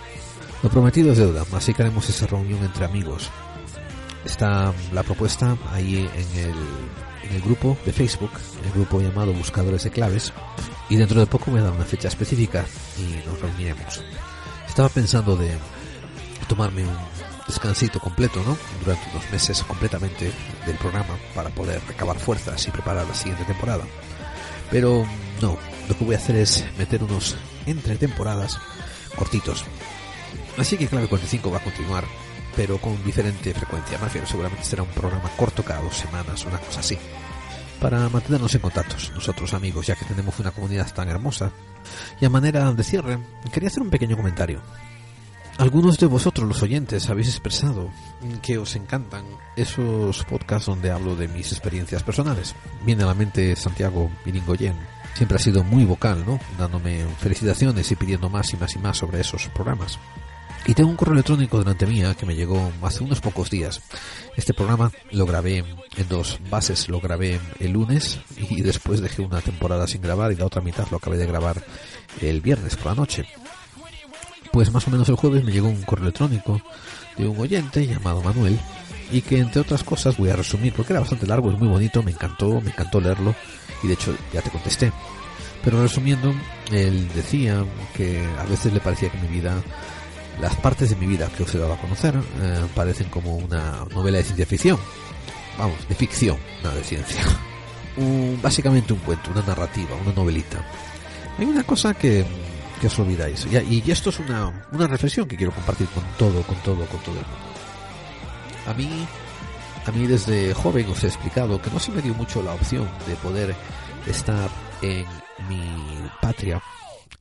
Lo 0.62 0.70
prometido 0.70 1.12
es 1.12 1.18
deuda, 1.18 1.44
así 1.54 1.74
que 1.74 1.84
haremos 1.84 2.08
esa 2.10 2.28
reunión 2.28 2.64
entre 2.64 2.86
amigos. 2.86 3.30
Está 4.26 4.74
la 4.92 5.04
propuesta 5.04 5.58
ahí 5.72 5.98
en 5.98 6.40
el, 6.40 6.56
en 7.24 7.36
el 7.36 7.42
grupo 7.42 7.78
de 7.86 7.94
Facebook, 7.94 8.32
el 8.64 8.72
grupo 8.72 9.00
llamado 9.00 9.34
Buscadores 9.34 9.84
de 9.84 9.90
Claves, 9.90 10.34
y 10.90 10.98
dentro 10.98 11.20
de 11.20 11.26
poco 11.26 11.50
me 11.50 11.62
dan 11.62 11.74
una 11.74 11.86
fecha 11.86 12.10
específica 12.10 12.66
y 13.00 13.28
nos 13.28 13.40
reuniremos. 13.40 14.04
Estaba 14.72 14.88
pensando 14.88 15.36
de 15.36 15.52
tomarme 16.48 16.84
un 16.86 16.98
descansito 17.46 18.00
completo, 18.00 18.42
¿no? 18.46 18.58
Durante 18.80 19.10
unos 19.12 19.30
meses 19.30 19.62
completamente 19.64 20.32
del 20.66 20.78
programa 20.78 21.18
para 21.36 21.50
poder 21.50 21.82
recabar 21.90 22.18
fuerzas 22.18 22.66
y 22.66 22.72
preparar 22.72 23.06
la 23.06 23.14
siguiente 23.14 23.44
temporada. 23.44 23.84
Pero 24.72 25.06
no, 25.42 25.58
lo 25.90 25.98
que 25.98 26.06
voy 26.06 26.16
a 26.16 26.20
hacer 26.20 26.38
es 26.38 26.64
meter 26.78 27.04
unos 27.04 27.36
entre 27.66 27.98
temporadas 27.98 28.60
cortitos. 29.18 29.66
Así 30.58 30.78
que 30.78 30.88
Clave 30.88 31.10
45 31.10 31.52
va 31.52 31.58
a 31.58 31.64
continuar, 31.66 32.06
pero 32.56 32.78
con 32.78 33.04
diferente 33.04 33.54
frecuencia. 33.54 33.98
Me 33.98 34.06
refiero, 34.06 34.26
seguramente 34.26 34.64
será 34.64 34.84
un 34.84 34.90
programa 34.92 35.30
corto 35.36 35.66
cada 35.66 35.82
dos 35.82 35.98
semanas, 35.98 36.46
una 36.46 36.60
cosa 36.60 36.80
así. 36.80 36.98
Para 37.82 38.08
mantenernos 38.10 38.54
en 38.54 38.62
contacto, 38.62 38.96
nosotros 39.16 39.56
amigos, 39.56 39.88
ya 39.88 39.96
que 39.96 40.06
tenemos 40.06 40.40
una 40.40 40.52
comunidad 40.52 40.94
tan 40.94 41.10
hermosa. 41.10 41.52
Y 42.22 42.26
a 42.26 42.30
manera 42.30 42.72
de 42.72 42.84
cierre, 42.84 43.18
quería 43.52 43.70
hacer 43.70 43.82
un 43.82 43.90
pequeño 43.90 44.16
comentario. 44.16 44.62
Algunos 45.58 45.98
de 45.98 46.06
vosotros, 46.06 46.48
los 46.48 46.62
oyentes, 46.62 47.10
habéis 47.10 47.30
expresado 47.30 47.90
que 48.44 48.60
os 48.60 48.76
encantan 48.76 49.26
esos 49.56 50.24
podcasts 50.26 50.68
donde 50.68 50.92
hablo 50.92 51.16
de 51.16 51.28
mis 51.28 51.52
experiencias 51.52 52.04
personales. 52.04 52.54
Viene 52.86 53.02
a 53.02 53.08
la 53.08 53.16
mente 53.16 53.56
Santiago 53.56 54.12
Miringoyen. 54.26 54.76
Siempre 55.16 55.38
ha 55.38 55.40
sido 55.40 55.64
muy 55.64 55.84
vocal, 55.84 56.24
¿no? 56.24 56.40
Dándome 56.60 57.04
felicitaciones 57.18 57.92
y 57.92 57.96
pidiendo 57.96 58.30
más 58.30 58.54
y 58.54 58.58
más 58.58 58.76
y 58.76 58.80
más 58.80 58.98
sobre 58.98 59.22
esos 59.22 59.48
programas. 59.48 59.98
Y 60.66 60.74
tengo 60.74 60.90
un 60.90 60.96
correo 60.96 61.14
electrónico 61.14 61.60
delante 61.60 61.88
mía 61.88 62.14
que 62.14 62.26
me 62.26 62.36
llegó 62.36 62.72
hace 62.84 63.04
unos 63.04 63.20
pocos 63.20 63.50
días. 63.50 63.82
Este 64.36 64.54
programa 64.54 64.92
lo 65.12 65.26
grabé 65.26 65.66
en 65.98 66.08
dos 66.08 66.40
bases, 66.50 66.88
lo 66.88 67.00
grabé 67.02 67.40
el 67.60 67.72
lunes 67.72 68.20
y 68.38 68.62
después 68.62 69.02
dejé 69.02 69.22
una 69.22 69.42
temporada 69.42 69.88
sin 69.88 70.02
grabar 70.02 70.32
y 70.32 70.36
la 70.36 70.46
otra 70.46 70.62
mitad 70.62 70.88
lo 70.92 70.98
acabé 70.98 71.18
de 71.18 71.26
grabar 71.26 71.64
el 72.22 72.42
viernes 72.42 72.76
por 72.76 72.88
la 72.88 72.96
noche. 72.96 73.26
Pues 74.52 74.72
más 74.72 74.88
o 74.88 74.92
menos 74.92 75.10
el 75.10 75.16
jueves 75.16 75.44
me 75.44 75.52
llegó 75.52 75.68
un 75.68 75.82
correo 75.82 76.06
electrónico 76.06 76.62
de 77.18 77.28
un 77.28 77.40
oyente 77.40 77.88
llamado 77.88 78.22
Manuel 78.22 78.60
y 79.12 79.22
que 79.22 79.40
entre 79.40 79.62
otras 79.62 79.84
cosas 79.84 80.18
voy 80.18 80.30
a 80.30 80.36
resumir 80.36 80.74
porque 80.74 80.94
era 80.94 81.00
bastante 81.00 81.28
largo, 81.28 81.52
es 81.52 81.58
muy 81.58 81.68
bonito, 81.68 82.04
me 82.04 82.12
encantó, 82.12 82.62
me 82.62 82.70
encantó 82.70 83.02
leerlo 83.02 83.36
y 83.84 83.88
de 83.88 83.94
hecho 83.94 84.16
ya 84.34 84.42
te 84.42 84.50
contesté. 84.50 84.92
Pero 85.64 85.82
resumiendo, 85.82 86.34
él 86.72 87.08
decía 87.14 87.64
que 87.96 88.26
a 88.40 88.44
veces 88.46 88.74
le 88.74 88.80
parecía 88.80 89.10
que 89.10 89.18
mi 89.20 89.28
vida, 89.28 89.62
las 90.40 90.56
partes 90.56 90.90
de 90.90 90.96
mi 90.96 91.06
vida 91.06 91.30
que 91.36 91.44
os 91.44 91.54
he 91.54 91.58
dado 91.58 91.74
a 91.74 91.78
conocer, 91.78 92.16
eh, 92.42 92.66
parecen 92.76 93.10
como 93.10 93.36
una 93.38 93.86
novela 93.94 94.18
de 94.18 94.24
ciencia 94.24 94.46
ficción. 94.46 94.80
Vamos, 95.58 95.88
de 95.88 95.96
ficción, 95.96 96.38
nada 96.64 96.76
de 96.76 96.84
ciencia. 96.84 97.24
Un- 97.98 98.40
básicamente 98.42 98.94
un 98.94 99.00
cuento, 99.00 99.32
una 99.32 99.42
narrativa, 99.42 99.90
una 100.04 100.14
novelita. 100.14 100.66
Hay 101.38 101.46
una 101.46 101.64
cosa 101.64 101.94
que, 101.94 102.26
que 102.80 102.88
os 102.88 102.98
olvidáis. 103.00 103.46
Y, 103.52 103.84
y 103.86 103.92
esto 103.92 104.10
es 104.12 104.20
una, 104.20 104.66
una 104.72 104.88
reflexión 104.88 105.28
que 105.28 105.36
quiero 105.36 105.52
compartir 105.52 105.88
con 105.88 106.04
todo, 106.18 106.42
con 106.44 106.56
todo, 106.58 106.86
con 106.86 107.00
todo 107.02 107.16
el 107.20 107.26
mundo. 107.26 107.48
A 108.68 108.74
mí, 108.74 109.06
a 109.86 109.92
mí 109.92 110.08
desde 110.08 110.54
joven 110.54 110.88
os 110.90 111.04
he 111.04 111.08
explicado 111.08 111.62
que 111.62 111.70
no 111.70 111.80
se 111.80 111.92
me 111.92 112.02
dio 112.02 112.14
mucho 112.14 112.42
la 112.42 112.54
opción 112.54 112.90
de 113.08 113.16
poder 113.16 113.56
estar 114.08 114.50
en 114.82 115.06
mi 115.50 115.62
patria, 116.22 116.62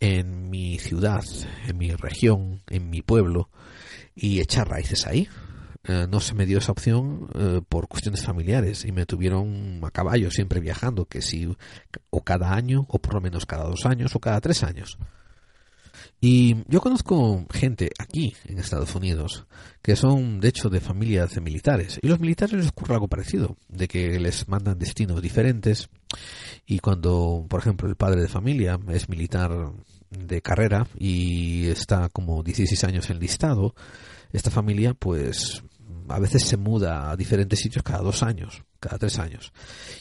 en 0.00 0.50
mi 0.50 0.78
ciudad, 0.78 1.24
en 1.66 1.78
mi 1.78 1.92
región, 1.92 2.62
en 2.68 2.90
mi 2.90 3.02
pueblo 3.02 3.50
y 4.14 4.40
echar 4.40 4.68
raíces 4.68 5.06
ahí. 5.06 5.28
Eh, 5.84 6.06
no 6.10 6.20
se 6.20 6.34
me 6.34 6.44
dio 6.44 6.58
esa 6.58 6.72
opción 6.72 7.30
eh, 7.34 7.60
por 7.66 7.88
cuestiones 7.88 8.24
familiares 8.24 8.84
y 8.84 8.92
me 8.92 9.06
tuvieron 9.06 9.80
a 9.82 9.90
caballo 9.90 10.30
siempre 10.30 10.60
viajando, 10.60 11.06
que 11.06 11.22
si 11.22 11.56
o 12.10 12.22
cada 12.22 12.54
año 12.54 12.86
o 12.88 12.98
por 12.98 13.14
lo 13.14 13.20
menos 13.20 13.46
cada 13.46 13.64
dos 13.64 13.86
años 13.86 14.14
o 14.14 14.20
cada 14.20 14.40
tres 14.40 14.62
años. 14.62 14.98
Y 16.20 16.56
yo 16.68 16.82
conozco 16.82 17.46
gente 17.50 17.90
aquí 17.98 18.34
en 18.44 18.58
Estados 18.58 18.94
Unidos 18.94 19.46
que 19.80 19.96
son 19.96 20.40
de 20.40 20.48
hecho 20.48 20.68
de 20.68 20.80
familias 20.80 21.34
de 21.34 21.40
militares 21.40 21.98
y 22.02 22.08
los 22.08 22.20
militares 22.20 22.52
les 22.54 22.68
ocurre 22.68 22.94
algo 22.94 23.08
parecido, 23.08 23.56
de 23.68 23.88
que 23.88 24.20
les 24.20 24.46
mandan 24.46 24.78
destinos 24.78 25.22
diferentes 25.22 25.88
y 26.66 26.80
cuando 26.80 27.46
por 27.48 27.60
ejemplo 27.60 27.88
el 27.88 27.96
padre 27.96 28.20
de 28.20 28.28
familia 28.28 28.78
es 28.88 29.08
militar 29.08 29.72
de 30.10 30.42
carrera 30.42 30.86
y 30.98 31.68
está 31.68 32.10
como 32.10 32.42
16 32.42 32.84
años 32.84 33.08
enlistado, 33.08 33.74
esta 34.32 34.50
familia 34.50 34.92
pues 34.92 35.62
a 36.08 36.18
veces 36.18 36.42
se 36.42 36.56
muda 36.56 37.10
a 37.10 37.16
diferentes 37.16 37.60
sitios 37.60 37.82
cada 37.82 38.02
dos 38.02 38.22
años, 38.22 38.64
cada 38.80 38.98
tres 38.98 39.18
años. 39.18 39.52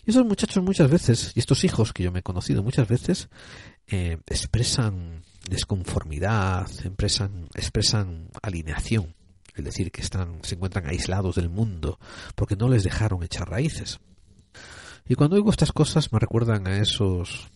Y 0.05 0.09
esos 0.09 0.26
muchachos 0.26 0.63
muchas 0.63 0.89
veces, 0.89 1.32
y 1.36 1.39
estos 1.39 1.63
hijos 1.63 1.93
que 1.93 2.03
yo 2.03 2.11
me 2.11 2.20
he 2.20 2.24
conocido 2.24 2.63
muchas 2.63 2.88
veces, 2.88 3.30
eh, 3.88 4.17
expresan 4.28 5.22
desconformidad, 5.49 6.69
expresan, 6.83 7.49
expresan 7.53 8.29
alineación, 8.41 9.15
es 9.55 9.65
decir, 9.65 9.91
que 9.91 10.01
están, 10.01 10.39
se 10.43 10.55
encuentran 10.55 10.87
aislados 10.87 11.35
del 11.35 11.49
mundo 11.49 11.99
porque 12.35 12.55
no 12.55 12.69
les 12.69 12.83
dejaron 12.83 13.23
echar 13.23 13.49
raíces. 13.49 13.99
Y 15.07 15.15
cuando 15.15 15.35
oigo 15.35 15.49
estas 15.49 15.71
cosas 15.71 16.13
me 16.13 16.19
recuerdan 16.19 16.67
a 16.67 16.77
esos, 16.77 17.49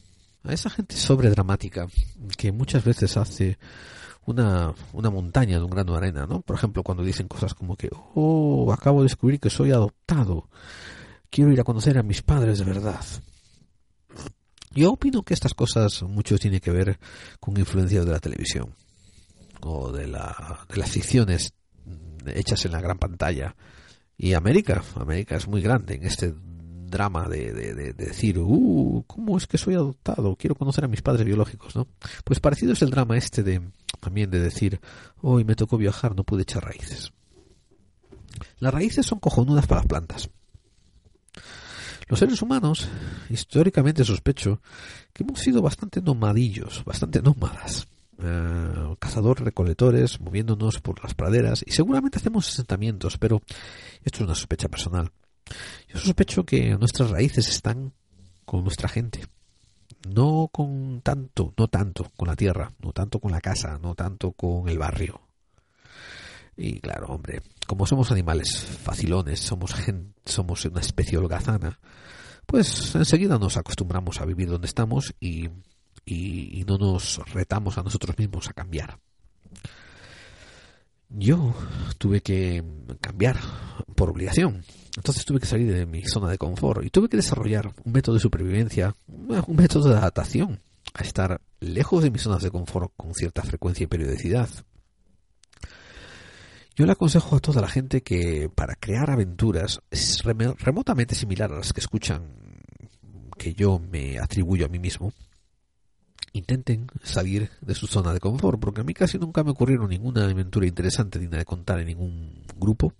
a 0.44 0.54
esa 0.54 0.70
gente 0.70 0.96
sobredramática 0.96 1.88
que 2.38 2.52
muchas 2.52 2.84
veces 2.84 3.16
hace 3.16 3.58
una, 4.26 4.74
una 4.94 5.10
montaña 5.10 5.60
de 5.60 5.64
un 5.64 5.70
grano 5.70 5.94
de 5.94 5.98
arena, 6.00 6.26
¿no? 6.26 6.42
Por 6.42 6.56
ejemplo, 6.56 6.84
cuando 6.84 7.04
dicen 7.04 7.28
cosas 7.28 7.54
como 7.54 7.76
que, 7.76 7.90
oh, 8.16 8.72
acabo 8.74 9.02
de 9.02 9.06
descubrir 9.06 9.40
que 9.40 9.50
soy 9.50 9.72
adoptado, 9.72 10.50
quiero 11.30 11.52
ir 11.52 11.60
a 11.60 11.64
conocer 11.64 11.98
a 11.98 12.04
mis 12.04 12.22
padres 12.22 12.60
de 12.60 12.66
verdad. 12.66 13.04
Yo 14.74 14.92
opino 14.92 15.24
que 15.24 15.34
estas 15.34 15.54
cosas 15.54 16.04
mucho 16.04 16.38
tiene 16.38 16.60
que 16.60 16.72
ver 16.72 17.00
con 17.40 17.58
influencia 17.58 18.04
de 18.04 18.12
la 18.12 18.20
televisión 18.20 18.76
o 19.62 19.92
de, 19.92 20.08
la, 20.08 20.66
las 20.76 20.90
ficciones 20.90 21.54
hechas 22.26 22.66
en 22.66 22.72
la 22.72 22.82
gran 22.82 22.98
pantalla. 22.98 23.56
Y 24.18 24.34
América, 24.34 24.84
América 24.96 25.36
es 25.36 25.48
muy 25.48 25.62
grande 25.62 25.96
en 25.96 26.04
este 26.04 26.34
drama 26.36 27.28
de 27.28 27.94
decir, 27.94 28.38
uh, 28.40 29.04
¿cómo 29.08 29.38
es 29.38 29.48
que 29.48 29.58
soy 29.58 29.74
adoptado? 29.74 30.36
Quiero 30.36 30.56
conocer 30.56 30.86
a 30.86 30.88
mis 30.88 31.02
padres 31.02 31.26
biológicos, 31.26 31.76
¿no? 31.76 31.88
Pues 32.24 32.40
parecido 32.40 32.74
es 32.74 32.82
el 32.84 32.92
drama 32.92 33.18
este 33.18 33.42
de 33.42 33.62
también 34.00 34.30
de 34.30 34.40
decir, 34.40 34.80
hoy 35.22 35.44
me 35.46 35.56
tocó 35.56 35.78
viajar, 35.78 36.16
no 36.16 36.24
pude 36.24 36.44
echar 36.44 36.66
raíces. 36.66 37.14
Las 38.60 38.74
raíces 38.74 39.06
son 39.06 39.20
cojonudas 39.20 39.66
para 39.66 39.82
las 39.82 39.88
plantas. 39.88 40.30
Los 42.08 42.20
seres 42.20 42.42
humanos, 42.42 42.88
históricamente 43.30 44.04
sospecho, 44.04 44.62
que 45.14 45.24
hemos 45.24 45.40
sido 45.40 45.62
bastante 45.62 46.02
nomadillos, 46.02 46.84
bastante 46.86 47.22
nómadas. 47.22 47.88
Eh, 48.20 48.96
cazadores, 49.00 49.44
recolectores, 49.44 50.22
moviéndonos 50.22 50.80
por 50.80 51.02
las 51.04 51.14
praderas 51.14 51.64
y 51.66 51.72
seguramente 51.72 52.20
hacemos 52.20 52.48
asentamientos, 52.48 53.18
pero 53.18 53.42
esto 54.04 54.20
es 54.20 54.22
una 54.22 54.36
sospecha 54.36 54.68
personal. 54.70 55.12
Yo 55.88 56.00
sospecho 56.00 56.46
que 56.46 56.78
nuestras 56.78 57.10
raíces 57.10 57.50
están 57.50 57.92
con 58.46 58.64
nuestra 58.64 58.88
gente, 58.88 59.26
no 60.08 60.50
con 60.52 61.02
tanto, 61.02 61.54
no 61.58 61.68
tanto 61.68 62.12
con 62.16 62.28
la 62.28 62.36
tierra, 62.36 62.72
no 62.82 62.92
tanto 62.92 63.20
con 63.20 63.32
la 63.32 63.42
casa, 63.42 63.80
no 63.82 63.96
tanto 63.96 64.32
con 64.32 64.70
el 64.70 64.78
barrio. 64.78 65.22
Y 66.56 66.80
claro, 66.80 67.08
hombre, 67.08 67.42
como 67.66 67.86
somos 67.86 68.12
animales 68.12 68.60
facilones, 68.60 69.40
somos 69.40 69.74
gen, 69.74 70.14
somos 70.26 70.66
una 70.66 70.82
especie 70.82 71.18
holgazana, 71.18 71.80
pues 72.46 72.94
enseguida 72.96 73.38
nos 73.38 73.58
acostumbramos 73.58 74.22
a 74.22 74.26
vivir 74.26 74.50
donde 74.50 74.68
estamos 74.68 75.14
y, 75.20 75.50
y, 76.06 76.60
y 76.60 76.66
no 76.68 76.78
nos 76.78 77.22
retamos 77.34 77.78
a 77.78 77.84
nosotros 77.84 78.18
mismos 78.18 78.50
a 78.50 78.54
cambiar. 78.54 79.00
Yo 81.10 81.54
tuve 82.00 82.22
que 82.22 82.64
cambiar 83.00 83.38
por 83.96 84.10
obligación. 84.10 84.64
Entonces 84.96 85.26
tuve 85.26 85.40
que 85.40 85.46
salir 85.46 85.72
de 85.72 85.86
mi 85.86 86.04
zona 86.04 86.30
de 86.30 86.38
confort 86.38 86.84
y 86.84 86.90
tuve 86.90 87.10
que 87.10 87.18
desarrollar 87.18 87.72
un 87.84 87.92
método 87.92 88.16
de 88.16 88.22
supervivencia, 88.22 88.96
un 89.08 89.56
método 89.56 89.90
de 89.90 89.98
adaptación 89.98 90.60
a 90.94 91.04
estar 91.04 91.42
lejos 91.60 92.04
de 92.04 92.12
mis 92.12 92.22
zonas 92.22 92.44
de 92.44 92.52
confort 92.52 92.92
con 92.96 93.14
cierta 93.14 93.42
frecuencia 93.44 93.84
y 93.84 93.88
periodicidad. 93.88 94.50
Yo 96.76 96.86
le 96.86 96.92
aconsejo 96.94 97.36
a 97.36 97.40
toda 97.40 97.62
la 97.62 97.68
gente 97.68 98.02
que 98.02 98.50
para 98.54 98.76
crear 98.76 99.12
aventuras 99.12 99.82
es 99.92 100.24
rem- 100.24 100.56
remotamente 100.58 101.14
similar 101.14 101.52
a 101.52 101.58
las 101.58 101.72
que 101.74 101.80
escuchan 101.82 102.24
que 103.38 103.54
yo 103.54 103.80
me 103.80 104.18
atribuyo 104.20 104.66
a 104.66 104.70
mí 104.70 104.80
mismo, 104.80 105.14
intenten 106.34 106.88
salir 107.04 107.50
de 107.62 107.76
su 107.76 107.86
zona 107.86 108.12
de 108.14 108.20
confort, 108.20 108.60
porque 108.60 108.82
a 108.82 108.84
mí 108.84 108.94
casi 108.96 109.20
nunca 109.20 109.44
me 109.44 109.52
ocurrieron 109.52 109.90
ninguna 109.90 110.24
aventura 110.26 110.66
interesante 110.66 111.20
digna 111.20 111.38
de 111.38 111.46
contar 111.46 111.80
en 111.80 111.88
ningún 111.88 112.44
grupo, 112.56 112.94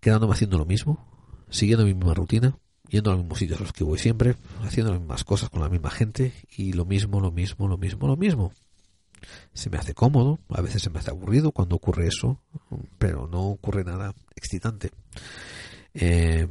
quedándome 0.00 0.32
haciendo 0.32 0.56
lo 0.56 0.64
mismo, 0.64 1.06
siguiendo 1.50 1.84
mi 1.84 1.92
misma 1.92 2.14
rutina, 2.14 2.56
yendo 2.88 3.10
a 3.10 3.14
los 3.14 3.22
mismos 3.24 3.38
sitios 3.40 3.60
a 3.60 3.62
los 3.64 3.72
que 3.74 3.84
voy 3.84 3.98
siempre, 3.98 4.36
haciendo 4.62 4.92
las 4.92 5.00
mismas 5.00 5.24
cosas 5.24 5.50
con 5.50 5.60
la 5.60 5.68
misma 5.68 5.90
gente 5.90 6.32
y 6.56 6.72
lo 6.72 6.86
mismo, 6.86 7.20
lo 7.20 7.30
mismo, 7.30 7.68
lo 7.68 7.76
mismo, 7.76 8.06
lo 8.06 8.16
mismo. 8.16 8.52
Se 9.52 9.70
me 9.70 9.78
hace 9.78 9.94
cómodo, 9.94 10.38
a 10.48 10.60
veces 10.60 10.82
se 10.82 10.90
me 10.90 10.98
hace 10.98 11.10
aburrido 11.10 11.52
cuando 11.52 11.76
ocurre 11.76 12.08
eso, 12.08 12.40
pero 12.98 13.26
no 13.26 13.42
ocurre 13.42 13.84
nada 13.84 14.14
excitante. 14.34 14.90
Eh, 15.94 16.46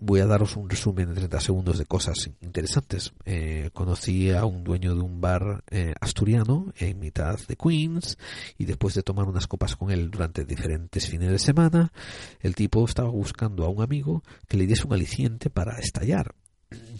voy 0.00 0.20
a 0.20 0.26
daros 0.26 0.56
un 0.56 0.68
resumen 0.68 1.10
de 1.10 1.14
30 1.14 1.40
segundos 1.40 1.78
de 1.78 1.84
cosas 1.84 2.30
interesantes. 2.40 3.12
Eh, 3.26 3.70
conocí 3.72 4.30
a 4.30 4.44
un 4.46 4.64
dueño 4.64 4.94
de 4.94 5.02
un 5.02 5.20
bar 5.20 5.62
eh, 5.70 5.94
asturiano 6.00 6.72
en 6.78 6.98
mitad 6.98 7.38
de 7.46 7.56
Queens 7.56 8.16
y 8.56 8.64
después 8.64 8.94
de 8.94 9.02
tomar 9.02 9.26
unas 9.28 9.46
copas 9.46 9.76
con 9.76 9.90
él 9.90 10.10
durante 10.10 10.44
diferentes 10.44 11.06
fines 11.06 11.30
de 11.30 11.38
semana, 11.38 11.92
el 12.40 12.54
tipo 12.54 12.84
estaba 12.84 13.10
buscando 13.10 13.64
a 13.64 13.68
un 13.68 13.82
amigo 13.82 14.24
que 14.48 14.56
le 14.56 14.66
diese 14.66 14.86
un 14.86 14.94
aliciente 14.94 15.50
para 15.50 15.78
estallar, 15.78 16.34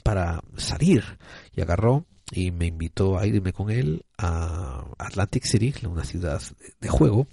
para 0.03 0.43
salir 0.57 1.03
y 1.55 1.63
agarró 1.63 2.05
y 2.33 2.51
me 2.51 2.67
invitó 2.67 3.19
a 3.19 3.27
irme 3.27 3.53
con 3.53 3.71
él 3.71 4.05
a 4.19 4.85
Atlantic 4.99 5.45
City, 5.45 5.75
una 5.87 6.05
ciudad 6.05 6.41
de 6.81 6.89
juego 6.89 7.27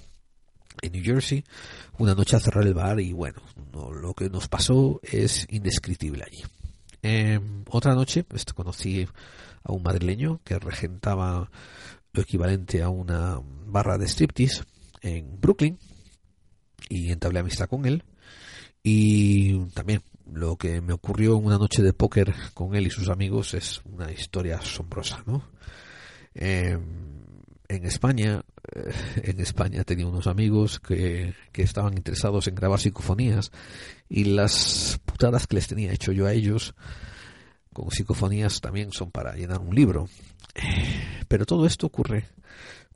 en 0.81 0.91
New 0.91 1.03
Jersey, 1.03 1.43
una 1.97 2.15
noche 2.15 2.35
a 2.35 2.39
cerrar 2.39 2.65
el 2.65 2.73
bar 2.73 2.99
y 2.99 3.13
bueno, 3.13 3.41
no, 3.73 3.91
lo 3.91 4.13
que 4.13 4.29
nos 4.29 4.47
pasó 4.47 4.99
es 5.03 5.47
indescriptible 5.49 6.23
allí. 6.23 6.43
Eh, 7.03 7.39
otra 7.69 7.93
noche 7.95 8.23
pues, 8.23 8.45
conocí 8.45 9.07
a 9.63 9.71
un 9.71 9.83
madrileño 9.83 10.41
que 10.43 10.59
regentaba 10.59 11.49
lo 12.13 12.21
equivalente 12.21 12.81
a 12.81 12.89
una 12.89 13.39
barra 13.65 13.97
de 13.97 14.07
striptease 14.07 14.63
en 15.01 15.39
Brooklyn 15.39 15.77
y 16.89 17.11
entablé 17.11 17.39
amistad 17.39 17.67
con 17.67 17.85
él 17.85 18.03
y 18.81 19.59
también 19.71 20.01
lo 20.33 20.57
que 20.57 20.81
me 20.81 20.93
ocurrió 20.93 21.37
en 21.37 21.45
una 21.45 21.57
noche 21.57 21.81
de 21.81 21.93
póker 21.93 22.33
con 22.53 22.75
él 22.75 22.87
y 22.87 22.89
sus 22.89 23.09
amigos 23.09 23.53
es 23.53 23.81
una 23.85 24.11
historia 24.11 24.57
asombrosa, 24.57 25.23
¿no? 25.25 25.43
Eh, 26.35 26.77
en 27.69 27.85
España, 27.85 28.43
eh, 28.73 28.93
en 29.23 29.39
España 29.39 29.83
tenía 29.83 30.07
unos 30.07 30.27
amigos 30.27 30.79
que, 30.79 31.33
que 31.51 31.63
estaban 31.63 31.97
interesados 31.97 32.47
en 32.47 32.55
grabar 32.55 32.79
psicofonías 32.79 33.51
y 34.09 34.25
las 34.25 34.99
putadas 35.05 35.47
que 35.47 35.55
les 35.55 35.67
tenía 35.67 35.91
hecho 35.91 36.11
yo 36.11 36.27
a 36.27 36.33
ellos 36.33 36.75
con 37.73 37.91
psicofonías 37.91 38.59
también 38.61 38.91
son 38.91 39.11
para 39.11 39.35
llenar 39.35 39.59
un 39.59 39.75
libro. 39.75 40.09
Eh, 40.55 41.23
Pero 41.27 41.45
todo 41.45 41.65
esto 41.65 41.85
ocurre 41.85 42.25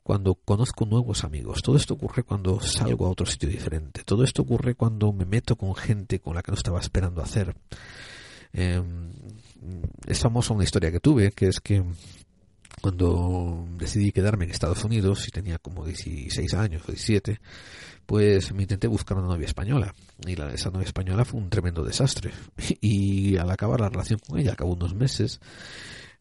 cuando 0.02 0.34
conozco 0.34 0.84
nuevos 0.84 1.24
amigos, 1.24 1.62
todo 1.62 1.76
esto 1.76 1.94
ocurre 1.94 2.22
cuando 2.22 2.60
salgo 2.60 3.06
a 3.06 3.10
otro 3.10 3.26
sitio 3.26 3.48
diferente, 3.48 4.02
todo 4.04 4.24
esto 4.24 4.42
ocurre 4.42 4.74
cuando 4.74 5.12
me 5.12 5.24
meto 5.24 5.56
con 5.56 5.74
gente 5.74 6.20
con 6.20 6.34
la 6.34 6.42
que 6.42 6.52
no 6.52 6.56
estaba 6.56 6.80
esperando 6.80 7.22
hacer. 7.22 7.54
Eh, 8.52 8.82
es 10.06 10.18
famosa 10.18 10.54
una 10.54 10.64
historia 10.64 10.90
que 10.90 11.00
tuve, 11.00 11.30
que 11.32 11.48
es 11.48 11.60
que 11.60 11.84
cuando 12.80 13.64
decidí 13.76 14.10
quedarme 14.10 14.44
en 14.44 14.50
Estados 14.50 14.82
Unidos 14.84 15.28
y 15.28 15.30
tenía 15.30 15.58
como 15.58 15.84
16 15.84 16.54
años 16.54 16.82
o 16.88 16.90
17, 16.90 17.40
pues 18.06 18.52
me 18.52 18.62
intenté 18.62 18.88
buscar 18.88 19.16
una 19.18 19.28
novia 19.28 19.46
española. 19.46 19.94
Y 20.26 20.34
la, 20.34 20.52
esa 20.52 20.70
novia 20.70 20.86
española 20.86 21.24
fue 21.24 21.40
un 21.40 21.48
tremendo 21.48 21.84
desastre. 21.84 22.32
Y 22.80 23.36
al 23.36 23.50
acabar 23.50 23.80
la 23.80 23.88
relación 23.88 24.18
con 24.18 24.38
ella, 24.38 24.50
al 24.50 24.56
cabo 24.56 24.74
de 24.74 24.84
unos 24.84 24.94
meses, 24.94 25.40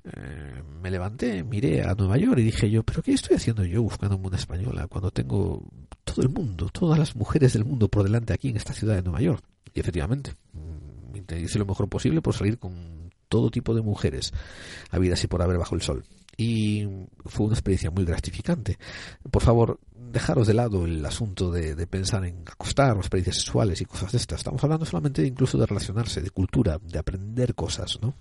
eh, 0.04 0.64
me 0.82 0.90
levanté, 0.90 1.44
miré 1.44 1.84
a 1.84 1.94
Nueva 1.94 2.18
York 2.18 2.40
y 2.40 2.44
dije 2.44 2.70
yo, 2.70 2.84
pero 2.84 3.04
¿qué 3.04 3.14
estoy 3.14 3.38
haciendo 3.38 3.64
yo 3.64 3.84
buscando 3.84 4.18
una 4.18 4.38
española 4.38 4.88
cuando 4.88 5.12
tengo 5.12 5.64
todo 6.04 6.24
el 6.24 6.30
mundo, 6.30 6.70
todas 6.70 6.98
las 6.98 7.16
mujeres 7.16 7.54
del 7.54 7.66
mundo 7.66 7.88
por 7.88 8.04
delante 8.04 8.34
aquí 8.34 8.50
en 8.50 8.58
esta 8.58 8.74
ciudad 8.74 8.96
de 8.96 9.04
Nueva 9.04 9.22
York? 9.22 9.44
Y 9.74 9.80
efectivamente, 9.80 10.34
mm, 10.54 11.36
hice 11.38 11.60
lo 11.60 11.66
mejor 11.66 11.88
posible 11.88 12.22
por 12.22 12.34
salir 12.34 12.58
con 12.58 13.12
todo 13.30 13.52
tipo 13.52 13.76
de 13.76 13.82
mujeres, 13.82 14.34
habidas 14.90 15.24
y 15.24 15.28
por 15.28 15.42
haber 15.42 15.58
bajo 15.58 15.76
el 15.76 15.82
sol. 15.82 16.04
Y 16.36 16.88
fue 17.26 17.46
una 17.46 17.56
experiencia 17.56 17.92
muy 17.92 18.04
gratificante. 18.04 18.80
Por 19.30 19.44
favor, 19.44 19.80
dejaros 19.96 20.48
de 20.48 20.56
lado 20.56 20.86
el 20.86 21.06
asunto 21.06 21.52
de, 21.52 21.76
de 21.76 21.88
pensar 21.88 22.26
en 22.26 22.44
acostar 22.48 22.98
o 22.98 23.00
experiencias 23.00 23.38
sexuales 23.38 23.80
y 23.82 23.86
cosas 23.86 24.12
de 24.12 24.18
estas. 24.18 24.40
Estamos 24.40 24.64
hablando 24.64 24.86
solamente 24.86 25.26
incluso 25.26 25.58
de 25.58 25.68
relacionarse, 25.68 26.22
de 26.22 26.32
cultura, 26.32 26.80
de 26.84 26.98
aprender 26.98 27.54
cosas, 27.54 28.00
¿no? 28.02 28.16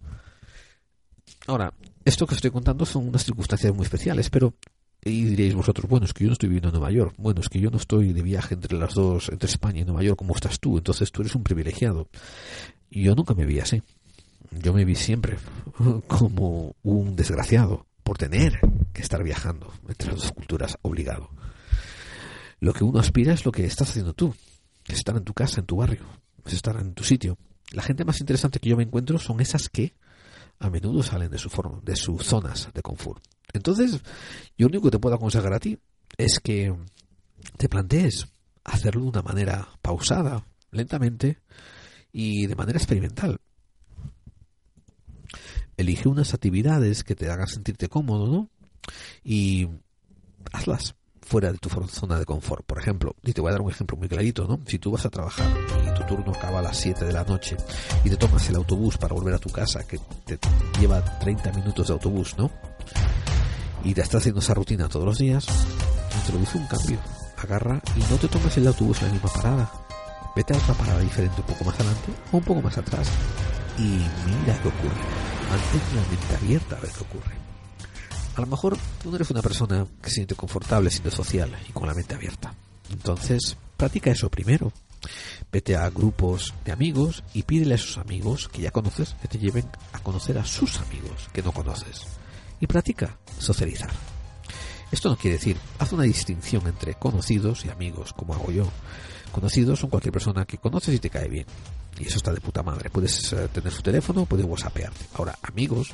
Ahora, 1.46 1.72
esto 2.04 2.26
que 2.26 2.34
estoy 2.34 2.50
contando 2.50 2.84
son 2.86 3.08
unas 3.08 3.24
circunstancias 3.24 3.74
muy 3.74 3.84
especiales, 3.84 4.30
pero 4.30 4.54
y 5.02 5.24
diréis 5.24 5.54
vosotros, 5.54 5.88
bueno, 5.88 6.04
es 6.04 6.12
que 6.12 6.24
yo 6.24 6.28
no 6.28 6.34
estoy 6.34 6.48
viviendo 6.48 6.68
en 6.68 6.74
Nueva 6.74 6.90
York, 6.90 7.14
bueno, 7.16 7.40
es 7.40 7.48
que 7.48 7.58
yo 7.58 7.70
no 7.70 7.78
estoy 7.78 8.12
de 8.12 8.22
viaje 8.22 8.54
entre 8.54 8.76
las 8.76 8.94
dos, 8.94 9.30
entre 9.30 9.48
España 9.48 9.80
y 9.80 9.84
Nueva 9.84 10.02
York 10.02 10.18
como 10.18 10.34
estás 10.34 10.60
tú, 10.60 10.76
entonces 10.76 11.10
tú 11.10 11.22
eres 11.22 11.34
un 11.34 11.42
privilegiado. 11.42 12.08
Yo 12.90 13.14
nunca 13.14 13.34
me 13.34 13.46
vi 13.46 13.60
así. 13.60 13.82
Yo 14.50 14.74
me 14.74 14.84
vi 14.84 14.96
siempre 14.96 15.38
como 16.06 16.74
un 16.82 17.16
desgraciado 17.16 17.86
por 18.02 18.18
tener 18.18 18.60
que 18.92 19.00
estar 19.00 19.22
viajando 19.22 19.72
entre 19.88 20.08
las 20.08 20.22
dos 20.22 20.32
culturas 20.32 20.76
obligado. 20.82 21.30
Lo 22.58 22.74
que 22.74 22.84
uno 22.84 22.98
aspira 22.98 23.32
es 23.32 23.46
lo 23.46 23.52
que 23.52 23.64
estás 23.64 23.90
haciendo 23.90 24.12
tú, 24.12 24.34
es 24.86 24.98
estar 24.98 25.16
en 25.16 25.24
tu 25.24 25.32
casa, 25.32 25.60
en 25.60 25.66
tu 25.66 25.76
barrio, 25.76 26.04
es 26.44 26.52
estar 26.52 26.76
en 26.76 26.92
tu 26.92 27.04
sitio. 27.04 27.38
La 27.72 27.82
gente 27.82 28.04
más 28.04 28.20
interesante 28.20 28.58
que 28.58 28.68
yo 28.68 28.76
me 28.76 28.82
encuentro 28.82 29.18
son 29.18 29.40
esas 29.40 29.68
que 29.68 29.94
a 30.60 30.70
menudo 30.70 31.02
salen 31.02 31.30
de 31.30 31.38
su 31.38 31.50
forma, 31.50 31.80
de 31.82 31.96
sus 31.96 32.24
zonas 32.24 32.68
de 32.72 32.82
confort. 32.82 33.24
Entonces, 33.52 34.00
yo 34.56 34.66
lo 34.66 34.68
único 34.68 34.84
que 34.84 34.90
te 34.92 34.98
puedo 34.98 35.16
aconsejar 35.16 35.52
a 35.52 35.58
ti 35.58 35.78
es 36.16 36.38
que 36.38 36.74
te 37.56 37.68
plantees 37.68 38.28
hacerlo 38.62 39.02
de 39.02 39.08
una 39.08 39.22
manera 39.22 39.68
pausada, 39.82 40.46
lentamente 40.70 41.38
y 42.12 42.46
de 42.46 42.54
manera 42.54 42.78
experimental. 42.78 43.40
Elige 45.76 46.08
unas 46.08 46.34
actividades 46.34 47.04
que 47.04 47.14
te 47.14 47.30
hagan 47.30 47.48
sentirte 47.48 47.88
cómodo, 47.88 48.26
¿no? 48.26 48.50
Y 49.24 49.68
hazlas 50.52 50.94
fuera 51.30 51.52
de 51.52 51.58
tu 51.58 51.68
zona 51.68 52.18
de 52.18 52.24
confort. 52.24 52.66
Por 52.66 52.80
ejemplo, 52.80 53.14
y 53.22 53.32
te 53.32 53.40
voy 53.40 53.50
a 53.50 53.52
dar 53.52 53.60
un 53.60 53.70
ejemplo 53.70 53.96
muy 53.96 54.08
clarito, 54.08 54.48
¿no? 54.48 54.58
Si 54.66 54.80
tú 54.80 54.90
vas 54.90 55.06
a 55.06 55.10
trabajar 55.10 55.46
y 55.86 55.94
tu 55.96 56.02
turno 56.02 56.32
acaba 56.32 56.58
a 56.58 56.62
las 56.62 56.76
7 56.76 57.04
de 57.04 57.12
la 57.12 57.22
noche 57.22 57.56
y 58.04 58.10
te 58.10 58.16
tomas 58.16 58.48
el 58.48 58.56
autobús 58.56 58.98
para 58.98 59.14
volver 59.14 59.34
a 59.34 59.38
tu 59.38 59.48
casa, 59.48 59.86
que 59.86 60.00
te 60.26 60.40
lleva 60.80 61.04
30 61.20 61.52
minutos 61.52 61.86
de 61.86 61.92
autobús, 61.92 62.34
¿no? 62.36 62.50
Y 63.84 63.94
te 63.94 64.00
estás 64.00 64.22
haciendo 64.22 64.40
esa 64.40 64.54
rutina 64.54 64.88
todos 64.88 65.06
los 65.06 65.18
días, 65.18 65.46
introduce 66.16 66.58
un 66.58 66.66
cambio. 66.66 66.98
Agarra 67.36 67.80
y 67.94 68.00
no 68.10 68.18
te 68.18 68.26
tomes 68.26 68.56
el 68.56 68.66
autobús 68.66 69.00
en 69.00 69.06
la 69.06 69.12
misma 69.12 69.32
parada. 69.32 69.72
Vete 70.34 70.52
a 70.52 70.58
otra 70.58 70.74
parada 70.74 70.98
diferente 70.98 71.40
un 71.40 71.46
poco 71.46 71.64
más 71.64 71.76
adelante 71.76 72.12
o 72.32 72.36
un 72.38 72.42
poco 72.42 72.60
más 72.60 72.76
atrás 72.76 73.08
y 73.78 73.82
mira 73.82 74.60
qué 74.60 74.68
ocurre. 74.68 75.00
Mantén 75.48 75.80
la 75.94 76.02
mente 76.10 76.36
abierta 76.36 76.76
a 76.76 76.80
ver 76.80 76.90
qué 76.90 77.02
ocurre. 77.02 77.39
A 78.36 78.40
lo 78.40 78.46
mejor 78.46 78.76
tú 79.02 79.10
no 79.10 79.16
eres 79.16 79.30
una 79.30 79.42
persona 79.42 79.86
que 80.02 80.08
se 80.08 80.16
siente 80.16 80.34
confortable 80.34 80.90
siendo 80.90 81.10
social 81.10 81.56
y 81.68 81.72
con 81.72 81.86
la 81.86 81.94
mente 81.94 82.14
abierta. 82.14 82.54
Entonces, 82.90 83.56
practica 83.76 84.10
eso 84.10 84.30
primero. 84.30 84.72
Vete 85.50 85.76
a 85.76 85.88
grupos 85.90 86.54
de 86.64 86.72
amigos 86.72 87.24
y 87.32 87.42
pídele 87.42 87.72
a 87.72 87.76
esos 87.76 87.98
amigos 87.98 88.48
que 88.48 88.62
ya 88.62 88.70
conoces 88.70 89.16
que 89.20 89.28
te 89.28 89.38
lleven 89.38 89.68
a 89.92 89.98
conocer 90.00 90.38
a 90.38 90.44
sus 90.44 90.78
amigos 90.80 91.28
que 91.32 91.42
no 91.42 91.52
conoces. 91.52 92.06
Y 92.60 92.66
practica 92.66 93.18
socializar. 93.38 93.90
Esto 94.92 95.08
no 95.08 95.16
quiere 95.16 95.38
decir, 95.38 95.56
haz 95.78 95.92
una 95.92 96.02
distinción 96.02 96.66
entre 96.66 96.94
conocidos 96.94 97.64
y 97.64 97.70
amigos, 97.70 98.12
como 98.12 98.34
hago 98.34 98.50
yo. 98.50 98.66
Conocidos 99.32 99.78
son 99.78 99.90
cualquier 99.90 100.12
persona 100.12 100.44
que 100.44 100.58
conoces 100.58 100.94
y 100.94 100.98
te 100.98 101.10
cae 101.10 101.28
bien. 101.28 101.46
Y 101.98 102.06
eso 102.06 102.16
está 102.16 102.32
de 102.32 102.40
puta 102.40 102.62
madre. 102.62 102.90
Puedes 102.90 103.32
eh, 103.32 103.48
tener 103.52 103.72
su 103.72 103.82
teléfono, 103.82 104.26
puedes 104.26 104.46
whatsappearte. 104.46 105.06
Ahora, 105.14 105.38
amigos 105.42 105.92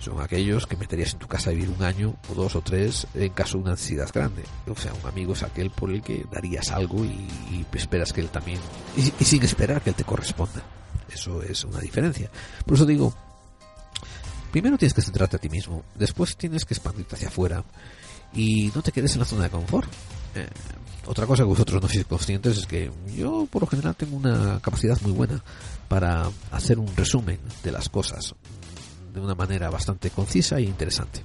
son 0.00 0.20
aquellos 0.20 0.66
que 0.66 0.76
meterías 0.76 1.12
en 1.12 1.18
tu 1.18 1.26
casa 1.26 1.50
a 1.50 1.52
vivir 1.52 1.70
un 1.70 1.82
año 1.82 2.16
o 2.30 2.34
dos 2.34 2.54
o 2.56 2.62
tres 2.62 3.06
en 3.14 3.32
caso 3.32 3.58
de 3.58 3.64
una 3.64 3.70
necesidad 3.72 4.08
grande. 4.12 4.44
O 4.66 4.76
sea, 4.76 4.92
un 4.94 5.08
amigo 5.08 5.32
es 5.32 5.42
aquel 5.42 5.70
por 5.70 5.90
el 5.90 6.02
que 6.02 6.24
darías 6.30 6.70
algo 6.70 7.04
y, 7.04 7.26
esperas 7.72 8.12
que 8.12 8.20
él 8.20 8.28
también... 8.28 8.60
Y, 8.96 9.12
y 9.18 9.24
sin 9.24 9.42
esperar 9.42 9.82
que 9.82 9.90
él 9.90 9.96
te 9.96 10.04
corresponda. 10.04 10.62
Eso 11.12 11.42
es 11.42 11.64
una 11.64 11.80
diferencia. 11.80 12.30
Por 12.64 12.76
eso 12.76 12.86
digo, 12.86 13.14
primero 14.50 14.76
tienes 14.78 14.94
que 14.94 15.02
centrarte 15.02 15.36
a 15.36 15.40
ti 15.40 15.48
mismo, 15.48 15.84
después 15.94 16.36
tienes 16.36 16.64
que 16.64 16.74
expandirte 16.74 17.16
hacia 17.16 17.28
afuera 17.28 17.64
y 18.32 18.70
no 18.74 18.82
te 18.82 18.92
quedes 18.92 19.14
en 19.14 19.20
la 19.20 19.24
zona 19.24 19.44
de 19.44 19.50
confort. 19.50 19.90
Eh, 20.34 20.48
otra 21.06 21.26
cosa 21.26 21.42
que 21.42 21.48
vosotros 21.48 21.80
no 21.80 21.88
sois 21.88 22.04
conscientes 22.04 22.58
es 22.58 22.66
que 22.66 22.90
yo 23.16 23.48
por 23.50 23.62
lo 23.62 23.68
general 23.68 23.96
tengo 23.96 24.16
una 24.16 24.60
capacidad 24.60 25.00
muy 25.00 25.12
buena 25.12 25.42
para 25.88 26.28
hacer 26.50 26.78
un 26.78 26.94
resumen 26.94 27.38
de 27.62 27.72
las 27.72 27.88
cosas 27.88 28.34
de 29.18 29.24
una 29.24 29.34
manera 29.34 29.70
bastante 29.70 30.10
concisa 30.10 30.58
e 30.58 30.62
interesante. 30.62 31.22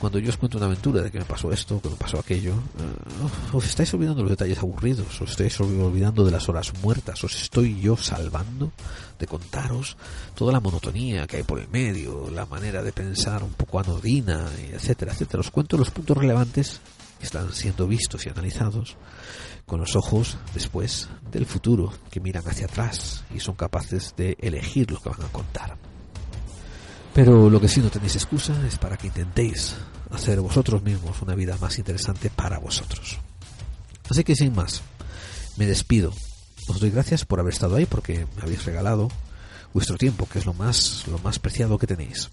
cuando 0.00 0.18
yo 0.18 0.30
os 0.30 0.38
cuento 0.38 0.56
una 0.56 0.66
aventura 0.66 1.02
de 1.02 1.10
que 1.10 1.18
me 1.18 1.26
pasó 1.26 1.52
esto, 1.52 1.78
que 1.80 1.90
me 1.90 1.96
pasó 1.96 2.18
aquello, 2.18 2.54
eh, 2.54 3.52
os 3.52 3.66
estáis 3.66 3.92
olvidando 3.92 4.22
los 4.22 4.30
detalles 4.30 4.58
aburridos, 4.58 5.20
os 5.20 5.30
estáis 5.30 5.60
olvidando 5.60 6.24
de 6.24 6.30
las 6.30 6.48
horas 6.48 6.72
muertas, 6.82 7.22
os 7.22 7.36
estoy 7.36 7.78
yo 7.78 7.98
salvando 7.98 8.72
de 9.18 9.26
contaros 9.26 9.98
toda 10.34 10.52
la 10.52 10.60
monotonía 10.60 11.26
que 11.26 11.36
hay 11.36 11.42
por 11.42 11.60
el 11.60 11.68
medio, 11.68 12.30
la 12.30 12.46
manera 12.46 12.82
de 12.82 12.92
pensar 12.92 13.42
un 13.44 13.52
poco 13.52 13.78
anodina, 13.78 14.48
etcétera, 14.72 15.12
etcétera. 15.12 15.40
Os 15.40 15.50
cuento 15.50 15.76
los 15.76 15.90
puntos 15.90 16.16
relevantes 16.16 16.80
que 17.18 17.26
están 17.26 17.52
siendo 17.52 17.86
vistos 17.86 18.24
y 18.24 18.30
analizados 18.30 18.96
con 19.66 19.80
los 19.80 19.96
ojos 19.96 20.38
después 20.54 21.10
del 21.30 21.44
futuro, 21.44 21.92
que 22.10 22.20
miran 22.20 22.48
hacia 22.48 22.64
atrás 22.64 23.24
y 23.34 23.40
son 23.40 23.54
capaces 23.54 24.14
de 24.16 24.34
elegir 24.40 24.90
lo 24.90 24.98
que 24.98 25.10
van 25.10 25.22
a 25.22 25.28
contar. 25.28 25.89
Pero 27.22 27.50
lo 27.50 27.60
que 27.60 27.68
sí 27.68 27.82
no 27.82 27.90
tenéis 27.90 28.16
excusa 28.16 28.66
es 28.66 28.78
para 28.78 28.96
que 28.96 29.08
intentéis 29.08 29.76
hacer 30.10 30.40
vosotros 30.40 30.82
mismos 30.82 31.20
una 31.20 31.34
vida 31.34 31.54
más 31.60 31.76
interesante 31.76 32.30
para 32.30 32.58
vosotros. 32.58 33.18
Así 34.08 34.24
que 34.24 34.34
sin 34.34 34.54
más, 34.54 34.80
me 35.58 35.66
despido. 35.66 36.14
Os 36.66 36.80
doy 36.80 36.88
gracias 36.88 37.26
por 37.26 37.38
haber 37.38 37.52
estado 37.52 37.76
ahí 37.76 37.84
porque 37.84 38.26
me 38.36 38.42
habéis 38.42 38.64
regalado 38.64 39.08
vuestro 39.74 39.98
tiempo, 39.98 40.26
que 40.32 40.38
es 40.38 40.46
lo 40.46 40.54
más, 40.54 41.04
lo 41.08 41.18
más 41.18 41.38
preciado 41.38 41.76
que 41.76 41.86
tenéis. 41.86 42.30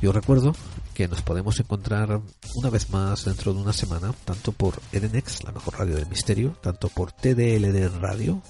Y 0.00 0.06
os 0.06 0.14
recuerdo 0.14 0.54
que 0.94 1.08
nos 1.08 1.22
podemos 1.22 1.58
encontrar 1.58 2.20
una 2.54 2.70
vez 2.70 2.90
más 2.90 3.24
dentro 3.24 3.52
de 3.52 3.60
una 3.60 3.72
semana, 3.72 4.14
tanto 4.24 4.52
por 4.52 4.74
Edenex, 4.92 5.42
la 5.42 5.50
mejor 5.50 5.80
radio 5.80 5.96
del 5.96 6.06
misterio, 6.06 6.56
tanto 6.62 6.90
por 6.90 7.10
TDLD 7.10 7.98
Radio, 8.00 8.40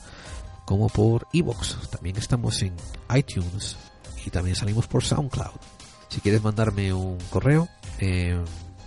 como 0.67 0.91
por 0.91 1.29
Evox. 1.33 1.79
También 1.89 2.19
estamos 2.19 2.61
en 2.61 2.75
iTunes 3.17 3.79
y 4.25 4.31
también 4.31 4.57
salimos 4.57 4.87
por 4.87 5.05
SoundCloud. 5.05 5.61
Si 6.09 6.21
quieres 6.21 6.43
mandarme 6.43 6.93
un 6.93 7.19
correo, 7.31 7.69
eh, 7.99 8.39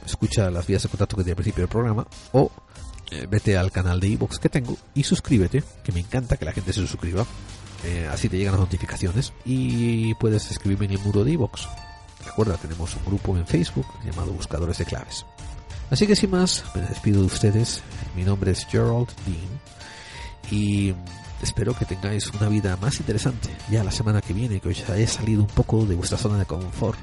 escucha 0.05 0.49
las 0.51 0.67
vías 0.67 0.83
de 0.83 0.89
contacto 0.89 1.17
que 1.17 1.23
di 1.23 1.31
al 1.31 1.35
principio 1.35 1.63
del 1.63 1.69
programa 1.69 2.05
o 2.33 2.51
eh, 3.11 3.27
vete 3.29 3.57
al 3.57 3.71
canal 3.71 3.99
de 3.99 4.13
Evox 4.13 4.39
que 4.39 4.49
tengo 4.49 4.77
y 4.93 5.03
suscríbete, 5.03 5.63
que 5.83 5.91
me 5.91 5.99
encanta 5.99 6.37
que 6.37 6.45
la 6.45 6.51
gente 6.51 6.73
se 6.73 6.85
suscriba. 6.85 7.25
Eh, 7.83 8.09
así 8.11 8.29
te 8.29 8.37
llegan 8.37 8.53
las 8.53 8.61
notificaciones 8.61 9.33
y 9.43 10.13
puedes 10.15 10.49
escribirme 10.49 10.85
en 10.85 10.91
el 10.91 10.99
muro 10.99 11.23
de 11.23 11.33
Evox. 11.33 11.67
Recuerda, 12.25 12.57
tenemos 12.57 12.95
un 12.95 13.05
grupo 13.05 13.37
en 13.37 13.45
Facebook 13.45 13.85
llamado 14.03 14.31
Buscadores 14.31 14.77
de 14.79 14.85
Claves. 14.85 15.25
Así 15.91 16.07
que 16.07 16.15
sin 16.15 16.31
más, 16.31 16.63
me 16.73 16.81
despido 16.81 17.21
de 17.21 17.27
ustedes. 17.27 17.83
Mi 18.15 18.23
nombre 18.23 18.51
es 18.51 18.65
Gerald 18.65 19.09
Dean 19.25 19.61
y 20.51 20.93
espero 21.41 21.75
que 21.75 21.85
tengáis 21.85 22.27
una 22.29 22.49
vida 22.49 22.77
más 22.77 22.99
interesante 22.99 23.49
ya 23.69 23.83
la 23.83 23.91
semana 23.91 24.21
que 24.21 24.33
viene, 24.33 24.59
que 24.59 24.69
os 24.69 24.89
haya 24.89 25.07
salido 25.07 25.41
un 25.41 25.47
poco 25.47 25.85
de 25.85 25.95
vuestra 25.95 26.17
zona 26.17 26.37
de 26.37 26.45
confort. 26.45 26.99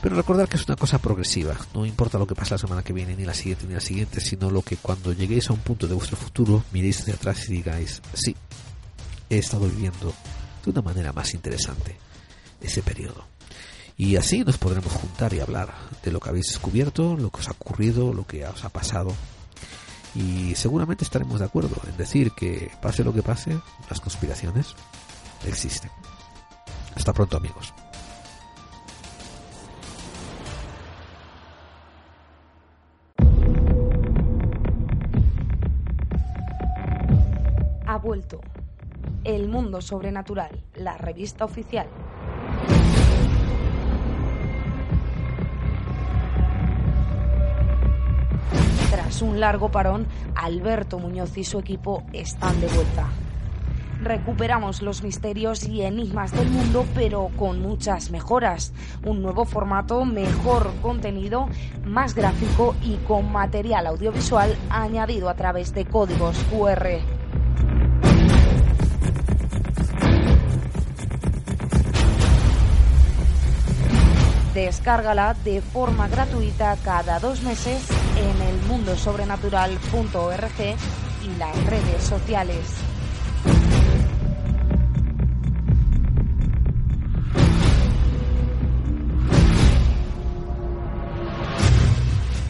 Pero 0.00 0.14
recordad 0.14 0.48
que 0.48 0.56
es 0.56 0.66
una 0.66 0.76
cosa 0.76 0.98
progresiva, 0.98 1.56
no 1.74 1.84
importa 1.84 2.18
lo 2.18 2.26
que 2.26 2.36
pase 2.36 2.54
la 2.54 2.58
semana 2.58 2.84
que 2.84 2.92
viene, 2.92 3.16
ni 3.16 3.24
la 3.24 3.34
siguiente, 3.34 3.66
ni 3.66 3.74
la 3.74 3.80
siguiente, 3.80 4.20
sino 4.20 4.48
lo 4.48 4.62
que 4.62 4.76
cuando 4.76 5.12
lleguéis 5.12 5.50
a 5.50 5.54
un 5.54 5.58
punto 5.58 5.88
de 5.88 5.94
vuestro 5.94 6.16
futuro 6.16 6.62
miréis 6.72 7.00
hacia 7.00 7.14
atrás 7.14 7.48
y 7.48 7.54
digáis, 7.54 8.00
sí, 8.14 8.36
he 9.28 9.38
estado 9.38 9.68
viviendo 9.68 10.14
de 10.64 10.70
una 10.70 10.82
manera 10.82 11.12
más 11.12 11.34
interesante 11.34 11.96
ese 12.60 12.82
periodo. 12.82 13.26
Y 13.96 14.14
así 14.14 14.44
nos 14.44 14.58
podremos 14.58 14.92
juntar 14.92 15.34
y 15.34 15.40
hablar 15.40 15.74
de 16.04 16.12
lo 16.12 16.20
que 16.20 16.28
habéis 16.28 16.46
descubierto, 16.46 17.16
lo 17.16 17.30
que 17.30 17.40
os 17.40 17.48
ha 17.48 17.52
ocurrido, 17.52 18.12
lo 18.12 18.24
que 18.24 18.46
os 18.46 18.64
ha 18.64 18.68
pasado. 18.68 19.12
Y 20.14 20.54
seguramente 20.54 21.04
estaremos 21.04 21.38
de 21.38 21.46
acuerdo 21.46 21.76
en 21.88 21.96
decir 21.96 22.32
que, 22.32 22.70
pase 22.80 23.04
lo 23.04 23.12
que 23.12 23.22
pase, 23.22 23.58
las 23.88 24.00
conspiraciones 24.00 24.74
existen. 25.46 25.90
Hasta 26.94 27.12
pronto 27.12 27.36
amigos. 27.36 27.72
Ha 37.86 37.96
vuelto. 37.98 38.40
El 39.24 39.48
Mundo 39.48 39.80
Sobrenatural, 39.80 40.64
la 40.74 40.96
revista 40.96 41.44
oficial. 41.44 41.88
Tras 48.98 49.22
un 49.22 49.38
largo 49.38 49.70
parón, 49.70 50.08
Alberto 50.34 50.98
Muñoz 50.98 51.38
y 51.38 51.44
su 51.44 51.60
equipo 51.60 52.02
están 52.12 52.60
de 52.60 52.66
vuelta. 52.66 53.06
Recuperamos 54.02 54.82
los 54.82 55.04
misterios 55.04 55.68
y 55.68 55.82
enigmas 55.82 56.32
del 56.32 56.50
mundo, 56.50 56.84
pero 56.96 57.30
con 57.36 57.62
muchas 57.62 58.10
mejoras. 58.10 58.72
Un 59.04 59.22
nuevo 59.22 59.44
formato, 59.44 60.04
mejor 60.04 60.72
contenido, 60.82 61.48
más 61.84 62.16
gráfico 62.16 62.74
y 62.82 62.96
con 63.06 63.30
material 63.30 63.86
audiovisual 63.86 64.56
añadido 64.68 65.28
a 65.28 65.34
través 65.34 65.72
de 65.74 65.84
códigos 65.84 66.36
QR. 66.50 67.17
Descárgala 74.58 75.34
de 75.44 75.62
forma 75.62 76.08
gratuita 76.08 76.76
cada 76.84 77.20
dos 77.20 77.42
meses 77.42 77.86
en 78.16 78.42
elmundosobrenatural.org 78.42 80.76
y 81.22 81.28
las 81.38 81.64
redes 81.64 82.02
sociales. 82.02 82.58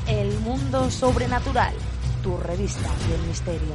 El 0.06 0.40
Mundo 0.40 0.90
Sobrenatural, 0.90 1.74
tu 2.22 2.39
revista 2.39 2.89
del 3.10 3.20
misterio. 3.28 3.74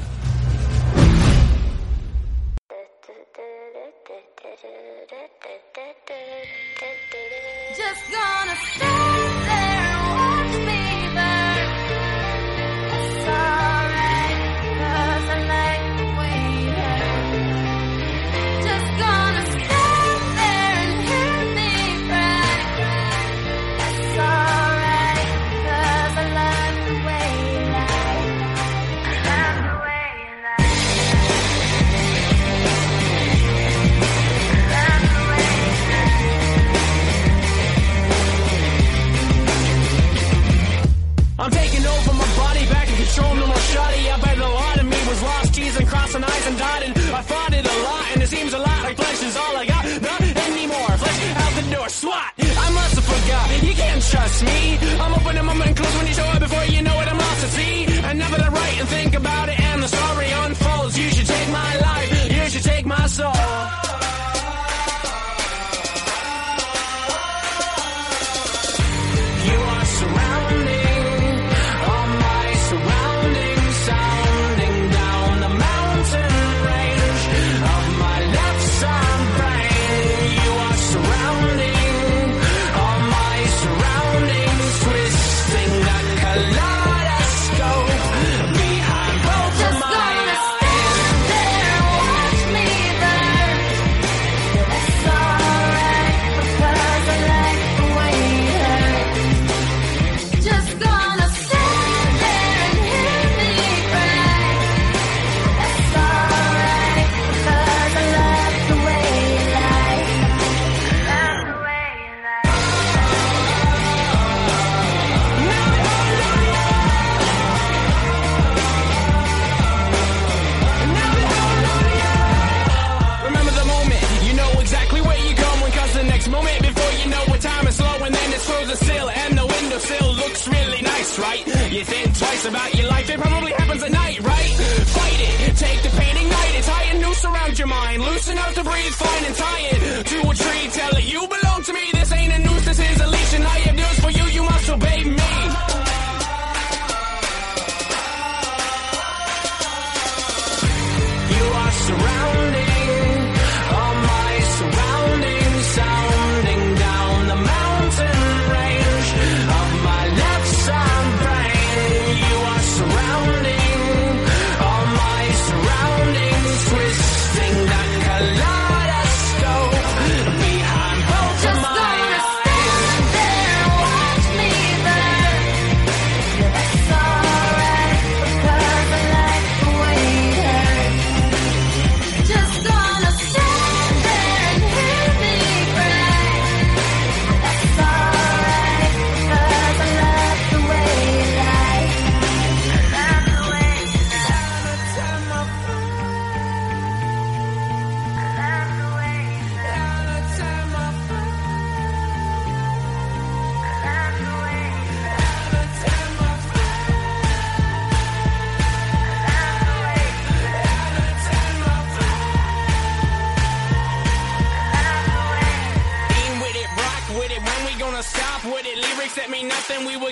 Right 131.19 131.45
you 131.71 131.83
think 131.83 132.17
twice 132.17 132.45
about 132.45 132.73
your 132.73 132.87
life, 132.87 133.07
it 133.07 133.19
probably 133.19 133.51
happens 133.51 133.83
at 133.83 133.91
night, 133.91 134.19
right? 134.21 134.49
Fight 134.97 135.19
it, 135.19 135.55
take 135.57 135.81
the 135.83 135.89
pain, 135.89 136.17
ignite 136.17 136.55
it, 136.55 136.95
a 136.95 136.99
noose 136.99 137.25
around 137.25 137.59
your 137.59 137.67
mind, 137.67 138.01
loosen 138.01 138.37
up 138.37 138.53
to 138.53 138.63
breathe, 138.63 138.93
fine 138.93 139.25
and 139.25 139.35
tie 139.35 139.59
it 139.61 140.12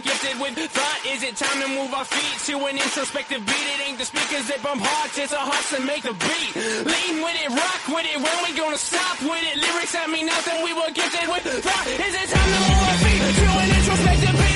were 0.02 0.10
gifted 0.10 0.40
with 0.40 0.72
thought. 0.72 1.00
Is 1.06 1.24
it 1.24 1.36
time 1.36 1.62
to 1.62 1.68
move 1.70 1.94
our 1.94 2.06
feet 2.06 2.38
to 2.50 2.66
an 2.66 2.76
introspective 2.76 3.46
beat? 3.46 3.68
It 3.74 3.90
ain't 3.90 3.98
the 3.98 4.06
speakers 4.06 4.48
that 4.48 4.62
bump 4.64 4.82
hearts. 4.82 5.18
It's 5.18 5.34
our 5.34 5.46
hearts 5.46 5.72
that 5.72 5.84
make 5.86 6.04
the 6.04 6.14
beat. 6.14 6.56
Lean 6.56 7.22
with 7.22 7.38
it, 7.38 7.50
rock 7.50 7.82
with 7.88 8.06
it. 8.06 8.18
When 8.18 8.38
we 8.46 8.58
gonna 8.58 8.78
stop 8.78 9.22
with 9.22 9.44
it? 9.44 9.58
Lyrics 9.58 9.94
that 9.94 10.10
mean 10.10 10.26
nothing. 10.26 10.64
We 10.64 10.74
were 10.74 10.92
gifted 10.94 11.28
with 11.30 11.44
thought. 11.44 11.88
Is 11.88 12.14
it 12.18 12.28
time 12.30 12.50
to 12.50 12.60
move 12.66 12.82
our 12.82 12.98
feet 13.04 13.22
to 13.42 13.48
an 13.62 13.70
introspective 13.78 14.36
beat? 14.40 14.51